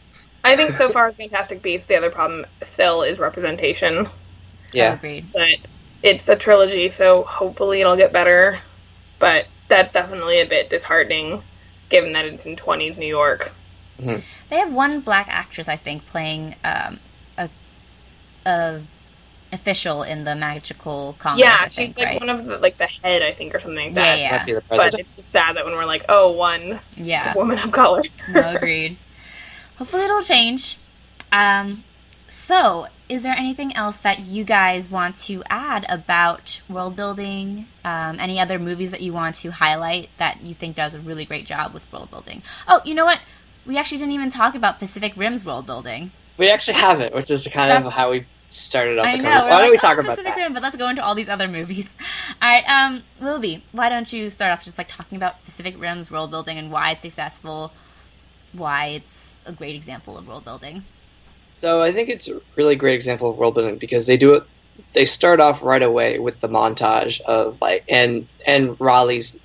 I 0.44 0.56
think 0.56 0.74
so 0.74 0.90
far 0.90 1.12
Fantastic 1.14 1.62
Beasts, 1.62 1.86
the 1.86 1.96
other 1.96 2.10
problem 2.10 2.46
still 2.64 3.02
is 3.02 3.18
representation, 3.18 4.08
Yeah, 4.72 4.94
agreed 4.94 5.28
but 5.34 5.58
it's 6.02 6.28
a 6.28 6.36
trilogy, 6.36 6.90
so 6.90 7.24
hopefully 7.24 7.80
it'll 7.80 7.96
get 7.96 8.12
better. 8.12 8.60
But 9.20 9.48
that's 9.68 9.92
definitely 9.92 10.40
a 10.40 10.46
bit 10.46 10.70
disheartening, 10.70 11.44
given 11.90 12.12
that 12.14 12.26
it's 12.26 12.46
in 12.46 12.56
20s 12.56 12.98
New 12.98 13.06
York. 13.06 13.54
They 14.48 14.58
have 14.58 14.72
one 14.72 15.00
black 15.00 15.26
actress, 15.28 15.68
I 15.68 15.76
think, 15.76 16.06
playing 16.06 16.56
um, 16.64 17.00
a, 17.38 17.50
a 18.46 18.82
official 19.52 20.02
in 20.02 20.24
the 20.24 20.34
magical 20.34 21.14
Congress. 21.18 21.44
yeah, 21.46 21.58
I 21.60 21.64
she's 21.68 21.74
think, 21.94 21.98
like 21.98 22.06
right? 22.06 22.20
one 22.20 22.30
of 22.30 22.46
the 22.46 22.58
like 22.58 22.78
the 22.78 22.86
head, 22.86 23.22
I 23.22 23.32
think, 23.32 23.54
or 23.54 23.60
something 23.60 23.94
like 23.94 23.96
Yeah, 23.96 24.16
that. 24.16 24.20
yeah. 24.20 24.36
might 24.38 24.46
be 24.46 24.52
the 24.54 24.62
But 24.68 24.94
it's 25.18 25.28
sad 25.28 25.56
that 25.56 25.64
when 25.64 25.74
we're 25.74 25.84
like, 25.84 26.04
oh, 26.08 26.30
one 26.32 26.80
yeah. 26.96 27.34
woman 27.34 27.58
of 27.58 27.70
color. 27.72 28.02
no, 28.28 28.54
agreed. 28.56 28.96
Hopefully, 29.76 30.04
it'll 30.04 30.22
change. 30.22 30.78
Um, 31.32 31.84
so, 32.28 32.86
is 33.08 33.22
there 33.22 33.34
anything 33.36 33.74
else 33.76 33.96
that 33.98 34.20
you 34.20 34.44
guys 34.44 34.90
want 34.90 35.16
to 35.24 35.42
add 35.50 35.84
about 35.88 36.60
world 36.68 36.96
building? 36.96 37.66
Um, 37.84 38.18
any 38.20 38.38
other 38.40 38.58
movies 38.58 38.90
that 38.90 39.00
you 39.00 39.12
want 39.12 39.34
to 39.36 39.50
highlight 39.50 40.08
that 40.18 40.40
you 40.42 40.54
think 40.54 40.76
does 40.76 40.94
a 40.94 41.00
really 41.00 41.24
great 41.24 41.46
job 41.46 41.74
with 41.74 41.90
world 41.92 42.10
building? 42.10 42.42
Oh, 42.68 42.80
you 42.84 42.94
know 42.94 43.04
what? 43.04 43.18
We 43.66 43.76
actually 43.78 43.98
didn't 43.98 44.14
even 44.14 44.30
talk 44.30 44.54
about 44.54 44.78
Pacific 44.78 45.12
Rim's 45.16 45.44
world 45.44 45.66
building. 45.66 46.10
We 46.38 46.50
actually 46.50 46.74
have 46.78 47.00
it, 47.00 47.14
which 47.14 47.30
is 47.30 47.46
kind 47.48 47.84
of 47.84 47.92
how 47.92 48.10
we 48.10 48.26
started 48.52 48.98
off 48.98 49.06
I 49.06 49.16
the 49.16 49.22
know. 49.22 49.30
Why 49.30 49.62
don't 49.62 49.70
we 49.70 49.78
talk 49.78 49.96
oh, 49.96 50.00
about 50.00 50.16
Pacific 50.16 50.34
that? 50.34 50.40
Rim, 50.40 50.52
but 50.52 50.62
let's 50.62 50.76
go 50.76 50.88
into 50.88 51.02
all 51.02 51.14
these 51.14 51.28
other 51.28 51.48
movies. 51.48 51.88
All 52.42 52.48
right, 52.48 52.64
um, 52.68 53.02
Willoughby, 53.20 53.64
why 53.72 53.88
don't 53.88 54.10
you 54.12 54.30
start 54.30 54.52
off 54.52 54.64
just 54.64 54.78
like 54.78 54.88
talking 54.88 55.16
about 55.16 55.44
Pacific 55.44 55.74
Rim's 55.78 56.10
world 56.10 56.30
building 56.30 56.58
and 56.58 56.70
why 56.70 56.92
it's 56.92 57.02
successful, 57.02 57.72
why 58.52 58.86
it's 58.86 59.40
a 59.46 59.52
great 59.52 59.74
example 59.74 60.16
of 60.18 60.26
world 60.26 60.44
building. 60.44 60.84
So 61.58 61.82
I 61.82 61.92
think 61.92 62.08
it's 62.08 62.28
a 62.28 62.40
really 62.56 62.76
great 62.76 62.94
example 62.94 63.30
of 63.30 63.36
world 63.36 63.54
building 63.54 63.78
because 63.78 64.06
they 64.06 64.16
do 64.16 64.34
it. 64.34 64.44
They 64.94 65.04
start 65.04 65.38
off 65.40 65.62
right 65.62 65.82
away 65.82 66.18
with 66.18 66.40
the 66.40 66.48
montage 66.48 67.20
of 67.20 67.60
like 67.60 67.84
and 67.88 68.26
and 68.46 68.76
Raleigh's 68.80 69.38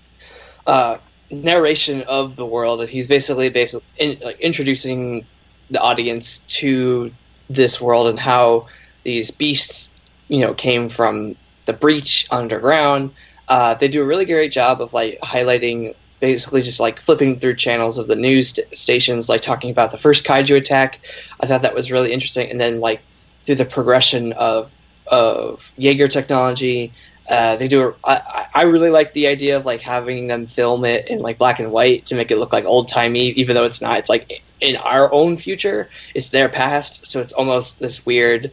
uh, 0.65 0.97
narration 1.29 2.01
of 2.03 2.35
the 2.35 2.45
world, 2.45 2.81
and 2.81 2.89
he's 2.89 3.07
basically 3.07 3.49
basically 3.49 3.85
in, 3.97 4.19
like 4.23 4.39
introducing 4.39 5.25
the 5.69 5.79
audience 5.79 6.39
to 6.39 7.11
this 7.49 7.79
world 7.79 8.07
and 8.07 8.19
how 8.19 8.67
these 9.07 9.31
beasts, 9.31 9.89
you 10.27 10.39
know, 10.39 10.53
came 10.53 10.89
from 10.89 11.37
the 11.65 11.71
breach 11.71 12.27
underground. 12.29 13.11
Uh, 13.47 13.73
they 13.73 13.87
do 13.87 14.01
a 14.03 14.05
really 14.05 14.25
great 14.25 14.51
job 14.51 14.81
of 14.81 14.91
like 14.93 15.17
highlighting 15.21 15.95
basically 16.19 16.61
just 16.61 16.81
like 16.81 16.99
flipping 16.99 17.39
through 17.39 17.55
channels 17.55 17.97
of 17.97 18.07
the 18.09 18.17
news 18.17 18.49
st- 18.49 18.77
stations, 18.77 19.29
like 19.29 19.39
talking 19.41 19.71
about 19.71 19.93
the 19.93 19.97
first 19.97 20.25
kaiju 20.25 20.57
attack. 20.57 20.99
I 21.39 21.45
thought 21.47 21.61
that 21.61 21.73
was 21.73 21.89
really 21.89 22.11
interesting, 22.11 22.51
and 22.51 22.59
then 22.59 22.81
like 22.81 22.99
through 23.43 23.55
the 23.55 23.65
progression 23.65 24.33
of 24.33 24.75
of 25.07 25.71
Jaeger 25.77 26.09
technology. 26.09 26.91
Uh, 27.29 27.55
they 27.57 27.67
do. 27.67 27.89
A, 27.89 28.09
I, 28.09 28.47
I- 28.53 28.63
really 28.63 28.89
like 28.89 29.13
the 29.13 29.27
idea 29.27 29.55
of 29.57 29.65
like 29.65 29.81
having 29.81 30.27
them 30.27 30.47
film 30.47 30.83
it 30.83 31.07
in 31.07 31.19
like 31.19 31.37
black 31.37 31.59
and 31.59 31.71
white 31.71 32.05
to 32.07 32.15
make 32.15 32.31
it 32.31 32.37
look 32.37 32.51
like 32.51 32.65
old 32.65 32.89
timey, 32.89 33.27
even 33.41 33.55
though 33.55 33.63
it's 33.65 33.81
not. 33.81 33.99
It's 33.99 34.09
like 34.09 34.43
in 34.59 34.75
our 34.75 35.13
own 35.13 35.37
future. 35.37 35.89
It's 36.13 36.29
their 36.29 36.49
past, 36.49 37.07
so 37.07 37.21
it's 37.21 37.33
almost 37.33 37.79
this 37.79 38.05
weird 38.05 38.51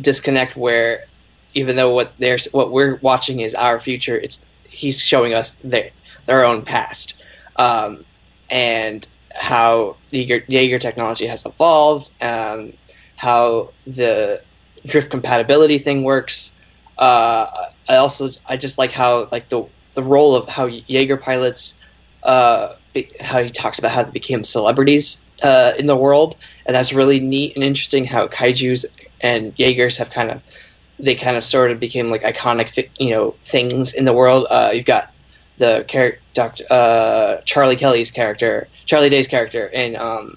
disconnect 0.00 0.56
where 0.56 1.04
even 1.54 1.76
though 1.76 1.94
what 1.94 2.12
they're 2.18 2.38
what 2.52 2.70
we're 2.70 2.96
watching 2.96 3.40
is 3.40 3.54
our 3.54 3.78
future, 3.78 4.16
it's 4.16 4.44
he's 4.64 5.00
showing 5.00 5.34
us 5.34 5.56
their 5.64 5.90
their 6.26 6.44
own 6.44 6.62
past, 6.62 7.14
um, 7.56 8.04
and 8.50 9.06
how 9.34 9.96
Jaeger, 10.10 10.44
Jaeger 10.48 10.78
technology 10.78 11.26
has 11.26 11.44
evolved, 11.46 12.10
um, 12.20 12.72
how 13.16 13.70
the 13.86 14.42
drift 14.86 15.10
compatibility 15.10 15.78
thing 15.78 16.02
works. 16.02 16.54
Uh, 16.98 17.46
I 17.88 17.96
also 17.96 18.30
I 18.46 18.56
just 18.56 18.78
like 18.78 18.92
how 18.92 19.28
like 19.30 19.48
the 19.48 19.64
the 19.94 20.02
role 20.02 20.34
of 20.34 20.48
how 20.48 20.66
Jaeger 20.66 21.16
pilots, 21.16 21.76
uh, 22.24 22.74
how 23.20 23.42
he 23.42 23.50
talks 23.50 23.78
about 23.78 23.92
how 23.92 24.02
they 24.02 24.10
became 24.10 24.44
celebrities 24.44 25.23
uh, 25.44 25.72
in 25.78 25.86
the 25.86 25.96
world, 25.96 26.36
and 26.66 26.74
that's 26.74 26.92
really 26.92 27.20
neat 27.20 27.54
and 27.54 27.62
interesting. 27.64 28.04
How 28.06 28.26
kaiju's 28.26 28.86
and 29.20 29.52
Jaegers 29.58 29.98
have 29.98 30.10
kind 30.10 30.30
of 30.32 30.42
they 30.98 31.14
kind 31.14 31.36
of 31.36 31.44
sort 31.44 31.70
of 31.70 31.78
became 31.80 32.08
like 32.10 32.22
iconic 32.22 32.88
you 32.98 33.10
know 33.10 33.34
things 33.42 33.94
in 33.94 34.04
the 34.04 34.12
world. 34.12 34.46
Uh, 34.50 34.70
you've 34.74 34.84
got 34.86 35.12
the 35.58 35.84
character. 35.86 36.20
Uh, 36.70 37.36
Charlie 37.44 37.76
Kelly's 37.76 38.10
character, 38.10 38.66
Charlie 38.86 39.08
Day's 39.10 39.28
character, 39.28 39.70
and 39.72 39.96
um, 39.96 40.36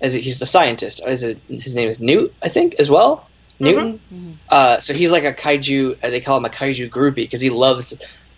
as 0.00 0.14
he's 0.14 0.38
the 0.38 0.46
scientist. 0.46 1.00
Is 1.06 1.22
it 1.24 1.38
his 1.48 1.74
name 1.74 1.88
is 1.88 1.98
Newt? 1.98 2.32
I 2.42 2.48
think 2.48 2.76
as 2.78 2.88
well. 2.90 3.28
Newton. 3.58 4.00
Mhm. 4.12 4.34
Uh, 4.48 4.80
so 4.80 4.92
he's 4.92 5.12
like 5.12 5.24
a 5.24 5.32
kaiju. 5.32 5.96
uh, 6.02 6.10
They 6.10 6.20
call 6.20 6.36
him 6.36 6.44
a 6.44 6.48
kaiju 6.48 6.90
groupie 6.90 7.14
because 7.26 7.40
he 7.40 7.50
loves 7.50 7.94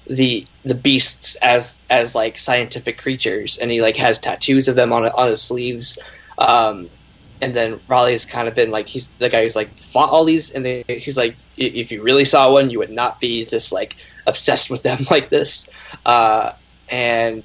the 0.06 0.46
the 0.64 0.74
beasts 0.74 1.36
as 1.36 1.80
as 1.88 2.14
like 2.14 2.38
scientific 2.38 2.98
creatures, 2.98 3.58
and 3.58 3.70
he 3.70 3.82
like 3.82 3.96
has 3.96 4.18
tattoos 4.18 4.68
of 4.68 4.76
them 4.76 4.92
on 4.92 5.06
on 5.06 5.28
his 5.28 5.42
sleeves. 5.42 5.98
Um, 6.38 6.90
and 7.40 7.54
then 7.54 7.80
Raleigh 7.88 8.12
has 8.12 8.24
kind 8.24 8.48
of 8.48 8.54
been 8.54 8.70
like 8.70 8.88
he's 8.88 9.08
the 9.18 9.28
guy 9.28 9.42
who's 9.42 9.56
like 9.56 9.78
fought 9.78 10.10
all 10.10 10.24
these, 10.24 10.50
and 10.50 10.66
he's 10.88 11.16
like, 11.16 11.36
if 11.56 11.92
you 11.92 12.02
really 12.02 12.24
saw 12.24 12.52
one, 12.52 12.70
you 12.70 12.78
would 12.78 12.90
not 12.90 13.20
be 13.20 13.44
this 13.44 13.72
like 13.72 13.96
obsessed 14.26 14.70
with 14.70 14.82
them 14.82 15.06
like 15.10 15.30
this. 15.30 15.68
Uh, 16.04 16.52
and 16.88 17.42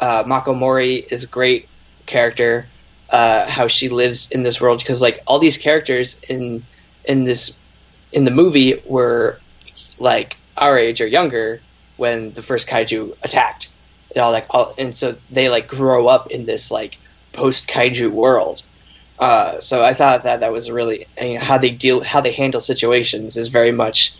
uh, 0.00 0.24
Mako 0.26 0.54
Mori 0.54 0.94
is 0.94 1.24
a 1.24 1.28
great 1.28 1.68
character. 2.06 2.68
Uh, 3.10 3.48
how 3.48 3.66
she 3.66 3.88
lives 3.88 4.30
in 4.32 4.42
this 4.42 4.60
world 4.60 4.80
because 4.80 5.00
like 5.00 5.22
all 5.26 5.38
these 5.38 5.56
characters 5.56 6.20
in 6.28 6.62
in 7.06 7.24
this 7.24 7.58
in 8.12 8.26
the 8.26 8.30
movie 8.30 8.82
were 8.84 9.40
like 9.98 10.36
our 10.58 10.76
age 10.76 11.00
or 11.00 11.06
younger 11.06 11.62
when 11.98 12.34
the 12.34 12.42
first 12.44 12.68
kaiju 12.68 13.14
attacked 13.24 13.70
and 14.14 14.22
all 14.22 14.32
like 14.32 14.46
all, 14.50 14.74
and 14.78 14.96
so 14.96 15.16
they 15.30 15.50
like 15.50 15.68
grow 15.68 16.08
up 16.08 16.28
in 16.32 16.46
this 16.46 16.70
like 16.72 17.00
post 17.34 17.68
kaiju 17.68 18.12
world 18.12 18.62
Uh, 19.18 19.60
so 19.60 19.84
I 19.84 19.94
thought 19.94 20.24
that 20.24 20.40
that 20.40 20.52
was 20.52 20.70
really 20.70 21.06
you 21.20 21.34
know, 21.36 21.40
how 21.40 21.58
they 21.58 21.70
deal, 21.72 22.02
how 22.02 22.22
they 22.22 22.32
handle 22.32 22.60
situations 22.60 23.36
is 23.36 23.48
very 23.50 23.72
much 23.72 24.18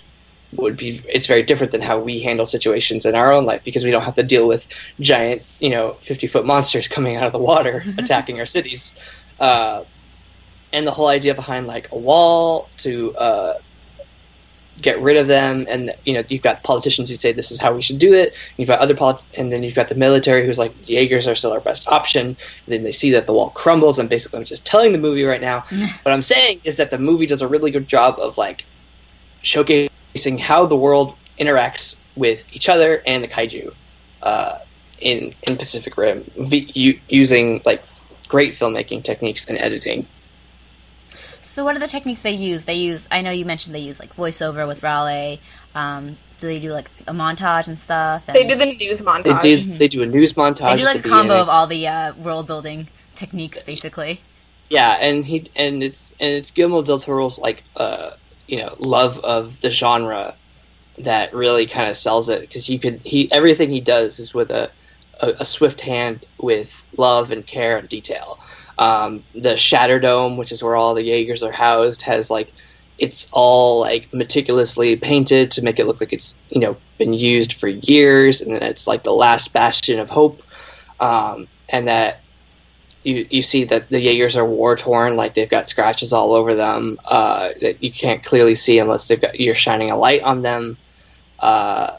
would 0.56 0.76
be. 0.76 1.02
It's 1.08 1.26
very 1.26 1.42
different 1.44 1.72
than 1.72 1.82
how 1.82 2.00
we 2.00 2.22
handle 2.22 2.46
situations 2.46 3.06
in 3.06 3.14
our 3.16 3.32
own 3.32 3.46
life 3.46 3.64
because 3.64 3.84
we 3.84 3.90
don't 3.92 4.02
have 4.04 4.14
to 4.16 4.24
deal 4.24 4.48
with 4.48 4.68
giant, 5.00 5.42
you 5.60 5.70
know, 5.70 5.98
fifty 6.02 6.26
foot 6.28 6.46
monsters 6.46 6.88
coming 6.96 7.16
out 7.16 7.26
of 7.26 7.32
the 7.32 7.38
water 7.40 7.84
attacking 7.98 8.40
our 8.40 8.46
cities. 8.46 8.94
Uh, 9.40 9.84
and 10.72 10.86
the 10.86 10.92
whole 10.92 11.08
idea 11.08 11.34
behind 11.34 11.66
like 11.66 11.88
a 11.92 11.98
wall 11.98 12.72
to 12.78 13.14
uh, 13.16 13.54
get 14.80 15.00
rid 15.00 15.16
of 15.16 15.26
them 15.26 15.66
and 15.68 15.94
you 16.04 16.12
know 16.12 16.22
you've 16.28 16.42
got 16.42 16.62
politicians 16.62 17.08
who 17.08 17.16
say 17.16 17.32
this 17.32 17.50
is 17.50 17.60
how 17.60 17.74
we 17.74 17.82
should 17.82 17.98
do 17.98 18.14
it 18.14 18.34
you've 18.56 18.68
got 18.68 18.78
other 18.78 18.94
polit- 18.94 19.24
and 19.34 19.52
then 19.52 19.62
you've 19.62 19.74
got 19.74 19.88
the 19.88 19.94
military 19.94 20.46
who's 20.46 20.58
like 20.58 20.80
the 20.82 20.94
Jaegers 20.94 21.26
are 21.26 21.34
still 21.34 21.52
our 21.52 21.60
best 21.60 21.88
option 21.88 22.26
and 22.28 22.36
then 22.66 22.82
they 22.84 22.92
see 22.92 23.10
that 23.10 23.26
the 23.26 23.32
wall 23.32 23.50
crumbles 23.50 23.98
and 23.98 24.08
basically 24.08 24.38
I'm 24.38 24.44
just 24.44 24.66
telling 24.66 24.92
the 24.92 24.98
movie 24.98 25.24
right 25.24 25.40
now. 25.40 25.64
What 26.02 26.12
I'm 26.12 26.22
saying 26.22 26.60
is 26.64 26.76
that 26.76 26.90
the 26.90 26.98
movie 26.98 27.26
does 27.26 27.42
a 27.42 27.48
really 27.48 27.70
good 27.70 27.88
job 27.88 28.18
of 28.20 28.38
like 28.38 28.64
showcasing 29.42 30.38
how 30.38 30.66
the 30.66 30.76
world 30.76 31.14
interacts 31.38 31.96
with 32.16 32.46
each 32.54 32.68
other 32.68 33.02
and 33.06 33.22
the 33.22 33.28
kaiju 33.28 33.72
uh, 34.22 34.58
in 35.00 35.34
in 35.42 35.56
Pacific 35.56 35.96
Rim 35.96 36.24
v- 36.36 37.00
using 37.08 37.62
like 37.64 37.84
great 38.28 38.52
filmmaking 38.52 39.04
techniques 39.04 39.46
and 39.46 39.58
editing 39.58 40.06
So, 41.58 41.64
what 41.64 41.74
are 41.74 41.80
the 41.80 41.88
techniques 41.88 42.20
they 42.20 42.34
use? 42.34 42.66
They 42.66 42.74
use. 42.74 43.08
I 43.10 43.20
know 43.20 43.32
you 43.32 43.44
mentioned 43.44 43.74
they 43.74 43.80
use 43.80 43.98
like 43.98 44.14
voiceover 44.14 44.64
with 44.68 44.84
Raleigh. 44.84 45.40
Um, 45.74 46.16
do 46.38 46.46
they 46.46 46.60
do 46.60 46.70
like 46.70 46.88
a 47.08 47.12
montage 47.12 47.66
and 47.66 47.76
stuff? 47.76 48.22
And 48.28 48.36
They 48.36 48.46
do 48.46 48.54
the 48.54 48.66
news 48.66 49.00
montage. 49.00 49.24
they 49.24 49.56
montage. 49.56 49.64
do 49.64 49.76
they 49.78 49.88
do 49.88 50.02
a 50.04 50.06
news 50.06 50.34
montage 50.34 50.76
They 50.76 50.82
do 50.82 50.86
at 50.86 50.94
like 50.94 51.04
a 51.04 51.08
combo 51.08 51.22
beginning. 51.22 51.42
of 51.42 51.48
all 51.48 51.66
the 51.66 51.88
uh, 51.88 52.14
world 52.14 52.46
building 52.46 52.86
techniques, 53.16 53.60
basically. 53.64 54.20
Yeah, 54.70 54.98
and 55.00 55.24
he 55.26 55.50
and 55.56 55.82
it's 55.82 56.12
and 56.20 56.32
it's 56.32 56.52
Guillermo 56.52 56.82
del 56.82 57.00
Toro's 57.00 57.40
like 57.40 57.64
uh 57.74 58.10
you 58.46 58.58
know 58.58 58.76
love 58.78 59.18
of 59.24 59.60
the 59.60 59.70
genre 59.70 60.36
that 60.98 61.34
really 61.34 61.66
kind 61.66 61.90
of 61.90 61.96
sells 61.96 62.28
it 62.28 62.42
because 62.42 62.68
you 62.68 62.78
could 62.78 63.02
he 63.02 63.32
everything 63.32 63.72
he 63.72 63.80
does 63.80 64.20
is 64.20 64.32
with 64.32 64.52
a, 64.52 64.70
a 65.18 65.34
a 65.40 65.44
swift 65.44 65.80
hand 65.80 66.24
with 66.38 66.86
love 66.96 67.32
and 67.32 67.44
care 67.44 67.76
and 67.78 67.88
detail. 67.88 68.38
Um, 68.78 69.24
the 69.34 69.56
Shatter 69.56 69.98
Dome, 69.98 70.36
which 70.36 70.52
is 70.52 70.62
where 70.62 70.76
all 70.76 70.94
the 70.94 71.02
Jaegers 71.02 71.42
are 71.42 71.52
housed, 71.52 72.02
has 72.02 72.30
like 72.30 72.52
it's 72.98 73.28
all 73.32 73.80
like 73.80 74.12
meticulously 74.12 74.96
painted 74.96 75.52
to 75.52 75.62
make 75.62 75.78
it 75.78 75.86
look 75.86 76.00
like 76.00 76.12
it's 76.12 76.34
you 76.50 76.60
know 76.60 76.76
been 76.98 77.12
used 77.12 77.54
for 77.54 77.68
years, 77.68 78.40
and 78.40 78.52
it's 78.52 78.86
like 78.86 79.02
the 79.02 79.12
last 79.12 79.52
bastion 79.52 79.98
of 79.98 80.10
hope, 80.10 80.42
um, 81.00 81.48
and 81.68 81.88
that 81.88 82.20
you 83.02 83.26
you 83.30 83.42
see 83.42 83.64
that 83.64 83.88
the 83.88 84.00
Jaegers 84.00 84.36
are 84.36 84.44
war 84.44 84.76
torn, 84.76 85.16
like 85.16 85.34
they've 85.34 85.48
got 85.48 85.68
scratches 85.68 86.12
all 86.12 86.32
over 86.32 86.54
them 86.54 86.98
uh, 87.04 87.50
that 87.60 87.82
you 87.82 87.92
can't 87.92 88.22
clearly 88.24 88.54
see 88.54 88.78
unless 88.78 89.08
they've 89.08 89.20
got 89.20 89.38
you're 89.40 89.54
shining 89.54 89.90
a 89.90 89.96
light 89.96 90.22
on 90.22 90.42
them. 90.42 90.76
Uh, 91.38 91.96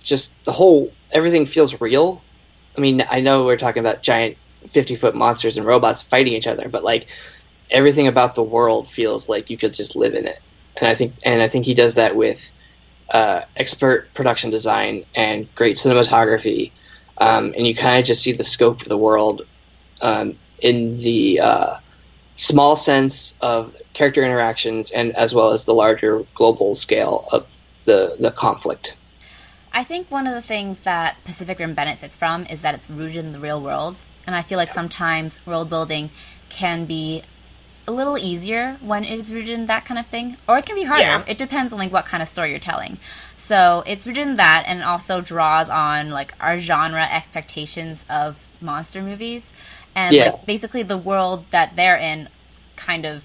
just 0.00 0.32
the 0.44 0.52
whole 0.52 0.92
everything 1.10 1.46
feels 1.46 1.80
real. 1.80 2.22
I 2.76 2.80
mean, 2.80 3.04
I 3.10 3.20
know 3.20 3.44
we're 3.44 3.56
talking 3.56 3.80
about 3.80 4.02
giant 4.02 4.36
fifty 4.68 4.94
foot 4.94 5.14
monsters 5.14 5.56
and 5.56 5.66
robots 5.66 6.02
fighting 6.02 6.34
each 6.34 6.46
other, 6.46 6.68
but 6.68 6.84
like 6.84 7.08
everything 7.70 8.06
about 8.06 8.34
the 8.34 8.42
world 8.42 8.86
feels 8.88 9.28
like 9.28 9.50
you 9.50 9.56
could 9.56 9.72
just 9.72 9.96
live 9.96 10.14
in 10.14 10.26
it. 10.26 10.40
And 10.78 10.88
I 10.88 10.94
think 10.94 11.14
and 11.24 11.42
I 11.42 11.48
think 11.48 11.66
he 11.66 11.74
does 11.74 11.94
that 11.94 12.16
with 12.16 12.52
uh, 13.10 13.42
expert 13.56 14.12
production 14.14 14.50
design 14.50 15.04
and 15.14 15.52
great 15.54 15.76
cinematography. 15.76 16.72
Um, 17.18 17.52
and 17.56 17.66
you 17.66 17.74
kind 17.74 18.00
of 18.00 18.06
just 18.06 18.22
see 18.22 18.32
the 18.32 18.44
scope 18.44 18.80
of 18.82 18.88
the 18.88 18.96
world 18.96 19.46
um, 20.00 20.36
in 20.60 20.96
the 20.96 21.40
uh, 21.40 21.74
small 22.36 22.74
sense 22.74 23.34
of 23.40 23.76
character 23.92 24.22
interactions 24.22 24.90
and 24.90 25.14
as 25.16 25.34
well 25.34 25.50
as 25.50 25.64
the 25.64 25.74
larger 25.74 26.24
global 26.34 26.74
scale 26.74 27.26
of 27.32 27.46
the, 27.84 28.16
the 28.18 28.30
conflict. 28.30 28.96
I 29.72 29.84
think 29.84 30.10
one 30.10 30.26
of 30.26 30.34
the 30.34 30.42
things 30.42 30.80
that 30.80 31.16
Pacific 31.24 31.58
Rim 31.58 31.74
benefits 31.74 32.16
from 32.16 32.46
is 32.46 32.62
that 32.62 32.74
it's 32.74 32.90
rooted 32.90 33.16
in 33.16 33.32
the 33.32 33.38
real 33.38 33.62
world, 33.62 34.02
and 34.26 34.34
I 34.36 34.42
feel 34.42 34.58
like 34.58 34.70
sometimes 34.70 35.44
world 35.46 35.68
building 35.70 36.10
can 36.48 36.84
be 36.86 37.22
a 37.88 37.92
little 37.92 38.16
easier 38.16 38.76
when 38.80 39.04
it 39.04 39.18
is 39.18 39.34
rooted 39.34 39.50
in 39.50 39.66
that 39.66 39.84
kind 39.84 39.98
of 39.98 40.06
thing, 40.06 40.36
or 40.46 40.58
it 40.58 40.66
can 40.66 40.76
be 40.76 40.84
harder. 40.84 41.02
Yeah. 41.02 41.24
It 41.26 41.38
depends 41.38 41.72
on 41.72 41.78
like 41.78 41.92
what 41.92 42.06
kind 42.06 42.22
of 42.22 42.28
story 42.28 42.50
you're 42.50 42.60
telling. 42.60 42.98
So 43.36 43.82
it's 43.86 44.06
rooted 44.06 44.28
in 44.28 44.36
that, 44.36 44.64
and 44.66 44.82
also 44.84 45.20
draws 45.20 45.68
on 45.68 46.10
like 46.10 46.32
our 46.40 46.58
genre 46.58 47.02
expectations 47.02 48.04
of 48.08 48.36
monster 48.60 49.02
movies, 49.02 49.52
and 49.96 50.14
Yeah. 50.14 50.30
like 50.30 50.46
basically 50.46 50.84
the 50.84 50.98
world 50.98 51.44
that 51.50 51.74
they're 51.74 51.96
in, 51.96 52.28
kind 52.76 53.04
of 53.04 53.24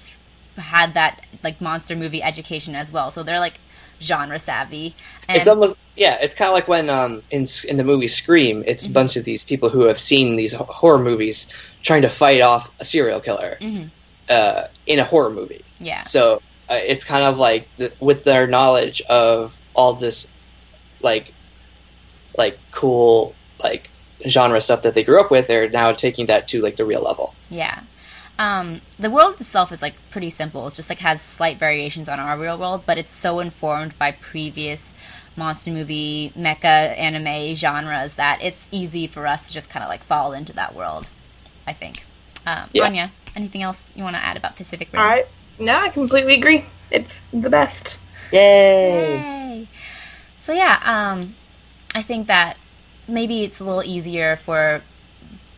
had 0.58 0.96
that 0.96 1.24
like 1.44 1.62
monster 1.62 1.96
movie 1.96 2.24
education 2.24 2.76
as 2.76 2.92
well. 2.92 3.12
So 3.12 3.22
they're 3.22 3.40
like 3.40 3.60
genre 4.02 4.40
savvy. 4.40 4.96
And 5.28 5.38
it's 5.38 5.48
almost 5.48 5.76
yeah. 5.96 6.18
It's 6.22 6.36
kind 6.36 6.50
of 6.50 6.54
like 6.54 6.68
when 6.68 6.90
um, 6.90 7.24
in 7.32 7.48
in 7.68 7.78
the 7.78 7.84
movie 7.84 8.08
Scream, 8.08 8.64
it's 8.68 8.84
Mm-hmm. 8.84 8.92
a 8.92 8.94
bunch 8.94 9.16
of 9.18 9.24
these 9.26 9.44
people 9.44 9.70
who 9.70 9.84
have 9.86 10.00
seen 10.00 10.36
these 10.36 10.54
horror 10.54 11.00
movies 11.00 11.52
trying 11.84 12.04
to 12.04 12.10
fight 12.10 12.42
off 12.42 12.72
a 12.80 12.86
serial 12.86 13.20
killer 13.20 13.58
Mhm. 13.62 13.90
uh, 14.30 14.64
in 14.86 15.00
a 15.00 15.04
horror 15.04 15.30
movie. 15.32 15.64
yeah. 15.80 16.04
So 16.04 16.42
uh, 16.70 16.80
it's 16.86 17.04
kind 17.04 17.24
of 17.24 17.38
like 17.38 17.70
the, 17.78 17.92
with 18.00 18.24
their 18.26 18.46
knowledge 18.48 19.02
of 19.10 19.62
all 19.74 19.94
this, 19.94 20.28
like, 21.02 21.34
like 22.38 22.60
cool 22.72 23.34
like 23.64 23.90
genre 24.28 24.60
stuff 24.62 24.82
that 24.84 24.94
they 24.94 25.04
grew 25.04 25.20
up 25.20 25.32
with, 25.32 25.48
they're 25.48 25.70
now 25.70 25.92
taking 25.94 26.26
that 26.28 26.48
to 26.50 26.62
like 26.62 26.76
the 26.76 26.86
real 26.86 27.02
level. 27.04 27.34
Yeah. 27.50 27.80
Um, 28.40 28.82
the 29.00 29.10
world 29.10 29.40
itself 29.42 29.72
is 29.72 29.82
like 29.82 29.96
pretty 30.12 30.30
simple. 30.30 30.68
It's 30.68 30.76
just 30.76 30.90
like 30.90 31.00
has 31.00 31.22
slight 31.22 31.58
variations 31.58 32.08
on 32.08 32.20
our 32.20 32.38
real 32.38 32.58
world, 32.58 32.84
but 32.86 32.98
it's 32.98 33.12
so 33.12 33.40
informed 33.40 33.98
by 33.98 34.12
previous 34.12 34.94
monster 35.36 35.72
movie, 35.72 36.32
mecha, 36.36 36.64
anime 36.98 37.56
genres 37.56 38.16
that 38.16 38.40
it's 38.42 38.68
easy 38.72 39.08
for 39.08 39.26
us 39.26 39.48
to 39.48 39.54
just 39.54 39.70
kind 39.70 39.84
of 39.84 39.90
like 39.90 40.04
fall 40.04 40.34
into 40.34 40.54
that 40.54 40.76
world. 40.76 41.08
I 41.66 41.74
think. 41.74 42.06
Um, 42.46 42.70
Yeah. 42.74 42.86
Anya, 42.86 43.12
anything 43.36 43.62
else 43.64 43.86
you 43.96 44.04
want 44.04 44.16
to 44.16 44.24
add 44.24 44.38
about 44.38 44.56
Pacific 44.56 44.90
Rim? 44.94 45.02
I 45.02 45.26
no, 45.60 45.76
I 45.76 45.90
completely 45.90 46.36
agree. 46.36 46.66
It's 46.92 47.24
the 47.34 47.50
best. 47.50 47.98
Yay! 48.32 49.18
Yay! 49.18 49.68
So 50.44 50.54
yeah, 50.54 50.80
um, 50.86 51.36
I 51.96 52.02
think 52.04 52.28
that 52.28 52.58
maybe 53.08 53.44
it's 53.44 53.60
a 53.60 53.64
little 53.64 53.84
easier 53.84 54.36
for 54.38 54.82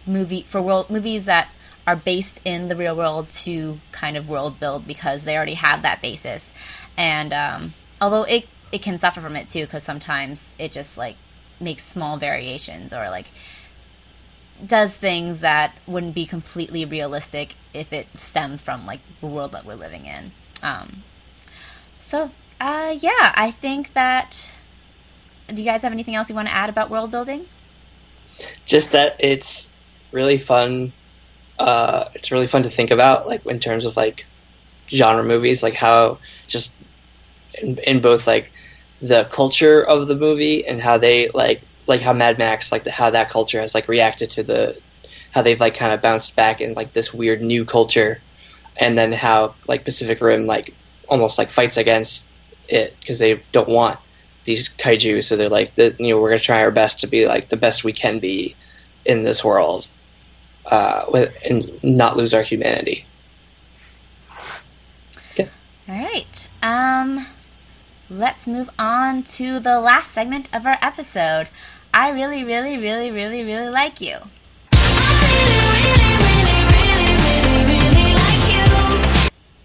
movie 0.06 0.44
for 0.44 0.62
world 0.62 0.90
movies 0.90 1.26
that 1.26 1.50
are 1.88 1.96
based 1.96 2.42
in 2.46 2.68
the 2.68 2.76
real 2.76 2.96
world 2.96 3.30
to 3.30 3.80
kind 3.92 4.18
of 4.18 4.30
world 4.30 4.60
build 4.60 4.86
because 4.86 5.24
they 5.24 5.36
already 5.36 5.56
have 5.56 5.82
that 5.82 6.02
basis. 6.02 6.50
And 6.98 7.34
um, 7.34 7.74
although 8.02 8.24
it 8.24 8.48
it 8.72 8.82
can 8.82 8.98
suffer 9.00 9.22
from 9.22 9.36
it 9.36 9.48
too 9.48 9.66
because 9.66 9.84
sometimes 9.84 10.54
it 10.60 10.72
just 10.72 10.98
like 10.98 11.16
makes 11.60 11.84
small 11.84 12.18
variations 12.18 12.94
or 12.94 13.10
like 13.10 13.26
does 14.66 14.96
things 14.96 15.40
that 15.40 15.74
wouldn't 15.88 16.14
be 16.14 16.26
completely 16.26 16.86
realistic 16.86 17.56
if 17.74 17.94
it 17.94 18.08
stems 18.16 18.62
from 18.62 18.86
like 18.86 19.00
the 19.22 19.28
world 19.28 19.54
that 19.54 19.66
we're 19.66 19.76
living 19.76 20.06
in. 20.06 20.32
Um, 20.62 21.04
so, 22.04 22.30
uh, 22.60 22.96
yeah, 23.00 23.34
I 23.36 23.52
think 23.52 23.94
that. 23.94 24.52
Do 25.48 25.56
you 25.56 25.64
guys 25.64 25.82
have 25.82 25.94
anything 25.94 26.14
else 26.14 26.30
you 26.30 26.36
want 26.36 26.48
to 26.48 26.54
add 26.54 26.70
about 26.70 26.92
world 26.92 27.10
building? 27.10 27.46
Just 28.66 28.92
that 28.92 29.16
it's 29.20 29.72
really 30.12 30.38
fun. 30.38 30.94
Uh, 31.60 32.10
it's 32.14 32.32
really 32.32 32.47
fun 32.47 32.64
to 32.64 32.70
think 32.70 32.89
about, 32.91 33.28
like 33.28 33.45
in 33.45 33.60
terms 33.60 33.86
of 33.86 33.97
like 33.97 34.26
genre 34.89 35.24
movies, 35.24 35.62
like 35.62 35.76
how 35.76 36.20
just 36.47 36.76
in, 37.53 37.78
in 37.80 38.01
both 38.01 38.26
like 38.26 38.51
the 39.01 39.26
culture 39.26 39.82
of 39.82 40.07
the 40.07 40.16
movie 40.16 40.66
and 40.66 40.82
how 40.82 40.97
they 40.97 41.30
like 41.30 41.62
like 41.86 42.01
how 42.01 42.14
Mad 42.14 42.38
Max 42.38 42.72
like 42.72 42.84
the, 42.86 42.91
how 42.91 43.10
that 43.10 43.30
culture 43.30 43.60
has 43.60 43.74
like 43.76 43.88
reacted 43.88 44.30
to 44.32 44.43
the 44.43 44.80
how 45.32 45.41
they've 45.41 45.60
like 45.60 45.76
kind 45.76 45.93
of 45.93 46.01
bounced 46.01 46.36
back 46.36 46.62
in 46.62 46.74
like 46.74 46.93
this 46.93 47.14
weird 47.14 47.41
new 47.41 47.66
culture, 47.66 48.22
and 48.78 48.97
then 48.97 49.12
how 49.12 49.55
like 49.68 49.86
Pacific 49.86 50.22
Rim 50.22 50.47
like 50.47 50.74
almost 51.07 51.38
like 51.38 51.49
fights 51.49 51.78
against 51.78 52.30
it 52.68 52.95
because 52.99 53.20
they 53.20 53.41
don't 53.51 53.70
want 53.70 53.99
these 54.45 54.70
kaiju, 54.70 55.24
so 55.24 55.36
they're 55.36 55.49
like 55.49 55.76
the 55.76 55.95
you 55.99 56.10
know 56.14 56.22
we're 56.22 56.30
gonna 56.30 56.39
try 56.39 56.64
our 56.64 56.72
best 56.72 57.01
to 57.01 57.07
be 57.07 57.28
like 57.28 57.49
the 57.49 57.57
best 57.57 57.84
we 57.84 57.93
can 57.93 58.20
be 58.20 58.55
in 59.05 59.24
this 59.24 59.43
world, 59.43 59.88
uh, 60.70 61.06
with, 61.10 61.36
and 61.50 61.84
not 61.84 62.18
lose 62.18 62.34
our 62.34 62.44
humanity. 62.44 63.06
Yeah. 65.36 65.48
All 65.88 65.96
right. 65.96 66.48
Um, 66.62 67.26
let's 68.10 68.48
move 68.48 68.70
on 68.80 69.24
to 69.24 69.60
the 69.60 69.80
last 69.80 70.12
segment 70.12 70.50
of 70.54 70.66
our 70.66 70.78
episode. 70.82 71.48
I 71.94 72.10
really, 72.10 72.44
really, 72.44 72.78
really, 72.78 73.12
really, 73.12 73.44
really 73.44 73.70
like 73.70 74.00
you. 74.00 74.18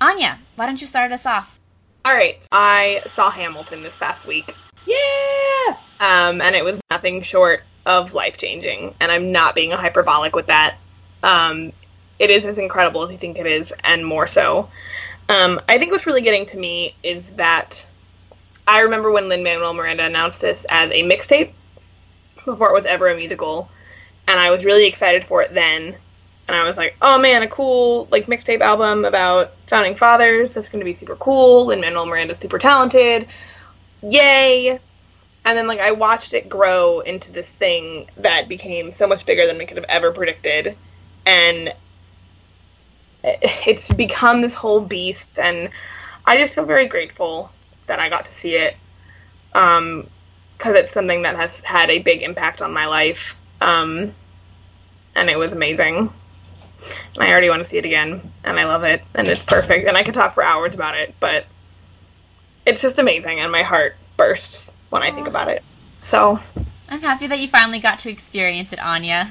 Anya, 0.00 0.38
why 0.56 0.66
don't 0.66 0.80
you 0.80 0.86
start 0.86 1.12
us 1.12 1.24
off? 1.26 1.58
All 2.04 2.14
right, 2.14 2.38
I 2.52 3.02
saw 3.14 3.30
Hamilton 3.30 3.82
this 3.82 3.96
past 3.96 4.26
week. 4.26 4.54
Yeah. 4.86 5.76
um, 6.00 6.40
and 6.42 6.54
it 6.54 6.64
was 6.64 6.78
nothing 6.90 7.22
short 7.22 7.62
of 7.86 8.12
life 8.12 8.36
changing. 8.36 8.94
And 9.00 9.10
I'm 9.10 9.32
not 9.32 9.54
being 9.54 9.70
hyperbolic 9.70 10.36
with 10.36 10.46
that. 10.46 10.76
Um, 11.24 11.72
it 12.18 12.30
is 12.30 12.44
as 12.44 12.58
incredible 12.58 13.02
as 13.02 13.10
you 13.10 13.18
think 13.18 13.38
it 13.38 13.46
is, 13.46 13.72
and 13.82 14.06
more 14.06 14.28
so. 14.28 14.68
Um, 15.28 15.60
I 15.68 15.78
think 15.78 15.90
what's 15.90 16.06
really 16.06 16.20
getting 16.20 16.46
to 16.46 16.56
me 16.58 16.94
is 17.02 17.30
that 17.30 17.84
I 18.68 18.80
remember 18.80 19.10
when 19.10 19.28
Lin 19.28 19.42
Manuel 19.42 19.72
Miranda 19.72 20.04
announced 20.04 20.40
this 20.40 20.64
as 20.68 20.92
a 20.92 21.02
mixtape 21.02 21.52
before 22.44 22.70
it 22.70 22.74
was 22.74 22.84
ever 22.84 23.08
a 23.08 23.16
musical, 23.16 23.70
and 24.28 24.38
I 24.38 24.50
was 24.50 24.64
really 24.64 24.86
excited 24.86 25.24
for 25.24 25.42
it 25.42 25.52
then. 25.54 25.96
And 26.46 26.54
I 26.54 26.64
was 26.64 26.76
like, 26.76 26.94
"Oh 27.00 27.18
man, 27.18 27.42
a 27.42 27.48
cool 27.48 28.06
like 28.10 28.26
mixtape 28.26 28.60
album 28.60 29.06
about 29.06 29.52
founding 29.66 29.96
fathers. 29.96 30.52
That's 30.52 30.68
going 30.68 30.80
to 30.80 30.84
be 30.84 30.94
super 30.94 31.16
cool. 31.16 31.66
Lin 31.66 31.80
Manuel 31.80 32.04
Miranda's 32.04 32.38
super 32.38 32.58
talented. 32.58 33.26
Yay!" 34.02 34.78
And 35.46 35.58
then 35.58 35.66
like 35.66 35.80
I 35.80 35.92
watched 35.92 36.34
it 36.34 36.50
grow 36.50 37.00
into 37.00 37.32
this 37.32 37.48
thing 37.48 38.10
that 38.18 38.46
became 38.46 38.92
so 38.92 39.06
much 39.06 39.24
bigger 39.24 39.46
than 39.46 39.56
we 39.56 39.64
could 39.64 39.78
have 39.78 39.86
ever 39.88 40.12
predicted, 40.12 40.76
and 41.26 41.72
it's 43.22 43.92
become 43.92 44.40
this 44.40 44.54
whole 44.54 44.80
beast. 44.80 45.38
And 45.38 45.70
I 46.26 46.36
just 46.36 46.54
feel 46.54 46.64
very 46.64 46.86
grateful 46.86 47.50
that 47.86 47.98
I 47.98 48.08
got 48.08 48.26
to 48.26 48.34
see 48.34 48.56
it, 48.56 48.76
because 49.52 49.78
um, 49.78 50.08
it's 50.58 50.92
something 50.92 51.22
that 51.22 51.36
has 51.36 51.60
had 51.60 51.90
a 51.90 51.98
big 52.00 52.22
impact 52.22 52.62
on 52.62 52.72
my 52.72 52.86
life. 52.86 53.36
Um, 53.60 54.14
and 55.14 55.30
it 55.30 55.38
was 55.38 55.52
amazing. 55.52 56.12
And 57.14 57.24
I 57.24 57.30
already 57.30 57.48
want 57.48 57.62
to 57.62 57.66
see 57.66 57.78
it 57.78 57.86
again, 57.86 58.32
and 58.44 58.58
I 58.58 58.64
love 58.64 58.84
it, 58.84 59.02
and 59.14 59.26
it's 59.26 59.42
perfect. 59.42 59.88
And 59.88 59.96
I 59.96 60.02
could 60.02 60.14
talk 60.14 60.34
for 60.34 60.42
hours 60.42 60.74
about 60.74 60.96
it, 60.96 61.14
but 61.18 61.46
it's 62.66 62.82
just 62.82 62.98
amazing, 62.98 63.40
and 63.40 63.50
my 63.50 63.62
heart 63.62 63.96
bursts 64.16 64.70
when 64.90 65.02
I 65.02 65.10
think 65.10 65.26
about 65.26 65.48
it. 65.48 65.62
So 66.02 66.38
I'm 66.88 67.00
happy 67.00 67.26
that 67.26 67.40
you 67.40 67.48
finally 67.48 67.78
got 67.78 68.00
to 68.00 68.10
experience 68.10 68.72
it, 68.72 68.78
Anya. 68.78 69.30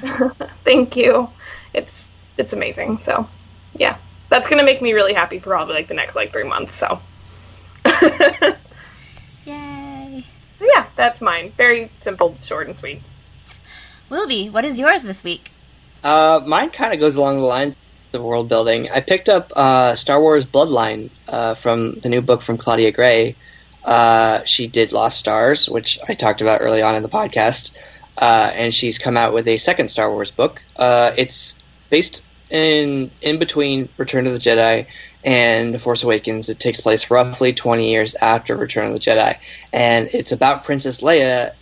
Thank 0.64 0.96
you. 0.96 1.30
It's 1.74 2.06
it's 2.38 2.52
amazing. 2.52 3.00
So 3.00 3.28
yeah, 3.74 3.98
that's 4.30 4.48
gonna 4.48 4.64
make 4.64 4.80
me 4.80 4.92
really 4.92 5.12
happy 5.12 5.38
for 5.38 5.50
probably 5.50 5.74
like 5.74 5.88
the 5.88 5.94
next 5.94 6.14
like 6.14 6.32
three 6.32 6.44
months. 6.44 6.76
So. 6.76 7.00
Yay! 9.44 10.24
So 10.54 10.66
yeah, 10.74 10.86
that's 10.96 11.20
mine. 11.20 11.52
Very 11.56 11.90
simple, 12.00 12.36
short, 12.42 12.66
and 12.66 12.76
sweet. 12.76 13.02
Willoughby, 14.08 14.48
what 14.48 14.64
is 14.64 14.78
yours 14.78 15.02
this 15.02 15.22
week? 15.22 15.50
Uh, 16.02 16.40
mine 16.46 16.70
kind 16.70 16.94
of 16.94 17.00
goes 17.00 17.16
along 17.16 17.38
the 17.38 17.44
lines 17.44 17.76
of 18.12 18.22
world 18.22 18.48
building. 18.48 18.88
I 18.90 19.00
picked 19.00 19.28
up 19.28 19.52
uh, 19.56 19.94
Star 19.94 20.20
Wars 20.20 20.44
Bloodline 20.46 21.10
uh, 21.28 21.54
from 21.54 21.98
the 21.98 22.08
new 22.08 22.20
book 22.20 22.42
from 22.42 22.56
Claudia 22.58 22.92
Gray. 22.92 23.36
Uh, 23.84 24.42
she 24.44 24.66
did 24.66 24.92
Lost 24.92 25.18
Stars, 25.18 25.68
which 25.68 25.98
I 26.08 26.14
talked 26.14 26.40
about 26.40 26.60
early 26.62 26.82
on 26.82 26.94
in 26.94 27.02
the 27.02 27.08
podcast, 27.08 27.72
uh, 28.18 28.50
and 28.54 28.72
she's 28.72 28.98
come 28.98 29.16
out 29.16 29.34
with 29.34 29.46
a 29.46 29.56
second 29.56 29.88
Star 29.88 30.10
Wars 30.10 30.30
book. 30.30 30.62
Uh, 30.76 31.12
it's 31.16 31.58
based 31.94 32.24
in 32.50 33.08
in 33.20 33.38
between 33.38 33.88
Return 33.98 34.26
of 34.26 34.32
the 34.32 34.38
Jedi 34.40 34.84
and 35.22 35.72
The 35.72 35.78
Force 35.78 36.02
Awakens. 36.02 36.48
It 36.48 36.58
takes 36.58 36.80
place 36.80 37.08
roughly 37.08 37.52
20 37.52 37.88
years 37.88 38.16
after 38.16 38.56
Return 38.56 38.86
of 38.88 38.94
the 38.94 38.98
Jedi, 38.98 39.38
and 39.72 40.10
it's 40.12 40.32
about 40.32 40.64
Princess 40.64 41.02
Leia 41.02 41.52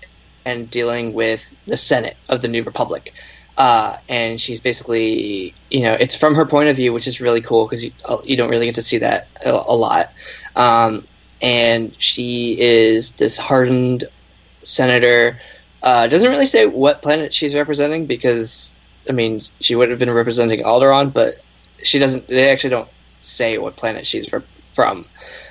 and 0.47 0.71
dealing 0.71 1.13
with 1.13 1.53
the 1.67 1.77
Senate 1.77 2.17
of 2.31 2.41
the 2.41 2.49
New 2.49 2.63
Republic. 2.63 3.13
Uh, 3.59 3.99
and 4.09 4.41
she's 4.41 4.59
basically, 4.59 5.55
you 5.71 5.83
know, 5.83 5.93
it's 6.01 6.17
from 6.17 6.35
her 6.35 6.47
point 6.47 6.71
of 6.71 6.77
view, 6.77 6.95
which 6.95 7.07
is 7.07 7.21
really 7.21 7.43
cool 7.43 7.67
because 7.67 7.85
you, 7.85 7.93
you 8.25 8.35
don't 8.35 8.49
really 8.49 8.65
get 8.65 8.75
to 8.77 8.83
see 8.83 8.97
that 8.97 9.29
a, 9.45 9.51
a 9.51 9.77
lot. 9.77 10.11
Um, 10.57 11.07
and 11.43 11.95
she 11.99 12.59
is 12.59 13.13
this 13.17 13.37
hardened 13.37 14.05
senator. 14.63 15.39
Uh, 15.83 16.07
doesn't 16.07 16.31
really 16.31 16.47
say 16.47 16.65
what 16.65 17.03
planet 17.03 17.35
she's 17.35 17.55
representing 17.55 18.07
because, 18.07 18.75
I 19.09 19.13
mean, 19.13 19.43
she 19.61 19.75
would 19.75 19.91
have 19.91 19.99
been 19.99 20.11
representing 20.11 20.63
Alderaan, 20.63 21.13
but 21.13 21.35
she 21.83 21.99
doesn't. 21.99 22.29
They 22.29 22.51
actually 22.51 22.71
don't 22.71 22.89
say 23.21 23.59
what 23.59 23.77
planet 23.77 24.07
she's 24.07 24.29
from 24.73 25.07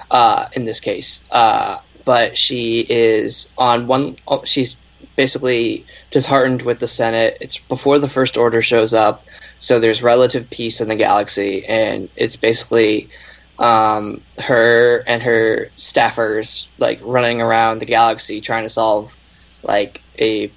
uh, 0.10 0.48
in 0.54 0.66
this 0.66 0.80
case. 0.80 1.26
Uh, 1.32 1.80
but 2.06 2.38
she 2.38 2.82
is 2.82 3.52
on 3.58 3.88
one. 3.88 4.18
Oh, 4.28 4.44
she's 4.46 4.76
basically 5.16 5.86
disheartened 6.12 6.62
with 6.62 6.80
the 6.80 6.88
Senate. 6.88 7.38
It's 7.42 7.58
before 7.58 8.00
the 8.00 8.10
First 8.10 8.38
Order 8.38 8.62
shows 8.62 8.94
up, 8.94 9.26
so 9.60 9.80
there's 9.80 10.02
relative 10.02 10.50
peace 10.50 10.82
in 10.82 10.88
the 10.88 10.96
galaxy, 10.96 11.66
and 11.66 12.10
it's 12.16 12.36
basically 12.36 13.10
um, 13.60 14.22
her 14.40 15.04
and 15.06 15.22
her 15.22 15.70
staffers 15.76 16.68
like 16.80 17.00
running 17.04 17.42
around 17.42 17.80
the 17.80 17.86
galaxy 17.86 18.42
trying 18.42 18.64
to 18.64 18.70
solve 18.70 19.16
like 19.64 20.02
a 20.18 20.52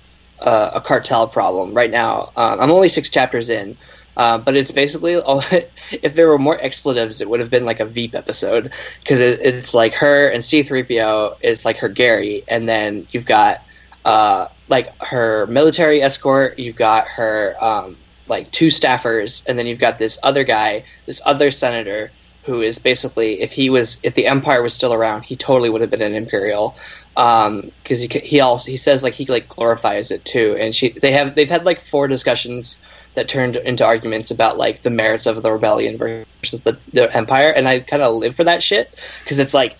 uh, 0.45 0.73
a 0.75 0.81
cartel 0.81 1.27
problem. 1.27 1.75
Right 1.75 1.91
now, 1.91 2.31
um, 2.37 2.61
I'm 2.61 2.71
only 2.71 2.89
six 2.89 3.11
chapters 3.11 3.51
in, 3.51 3.77
uh, 4.17 4.39
but 4.39 4.55
it's 4.55 4.71
basically 4.71 5.17
all. 5.21 5.43
if 5.91 6.15
there 6.15 6.29
were 6.29 6.39
more 6.39 6.59
expletives, 6.61 7.21
it 7.21 7.29
would 7.29 7.41
have 7.41 7.51
been 7.51 7.65
like 7.65 7.81
a 7.81 7.87
Veep 7.87 8.15
episode 8.15 8.71
because 9.01 9.19
it, 9.21 9.41
it's 9.41 9.75
like 9.75 9.95
her 9.95 10.29
and 10.29 10.45
C-3PO 10.45 11.39
is 11.41 11.65
like 11.65 11.79
her 11.79 11.89
Gary, 11.89 12.45
and 12.47 12.69
then 12.69 13.09
you've 13.11 13.27
got 13.27 13.63
uh, 14.05 14.49
like 14.69 14.95
her 15.03 15.47
military 15.47 16.03
escort, 16.03 16.59
you've 16.59 16.77
got 16.77 17.09
her 17.09 17.57
um, 17.61 17.97
like 18.29 18.51
two 18.53 18.69
staffers, 18.69 19.45
and 19.49 19.59
then 19.59 19.67
you've 19.67 19.81
got 19.81 19.99
this 19.99 20.19
other 20.23 20.45
guy, 20.45 20.85
this 21.07 21.21
other 21.25 21.51
senator 21.51 22.11
who 22.45 22.61
is 22.61 22.79
basically 22.79 23.41
if 23.41 23.53
he 23.53 23.71
was 23.71 23.99
if 24.03 24.15
the 24.15 24.27
empire 24.27 24.63
was 24.63 24.75
still 24.75 24.93
around 24.93 25.23
he 25.23 25.35
totally 25.35 25.71
would 25.71 25.81
have 25.81 25.91
been 25.91 26.03
an 26.03 26.15
imperial 26.15 26.77
because 27.15 27.47
um, 27.47 27.71
he 27.91 28.09
he 28.21 28.41
also 28.41 28.71
he 28.71 28.77
says 28.77 29.03
like 29.03 29.15
he 29.15 29.25
like 29.27 29.49
glorifies 29.49 30.11
it 30.11 30.25
too 30.25 30.57
and 30.59 30.75
she 30.75 30.91
they 30.91 31.13
have 31.13 31.35
they've 31.35 31.49
had 31.49 31.65
like 31.65 31.81
four 31.81 32.09
discussions 32.09 32.79
that 33.15 33.29
turned 33.29 33.55
into 33.57 33.85
arguments 33.85 34.33
about 34.33 34.59
like 34.59 34.83
the 34.83 34.91
merits 34.91 35.27
of 35.27 35.41
the 35.43 35.53
rebellion 35.53 35.97
versus 35.97 36.61
the, 36.63 36.77
the 36.93 37.15
empire 37.17 37.51
and 37.51 37.69
i 37.69 37.79
kind 37.79 38.03
of 38.03 38.15
live 38.17 38.35
for 38.35 38.45
that 38.45 38.63
shit 38.63 38.93
because 39.23 39.39
it's 39.39 39.55
like 39.55 39.77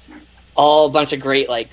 all 0.55 0.87
a 0.87 0.91
bunch 0.91 1.13
of 1.13 1.21
great 1.21 1.49
like 1.49 1.71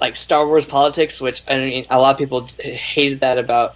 like 0.00 0.14
star 0.14 0.46
wars 0.46 0.64
politics 0.64 1.20
which 1.20 1.42
i 1.48 1.58
mean 1.58 1.84
a 1.90 1.98
lot 1.98 2.12
of 2.12 2.18
people 2.18 2.46
hated 2.60 3.20
that 3.20 3.38
about 3.38 3.74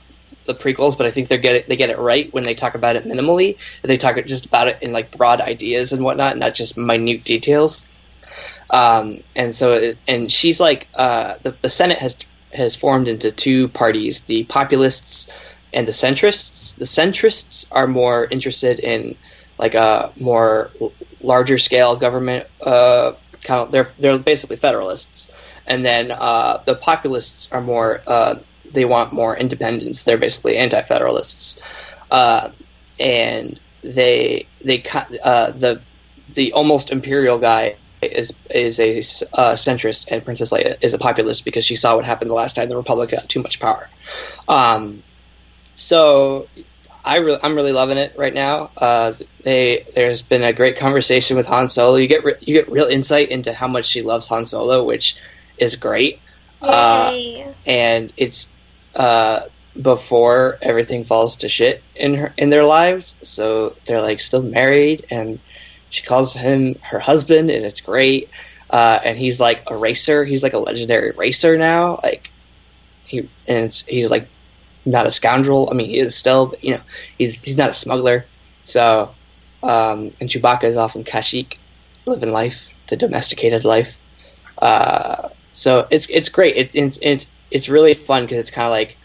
the 0.48 0.54
prequels, 0.54 0.96
but 0.96 1.06
I 1.06 1.12
think 1.12 1.28
they 1.28 1.38
get 1.38 1.54
it 1.54 1.68
they 1.68 1.76
get 1.76 1.90
it 1.90 1.98
right 1.98 2.32
when 2.32 2.42
they 2.42 2.54
talk 2.54 2.74
about 2.74 2.96
it 2.96 3.04
minimally. 3.04 3.56
They 3.82 3.96
talk 3.96 4.16
just 4.24 4.46
about 4.46 4.66
it 4.66 4.78
in 4.80 4.92
like 4.92 5.16
broad 5.16 5.40
ideas 5.40 5.92
and 5.92 6.02
whatnot, 6.02 6.38
not 6.38 6.54
just 6.54 6.76
minute 6.76 7.22
details. 7.22 7.88
Um, 8.70 9.22
and 9.34 9.54
so, 9.54 9.72
it, 9.72 9.98
and 10.06 10.30
she's 10.30 10.60
like 10.60 10.88
uh, 10.94 11.34
the 11.42 11.54
the 11.62 11.70
Senate 11.70 11.98
has 11.98 12.16
has 12.52 12.76
formed 12.76 13.08
into 13.08 13.30
two 13.30 13.68
parties: 13.68 14.22
the 14.22 14.44
populists 14.44 15.30
and 15.72 15.86
the 15.86 15.92
centrists. 15.92 16.74
The 16.74 16.84
centrists 16.84 17.66
are 17.70 17.86
more 17.86 18.26
interested 18.30 18.78
in 18.78 19.16
like 19.58 19.74
a 19.74 20.12
more 20.18 20.70
larger 21.22 21.58
scale 21.58 21.96
government. 21.96 22.46
Uh, 22.64 23.12
kind 23.42 23.60
of, 23.60 23.72
they're 23.72 23.90
they're 23.98 24.18
basically 24.18 24.56
federalists, 24.56 25.32
and 25.66 25.84
then 25.84 26.10
uh, 26.12 26.62
the 26.66 26.74
populists 26.74 27.48
are 27.52 27.60
more 27.60 28.02
uh, 28.06 28.36
they 28.72 28.84
want 28.84 29.12
more 29.12 29.36
independence. 29.36 30.04
They're 30.04 30.18
basically 30.18 30.56
anti-federalists, 30.56 31.60
uh, 32.10 32.50
and 33.00 33.58
they 33.82 34.46
they 34.62 34.84
uh, 35.24 35.52
the 35.52 35.80
the 36.34 36.52
almost 36.52 36.90
imperial 36.90 37.38
guy 37.38 37.76
is 38.02 38.34
is 38.50 38.80
a 38.80 38.98
uh, 39.38 39.54
centrist, 39.54 40.08
and 40.10 40.24
Princess 40.24 40.52
Leia 40.52 40.76
is 40.82 40.94
a 40.94 40.98
populist 40.98 41.44
because 41.44 41.64
she 41.64 41.76
saw 41.76 41.96
what 41.96 42.04
happened 42.04 42.30
the 42.30 42.34
last 42.34 42.56
time 42.56 42.68
the 42.68 42.76
Republic 42.76 43.10
got 43.10 43.28
too 43.28 43.42
much 43.42 43.60
power. 43.60 43.88
Um, 44.46 45.02
so 45.74 46.48
I 47.04 47.18
re- 47.18 47.38
I'm 47.42 47.54
really 47.54 47.72
loving 47.72 47.98
it 47.98 48.12
right 48.16 48.34
now. 48.34 48.70
Uh, 48.76 49.12
they 49.44 49.86
there's 49.94 50.22
been 50.22 50.42
a 50.42 50.52
great 50.52 50.76
conversation 50.76 51.36
with 51.36 51.46
Han 51.46 51.68
Solo. 51.68 51.96
You 51.96 52.06
get 52.06 52.24
re- 52.24 52.36
you 52.40 52.54
get 52.54 52.70
real 52.70 52.86
insight 52.86 53.30
into 53.30 53.52
how 53.52 53.68
much 53.68 53.86
she 53.86 54.02
loves 54.02 54.28
Han 54.28 54.44
Solo, 54.44 54.84
which 54.84 55.16
is 55.56 55.76
great. 55.76 56.20
Uh, 56.60 57.16
and 57.64 58.12
it's 58.16 58.52
uh, 58.94 59.40
before 59.80 60.58
everything 60.60 61.04
falls 61.04 61.36
to 61.36 61.48
shit 61.48 61.82
in 61.94 62.14
her 62.14 62.34
in 62.36 62.50
their 62.50 62.64
lives. 62.64 63.18
So 63.22 63.76
they're 63.86 64.02
like 64.02 64.20
still 64.20 64.42
married, 64.42 65.06
and 65.10 65.38
she 65.90 66.02
calls 66.02 66.34
him 66.34 66.76
her 66.82 66.98
husband, 66.98 67.50
and 67.50 67.64
it's 67.64 67.80
great. 67.80 68.30
Uh, 68.70 68.98
and 69.04 69.16
he's 69.16 69.40
like 69.40 69.62
a 69.70 69.76
racer. 69.76 70.24
He's 70.24 70.42
like 70.42 70.52
a 70.52 70.58
legendary 70.58 71.12
racer 71.12 71.56
now. 71.56 72.00
Like 72.02 72.30
he 73.04 73.28
and 73.46 73.72
he's 73.88 74.10
like 74.10 74.28
not 74.84 75.06
a 75.06 75.10
scoundrel. 75.10 75.68
I 75.70 75.74
mean, 75.74 75.88
he 75.88 75.98
is 75.98 76.16
still, 76.16 76.46
but 76.46 76.62
you 76.62 76.72
know, 76.72 76.80
he's 77.16 77.42
he's 77.42 77.56
not 77.56 77.70
a 77.70 77.74
smuggler. 77.74 78.26
So, 78.64 79.14
um, 79.62 80.12
and 80.20 80.28
Chewbacca 80.28 80.64
is 80.64 80.76
off 80.76 80.94
in 80.94 81.04
Kashyyyk, 81.04 81.56
living 82.06 82.32
life, 82.32 82.68
the 82.88 82.96
domesticated 82.96 83.64
life. 83.64 83.96
Uh, 84.60 85.28
so 85.52 85.86
it's 85.90 86.08
it's 86.10 86.28
great. 86.28 86.56
It's 86.56 86.74
it's 86.74 86.98
it's 87.00 87.32
it's 87.50 87.68
really 87.68 87.94
fun 87.94 88.24
because 88.24 88.38
it's 88.38 88.50
kind 88.50 88.66
of 88.66 88.72
like 88.72 88.96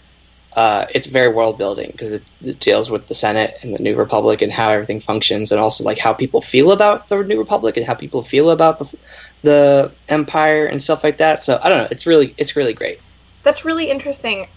uh, 0.56 0.86
it's 0.94 1.08
very 1.08 1.30
world 1.30 1.58
building 1.58 1.90
because 1.92 2.12
it, 2.14 2.24
it, 2.42 2.60
deals 2.60 2.90
with 2.90 3.08
the 3.08 3.16
Senate 3.16 3.56
and 3.62 3.76
the 3.76 3.82
New 3.82 3.96
Republic 3.96 4.42
and 4.42 4.52
how 4.52 4.70
everything 4.70 5.00
functions, 5.00 5.52
and 5.52 5.60
also 5.60 5.84
like 5.84 5.98
how 5.98 6.14
people 6.14 6.42
feel 6.42 6.72
about 6.72 7.10
the 7.10 7.22
New 7.24 7.40
Republic 7.40 7.78
and 7.78 7.86
how 7.86 7.94
people 7.96 8.22
feel 8.22 8.50
about 8.52 8.80
the 8.80 8.98
the 9.42 9.92
Empire 10.10 10.66
and 10.66 10.82
stuff 10.82 11.04
like 11.04 11.18
that. 11.18 11.42
So 11.44 11.60
I 11.62 11.70
don't 11.70 11.80
know. 11.80 11.88
It's 11.92 12.06
really 12.06 12.34
it's 12.38 12.56
really 12.56 12.74
great. 12.74 13.00
That's 13.44 13.66
really 13.66 13.90
interesting. 13.90 14.48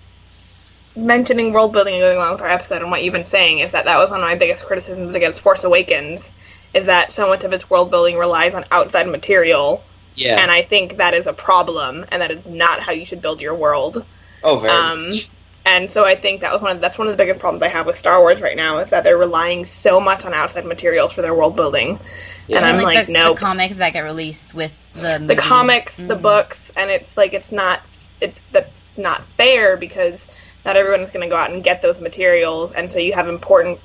mentioning 0.94 1.52
world 1.52 1.72
building 1.72 1.94
and 1.94 2.02
going 2.02 2.16
along 2.16 2.32
with 2.32 2.40
our 2.40 2.48
episode 2.48 2.80
and 2.80 2.90
what 2.90 3.02
you've 3.04 3.12
been 3.12 3.26
saying 3.26 3.58
is 3.58 3.72
that 3.72 3.84
that 3.84 3.98
was 3.98 4.10
one 4.10 4.20
of 4.20 4.24
my 4.24 4.34
biggest 4.34 4.64
criticisms 4.64 5.14
against 5.14 5.42
Force 5.42 5.62
Awakens, 5.64 6.30
is 6.72 6.86
that 6.86 7.12
so 7.12 7.26
much 7.28 7.44
of 7.44 7.52
its 7.52 7.68
world 7.68 7.90
building 7.90 8.16
relies 8.16 8.54
on 8.54 8.64
outside 8.70 9.06
material, 9.08 9.82
Yeah. 10.14 10.40
and 10.40 10.50
I 10.50 10.62
think 10.62 10.96
that 10.96 11.12
is 11.12 11.26
a 11.26 11.34
problem, 11.34 12.06
and 12.10 12.22
that 12.22 12.30
is 12.30 12.46
not 12.46 12.80
how 12.80 12.92
you 12.92 13.04
should 13.04 13.20
build 13.20 13.40
your 13.42 13.54
world. 13.54 14.04
oh, 14.42 14.58
very 14.58 14.72
Um, 14.72 15.08
much. 15.10 15.28
And 15.66 15.90
so 15.90 16.04
I 16.04 16.14
think 16.14 16.40
that 16.42 16.52
was 16.52 16.62
one 16.62 16.72
of 16.76 16.80
that's 16.80 16.98
one 16.98 17.08
of 17.08 17.12
the 17.12 17.18
biggest 17.22 17.40
problems 17.40 17.62
I 17.62 17.68
have 17.68 17.86
with 17.86 17.98
Star 17.98 18.20
Wars 18.20 18.40
right 18.40 18.56
now 18.56 18.78
is 18.78 18.88
that 18.90 19.04
they're 19.04 19.18
relying 19.18 19.66
so 19.66 20.00
much 20.00 20.24
on 20.24 20.32
outside 20.32 20.64
materials 20.64 21.12
for 21.12 21.22
their 21.22 21.34
world 21.34 21.56
building. 21.56 22.00
Yeah. 22.48 22.58
And 22.58 22.66
I'm 22.66 22.76
And, 22.76 22.84
like, 22.84 23.06
the, 23.06 23.12
nope. 23.12 23.36
the 23.36 23.40
comics 23.40 23.76
that 23.76 23.92
get 23.92 24.00
released 24.04 24.54
with 24.54 24.72
the 24.94 25.18
the 25.26 25.34
movie. 25.34 25.36
comics, 25.36 25.96
the 25.96 26.16
Mhm. 26.16 26.22
books, 26.22 26.70
and 26.76 26.90
it's 26.90 27.16
like 27.16 27.34
it's 27.34 27.52
not 27.52 27.80
it's 28.20 28.40
that's 28.52 28.72
not 28.96 29.22
fair 29.36 29.76
because 29.76 30.26
not 30.64 30.76
everyone 30.76 31.00
is 31.02 31.10
going 31.10 31.28
to 31.28 31.28
go 31.28 31.36
out 31.36 31.50
and 31.50 31.62
get 31.64 31.82
those 31.82 32.00
materials, 32.00 32.72
and 32.72 32.92
so 32.92 32.98
you 32.98 33.12
have 33.12 33.28
important 33.28 33.80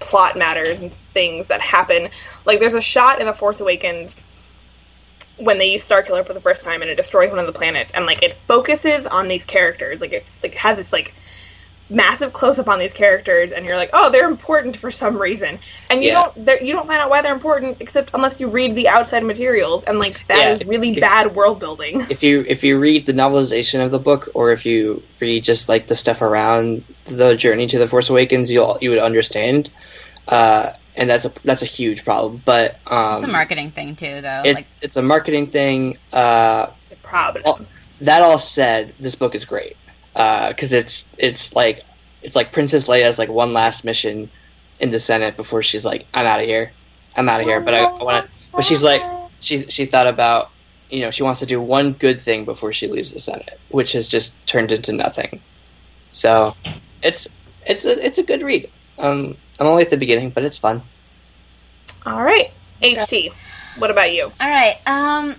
plot 0.00 0.36
matters 0.36 0.78
and 0.78 0.92
things 1.14 1.46
that 1.48 1.60
happen. 1.60 2.10
Like 2.46 2.60
there's 2.60 2.74
a 2.74 2.80
shot 2.82 3.20
in 3.20 3.26
The 3.26 3.32
Force 3.34 3.60
Awakens 3.60 4.14
when 5.38 5.58
they 5.58 5.66
use 5.72 5.84
Starkiller 5.86 6.26
for 6.26 6.32
the 6.32 6.40
first 6.40 6.64
time 6.64 6.82
and 6.82 6.90
it 6.90 6.96
destroys 6.96 7.30
one 7.30 7.38
of 7.38 7.46
the 7.46 7.52
planets, 7.52 7.92
and 7.94 8.06
like 8.06 8.22
it 8.22 8.36
focuses 8.48 9.06
on 9.06 9.28
these 9.28 9.44
characters, 9.44 10.00
like 10.00 10.12
it's 10.12 10.42
like 10.42 10.54
has 10.54 10.76
this 10.78 10.92
like 10.92 11.12
massive 11.88 12.32
close 12.32 12.58
up 12.58 12.68
on 12.68 12.78
these 12.78 12.92
characters, 12.92 13.52
and 13.52 13.64
you're 13.64 13.76
like, 13.76 13.90
oh, 13.92 14.10
they're 14.10 14.28
important 14.28 14.76
for 14.76 14.90
some 14.90 15.16
reason, 15.20 15.58
and 15.90 16.02
you 16.02 16.10
Yeah. 16.10 16.28
don't 16.36 16.62
you 16.62 16.72
don't 16.72 16.86
find 16.86 17.00
out 17.00 17.10
why 17.10 17.22
they're 17.22 17.34
important 17.34 17.76
except 17.80 18.10
unless 18.14 18.40
you 18.40 18.48
read 18.48 18.74
the 18.74 18.88
outside 18.88 19.24
materials, 19.24 19.84
and 19.84 19.98
like 19.98 20.26
that 20.28 20.38
Yeah, 20.38 20.50
is 20.52 20.60
if- 20.60 20.68
really 20.68 20.90
if- 20.90 21.00
bad 21.00 21.34
world 21.34 21.60
building. 21.60 22.04
if 22.10 22.22
you 22.22 22.44
if 22.48 22.64
you 22.64 22.78
read 22.78 23.06
the 23.06 23.12
novelization 23.12 23.84
of 23.84 23.90
the 23.90 23.98
book 24.00 24.30
or 24.34 24.52
if 24.52 24.66
you 24.66 25.02
read 25.20 25.44
just 25.44 25.68
like 25.68 25.86
the 25.86 25.96
stuff 25.96 26.22
around 26.22 26.84
the 27.04 27.36
journey 27.36 27.66
to 27.68 27.78
the 27.78 27.86
Force 27.88 28.10
Awakens, 28.10 28.50
you'll 28.50 28.78
you 28.80 28.90
would 28.90 28.98
understand. 28.98 29.70
Uh, 30.28 30.72
and 30.96 31.08
that's 31.08 31.24
a 31.24 31.32
that's 31.44 31.62
a 31.62 31.66
huge 31.66 32.04
problem. 32.04 32.42
But 32.44 32.80
um, 32.86 33.16
It's 33.16 33.24
a 33.24 33.28
marketing 33.28 33.70
thing 33.70 33.94
too, 33.94 34.20
though. 34.22 34.42
It's 34.44 34.56
like, 34.56 34.66
it's 34.82 34.96
a 34.96 35.02
marketing 35.02 35.50
thing. 35.50 35.96
Uh, 36.12 36.68
Problem. 37.02 37.42
Well, 37.44 37.60
that 38.00 38.22
all 38.22 38.38
said, 38.38 38.92
this 38.98 39.14
book 39.14 39.36
is 39.36 39.44
great 39.44 39.76
because 40.16 40.72
it's 40.72 41.10
it's 41.18 41.54
like 41.54 41.84
it's 42.22 42.34
like 42.34 42.52
Princess 42.52 42.88
Leia's 42.88 43.18
like 43.18 43.28
one 43.28 43.52
last 43.52 43.84
mission 43.84 44.30
in 44.80 44.90
the 44.90 44.98
Senate 44.98 45.36
before 45.36 45.62
she's 45.62 45.84
like, 45.84 46.06
I'm 46.14 46.26
out 46.26 46.40
of 46.40 46.46
here, 46.46 46.72
I'm 47.16 47.28
out 47.28 47.40
of 47.40 47.46
here. 47.46 47.60
But 47.60 47.74
I, 47.74 47.84
I 47.84 48.02
want 48.02 48.26
to. 48.26 48.32
But 48.52 48.64
she's 48.64 48.82
like, 48.82 49.02
she 49.40 49.64
she 49.68 49.84
thought 49.86 50.06
about, 50.06 50.50
you 50.90 51.00
know, 51.00 51.10
she 51.10 51.22
wants 51.22 51.40
to 51.40 51.46
do 51.46 51.60
one 51.60 51.92
good 51.92 52.20
thing 52.20 52.44
before 52.44 52.72
she 52.72 52.88
leaves 52.88 53.12
the 53.12 53.20
Senate, 53.20 53.60
which 53.68 53.92
has 53.92 54.08
just 54.08 54.34
turned 54.46 54.72
into 54.72 54.92
nothing. 54.92 55.40
So, 56.10 56.56
it's 57.02 57.28
it's 57.66 57.84
a 57.84 58.04
it's 58.04 58.18
a 58.18 58.22
good 58.22 58.42
read. 58.42 58.70
Um, 58.98 59.36
I'm 59.60 59.66
only 59.66 59.82
at 59.82 59.90
the 59.90 59.98
beginning, 59.98 60.30
but 60.30 60.44
it's 60.44 60.56
fun. 60.56 60.82
All 62.06 62.22
right, 62.22 62.50
HT. 62.82 63.32
What 63.78 63.90
about 63.90 64.12
you? 64.12 64.24
all 64.24 64.48
right. 64.48 64.78
Um, 64.86 65.36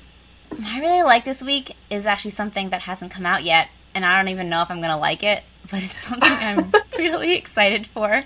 I 0.64 0.80
really 0.80 1.02
like 1.02 1.26
this 1.26 1.42
week 1.42 1.76
is 1.90 2.06
actually 2.06 2.32
something 2.32 2.70
that 2.70 2.82
hasn't 2.82 3.12
come 3.12 3.26
out 3.26 3.44
yet, 3.44 3.70
and 3.98 4.06
I 4.06 4.18
don't 4.18 4.30
even 4.30 4.48
know 4.48 4.62
if 4.62 4.70
I'm 4.70 4.80
gonna 4.80 4.98
like 5.00 5.24
it, 5.24 5.44
but 5.72 5.84
it's 5.84 6.08
something 6.08 6.32
I'm 6.32 6.72
really 6.98 7.34
excited 7.36 7.88
for, 7.88 8.10
and 8.12 8.26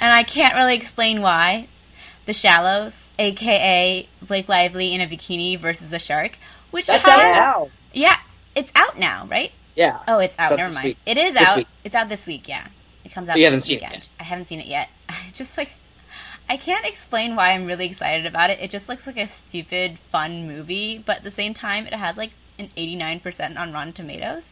I 0.00 0.24
can't 0.24 0.54
really 0.54 0.74
explain 0.74 1.20
why. 1.22 1.68
The 2.26 2.32
Shallows, 2.32 3.06
aka 3.18 4.08
Blake 4.22 4.48
Lively 4.48 4.94
in 4.94 5.02
a 5.02 5.06
bikini 5.06 5.60
versus 5.60 5.92
a 5.92 5.98
shark, 5.98 6.32
which 6.70 6.86
That's 6.86 7.06
has, 7.06 7.20
out 7.20 7.32
now. 7.32 7.70
Yeah, 7.92 8.16
it's 8.54 8.72
out 8.74 8.98
now, 8.98 9.26
right? 9.30 9.52
Yeah. 9.76 9.98
Oh, 10.08 10.18
it's 10.20 10.34
out. 10.38 10.52
out 10.52 10.56
Never 10.56 10.72
mind. 10.72 10.84
week. 10.86 10.98
It 11.04 11.18
is 11.18 11.34
This 11.34 11.46
out. 11.46 11.56
week. 11.58 11.66
It's 11.84 11.94
out 11.94 12.08
this 12.08 12.24
week. 12.26 12.48
Yeah, 12.48 12.66
it 13.04 13.12
comes 13.12 13.28
out. 13.28 13.36
You 13.36 13.42
this 13.42 13.46
haven't 13.48 13.60
seen 13.62 13.76
it 13.78 13.82
weekend. 13.82 14.02
yet. 14.04 14.08
I 14.20 14.22
haven't 14.24 14.48
seen 14.48 14.60
it 14.60 14.66
yet. 14.66 14.88
I 15.10 15.16
just 15.34 15.54
like, 15.58 15.68
I 16.48 16.56
can't 16.56 16.86
explain 16.86 17.36
why 17.36 17.50
I'm 17.50 17.66
really 17.66 17.84
excited 17.86 18.24
about 18.24 18.48
it. 18.48 18.58
It 18.60 18.70
just 18.70 18.88
looks 18.88 19.06
like 19.06 19.18
a 19.18 19.26
stupid, 19.28 19.98
fun 19.98 20.46
movie, 20.48 20.96
but 20.96 21.18
at 21.18 21.24
the 21.24 21.30
same 21.30 21.52
time, 21.52 21.86
it 21.86 21.92
has 21.92 22.16
like 22.16 22.30
an 22.58 22.70
89% 22.76 23.58
on 23.58 23.72
Rotten 23.74 23.92
Tomatoes. 23.92 24.48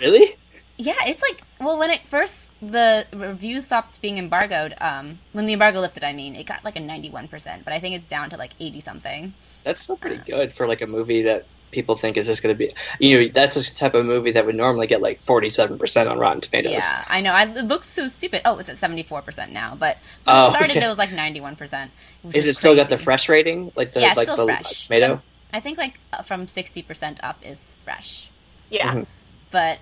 Really? 0.00 0.34
Yeah, 0.76 0.94
it's 1.06 1.22
like 1.22 1.42
well, 1.60 1.76
when 1.78 1.90
it 1.90 2.06
first 2.06 2.50
the 2.60 3.06
reviews 3.12 3.64
stopped 3.64 4.00
being 4.00 4.18
embargoed, 4.18 4.74
um, 4.80 5.18
when 5.32 5.46
the 5.46 5.52
embargo 5.54 5.80
lifted, 5.80 6.04
I 6.04 6.12
mean, 6.12 6.36
it 6.36 6.44
got 6.46 6.64
like 6.64 6.76
a 6.76 6.80
91%, 6.80 7.64
but 7.64 7.72
I 7.72 7.80
think 7.80 7.96
it's 7.96 8.08
down 8.08 8.30
to 8.30 8.36
like 8.36 8.52
80 8.60 8.80
something. 8.80 9.34
That's 9.64 9.80
still 9.82 9.96
pretty 9.96 10.18
good 10.18 10.52
for 10.52 10.68
like 10.68 10.80
a 10.80 10.86
movie 10.86 11.22
that 11.22 11.48
people 11.72 11.96
think 11.96 12.16
is 12.16 12.26
just 12.26 12.42
going 12.42 12.54
to 12.54 12.58
be. 12.58 12.70
You 13.00 13.18
know, 13.20 13.26
that's 13.34 13.56
a 13.56 13.74
type 13.74 13.94
of 13.94 14.06
movie 14.06 14.30
that 14.32 14.46
would 14.46 14.54
normally 14.54 14.86
get 14.86 15.02
like 15.02 15.18
forty-seven 15.18 15.78
percent 15.78 16.08
on 16.08 16.18
Rotten 16.18 16.40
Tomatoes. 16.40 16.72
Yeah, 16.74 17.04
I 17.08 17.20
know. 17.22 17.32
I, 17.32 17.42
it 17.44 17.64
looks 17.66 17.88
so 17.88 18.06
stupid. 18.06 18.42
Oh, 18.44 18.58
it's 18.58 18.68
at 18.68 18.78
seventy 18.78 19.02
four 19.02 19.20
percent 19.22 19.52
now, 19.52 19.74
but 19.74 19.96
when 20.24 20.36
Oh, 20.36 20.46
it 20.46 20.50
started, 20.52 20.70
okay. 20.70 20.84
it 20.84 20.88
was 20.88 20.98
like 20.98 21.12
ninety 21.12 21.40
one 21.40 21.56
percent. 21.56 21.90
Is 22.32 22.46
it 22.46 22.54
still 22.54 22.76
got 22.76 22.88
the 22.88 22.98
fresh 22.98 23.28
rating, 23.28 23.72
like 23.76 23.92
the 23.92 24.00
Yeah, 24.00 24.12
like 24.14 24.30
still 24.32 24.46
the 24.46 24.54
fresh. 24.54 24.86
tomato? 24.86 25.20
I 25.52 25.60
think 25.60 25.76
like 25.76 25.98
uh, 26.12 26.22
from 26.22 26.46
sixty 26.46 26.82
percent 26.82 27.18
up 27.22 27.36
is 27.42 27.76
fresh, 27.84 28.30
Yeah. 28.70 28.94
Mhm. 28.94 29.06
but 29.50 29.78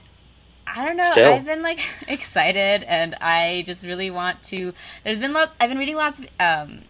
I 0.67 0.85
don't 0.85 0.97
know. 0.97 1.11
Still. 1.13 1.35
I've 1.35 1.45
been 1.45 1.63
like 1.63 1.81
excited, 2.09 2.83
and 2.85 3.15
I 3.21 3.63
just 3.67 3.85
really 3.85 4.11
want 4.11 4.43
to. 4.45 4.73
There's 5.05 5.19
been 5.19 5.33
lot. 5.33 5.53
I've 5.61 5.69
been 5.69 5.79
reading 5.79 5.97
lots 5.97 6.21
of 6.21 6.27
um, 6.41 6.81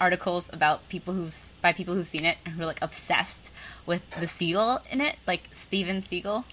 articles 0.00 0.48
about 0.52 0.88
people 0.88 1.14
who's 1.14 1.44
by 1.60 1.72
people 1.72 1.94
who've 1.94 2.06
seen 2.06 2.24
it 2.24 2.38
and 2.44 2.54
who 2.54 2.62
are 2.62 2.66
like 2.66 2.80
obsessed 2.82 3.44
with 3.86 4.02
the 4.20 4.26
seagull 4.26 4.80
in 4.90 5.00
it, 5.00 5.16
like 5.26 5.42
Steven 5.52 6.02
Seagal. 6.02 6.44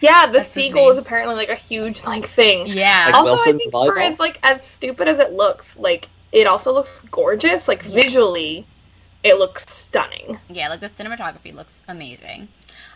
Yeah, 0.00 0.26
the 0.26 0.32
That's 0.38 0.44
his 0.46 0.52
seagull 0.54 0.84
name. 0.88 0.92
is 0.92 0.98
apparently 0.98 1.34
like 1.34 1.48
a 1.48 1.54
huge 1.54 2.02
like 2.04 2.26
thing. 2.28 2.66
Yeah. 2.66 3.06
Like 3.06 3.14
also, 3.14 3.30
Wilson 3.32 3.54
I 3.54 3.58
think 3.58 3.72
for 3.72 3.92
volleyball? 3.96 4.10
as 4.12 4.18
like 4.18 4.38
as 4.42 4.64
stupid 4.66 5.08
as 5.08 5.18
it 5.18 5.32
looks, 5.32 5.76
like 5.76 6.08
it 6.32 6.46
also 6.46 6.72
looks 6.72 7.02
gorgeous. 7.10 7.66
Like 7.68 7.84
Yeah. 7.84 8.02
visually, 8.02 8.66
it 9.22 9.38
looks 9.38 9.64
stunning. 9.68 10.38
yeah, 10.48 10.68
like 10.68 10.80
the 10.80 10.88
cinematography 10.88 11.54
looks 11.54 11.80
amazing. 11.88 12.48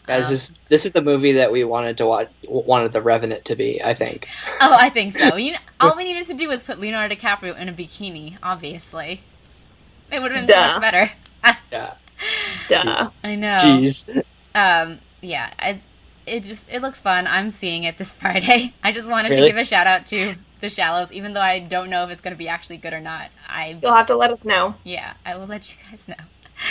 Guys, 0.07 0.27
Um, 0.27 0.31
this 0.33 0.53
this 0.69 0.87
is 0.87 0.93
the 0.93 1.01
movie 1.03 1.33
that 1.33 1.51
we 1.51 1.65
wanted 1.65 1.97
to 1.99 2.07
watch, 2.07 2.29
wanted 2.47 2.93
the 2.93 3.01
Revenant 3.01 3.47
to 3.47 3.57
be. 3.57 3.83
I 3.83 3.95
think. 3.95 4.29
Oh, 4.61 4.77
I 4.79 4.91
think 4.91 5.17
so. 5.17 5.37
You 5.37 5.53
know, 5.53 5.59
all 5.81 5.97
we 5.97 6.05
needed 6.05 6.27
to 6.27 6.35
do 6.35 6.49
was 6.49 6.63
put 6.63 6.79
Leonardo 6.79 7.15
DiCaprio 7.15 7.57
in 7.59 7.69
a 7.69 7.73
bikini. 7.73 8.37
Obviously, 8.43 9.23
it 10.13 10.21
would 10.21 10.33
have 10.33 10.47
been 10.47 10.55
so 10.55 10.61
much 10.61 10.81
better. 10.81 11.11
Yeah. 11.73 11.95
Duh. 12.69 13.11
I 13.23 13.35
know. 13.35 13.57
Jeez. 13.57 14.23
Um, 14.55 14.99
yeah, 15.21 15.53
I, 15.59 15.81
it 16.27 16.41
just 16.45 16.63
it 16.71 16.81
looks 16.81 17.01
fun. 17.01 17.27
I'm 17.27 17.51
seeing 17.51 17.85
it 17.85 17.99
this 17.99 18.13
Friday. 18.21 18.73
I 18.83 18.93
just 18.93 19.09
wanted 19.09 19.31
Really? 19.31 19.43
to 19.43 19.49
give 19.49 19.57
a 19.59 19.65
shout 19.65 19.87
out 19.87 20.07
to 20.07 20.35
The 20.61 20.69
Shallows, 20.71 21.13
even 21.13 21.33
though 21.35 21.41
I 21.41 21.59
don't 21.59 21.91
know 21.91 22.05
if 22.05 22.11
it's 22.11 22.21
going 22.21 22.33
to 22.35 22.39
be 22.39 22.49
actually 22.49 22.77
good 22.79 22.93
or 22.95 23.01
not. 23.01 23.31
I 23.49 23.79
You'll 23.83 23.93
have 23.93 24.07
to 24.07 24.17
let 24.17 24.31
us 24.31 24.45
know. 24.45 24.75
yeah, 24.85 25.15
I 25.27 25.37
will 25.37 25.47
let 25.47 25.71
you 25.71 25.77
guys 25.91 26.07
know. 26.09 26.15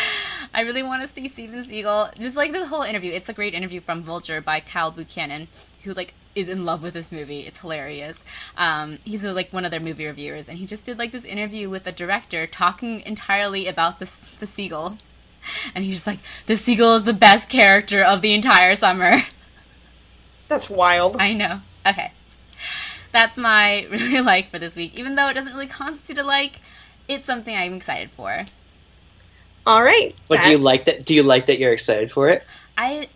I 0.53 0.61
really 0.61 0.83
want 0.83 1.07
to 1.07 1.13
see 1.13 1.27
Steven 1.29 1.63
Seagal. 1.63 2.19
Just 2.19 2.35
like 2.35 2.51
the 2.51 2.65
whole 2.65 2.83
interview. 2.83 3.11
It's 3.11 3.29
a 3.29 3.33
great 3.33 3.53
interview 3.53 3.81
from 3.81 4.03
Vulture 4.03 4.41
by 4.41 4.59
Kyle 4.59 4.91
Buchanan, 4.91 5.47
who 5.83 5.93
like 5.93 6.13
is 6.35 6.49
in 6.49 6.65
love 6.65 6.81
with 6.81 6.93
this 6.93 7.11
movie. 7.11 7.41
It's 7.41 7.59
hilarious. 7.59 8.23
Um, 8.57 8.99
he's 9.03 9.23
like 9.23 9.51
one 9.51 9.65
of 9.65 9.71
their 9.71 9.79
movie 9.79 10.05
reviewers, 10.05 10.49
and 10.49 10.57
he 10.57 10.65
just 10.65 10.85
did 10.85 10.97
like 10.97 11.11
this 11.11 11.23
interview 11.23 11.69
with 11.69 11.83
the 11.83 11.91
director 11.91 12.47
talking 12.47 13.01
entirely 13.01 13.67
about 13.67 13.99
the 13.99 14.09
the 14.39 14.47
seagull. 14.47 14.97
And 15.75 15.83
he's 15.83 15.95
just 15.95 16.07
like, 16.07 16.19
the 16.45 16.55
seagull 16.55 16.95
is 16.95 17.03
the 17.03 17.11
best 17.11 17.49
character 17.49 18.01
of 18.01 18.21
the 18.21 18.33
entire 18.33 18.75
summer. 18.75 19.21
That's 20.47 20.69
wild. 20.69 21.17
I 21.17 21.33
know. 21.33 21.59
Okay. 21.85 22.13
That's 23.11 23.35
my 23.35 23.83
really 23.91 24.21
like 24.21 24.51
for 24.51 24.57
this 24.57 24.73
week. 24.73 24.97
Even 24.97 25.15
though 25.15 25.27
it 25.27 25.33
doesn't 25.33 25.51
really 25.51 25.67
constitute 25.67 26.17
a 26.17 26.23
like, 26.23 26.61
it's 27.09 27.25
something 27.25 27.53
I'm 27.53 27.73
excited 27.73 28.11
for. 28.11 28.45
All 29.65 29.83
right. 29.83 30.15
But 30.27 30.41
do 30.43 30.51
you 30.51 30.57
like 30.57 30.85
that? 30.85 31.05
Do 31.05 31.13
you 31.13 31.23
like 31.23 31.45
that 31.47 31.59
you're 31.59 31.73
excited 31.73 32.11
for 32.11 32.29
it? 32.29 32.45
I 32.77 33.07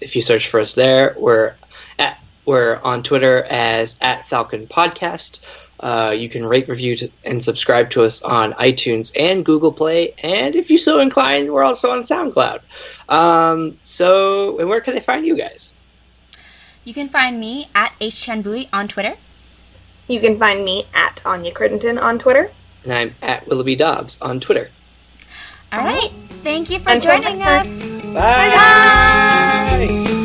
if 0.00 0.14
you 0.14 0.20
search 0.22 0.48
for 0.48 0.60
us 0.60 0.74
there, 0.74 1.16
we're 1.16 1.54
at 1.98 2.20
We're 2.48 2.80
on 2.82 3.02
Twitter 3.02 3.44
as 3.50 3.98
at 4.00 4.26
Falcon 4.26 4.66
Podcast. 4.66 5.40
Uh, 5.80 6.14
you 6.16 6.30
can 6.30 6.46
rate, 6.46 6.66
review, 6.66 6.96
to, 6.96 7.10
and 7.22 7.44
subscribe 7.44 7.90
to 7.90 8.04
us 8.04 8.22
on 8.22 8.54
iTunes 8.54 9.12
and 9.20 9.44
Google 9.44 9.70
Play. 9.70 10.14
And 10.22 10.56
if 10.56 10.70
you're 10.70 10.78
so 10.78 10.98
inclined, 11.00 11.52
we're 11.52 11.62
also 11.62 11.90
on 11.90 12.04
SoundCloud. 12.04 12.60
Um, 13.10 13.76
so, 13.82 14.58
and 14.58 14.66
where 14.66 14.80
can 14.80 14.94
they 14.94 15.00
find 15.02 15.26
you 15.26 15.36
guys? 15.36 15.76
You 16.84 16.94
can 16.94 17.10
find 17.10 17.38
me 17.38 17.68
at 17.74 17.92
HChanBui 18.00 18.70
on 18.72 18.88
Twitter. 18.88 19.14
You 20.06 20.18
can 20.18 20.38
find 20.38 20.64
me 20.64 20.86
at 20.94 21.20
Anya 21.26 21.52
Crittenden 21.52 21.98
on 21.98 22.18
Twitter. 22.18 22.50
And 22.84 22.94
I'm 22.94 23.14
at 23.20 23.46
Willoughby 23.46 23.76
Dobbs 23.76 24.18
on 24.22 24.40
Twitter. 24.40 24.70
All 25.70 25.80
right. 25.80 26.10
Thank 26.42 26.70
you 26.70 26.78
for 26.78 26.92
Until 26.92 27.20
joining 27.20 27.42
us. 27.42 27.68
Bye. 28.14 28.54
Bye. 29.84 30.17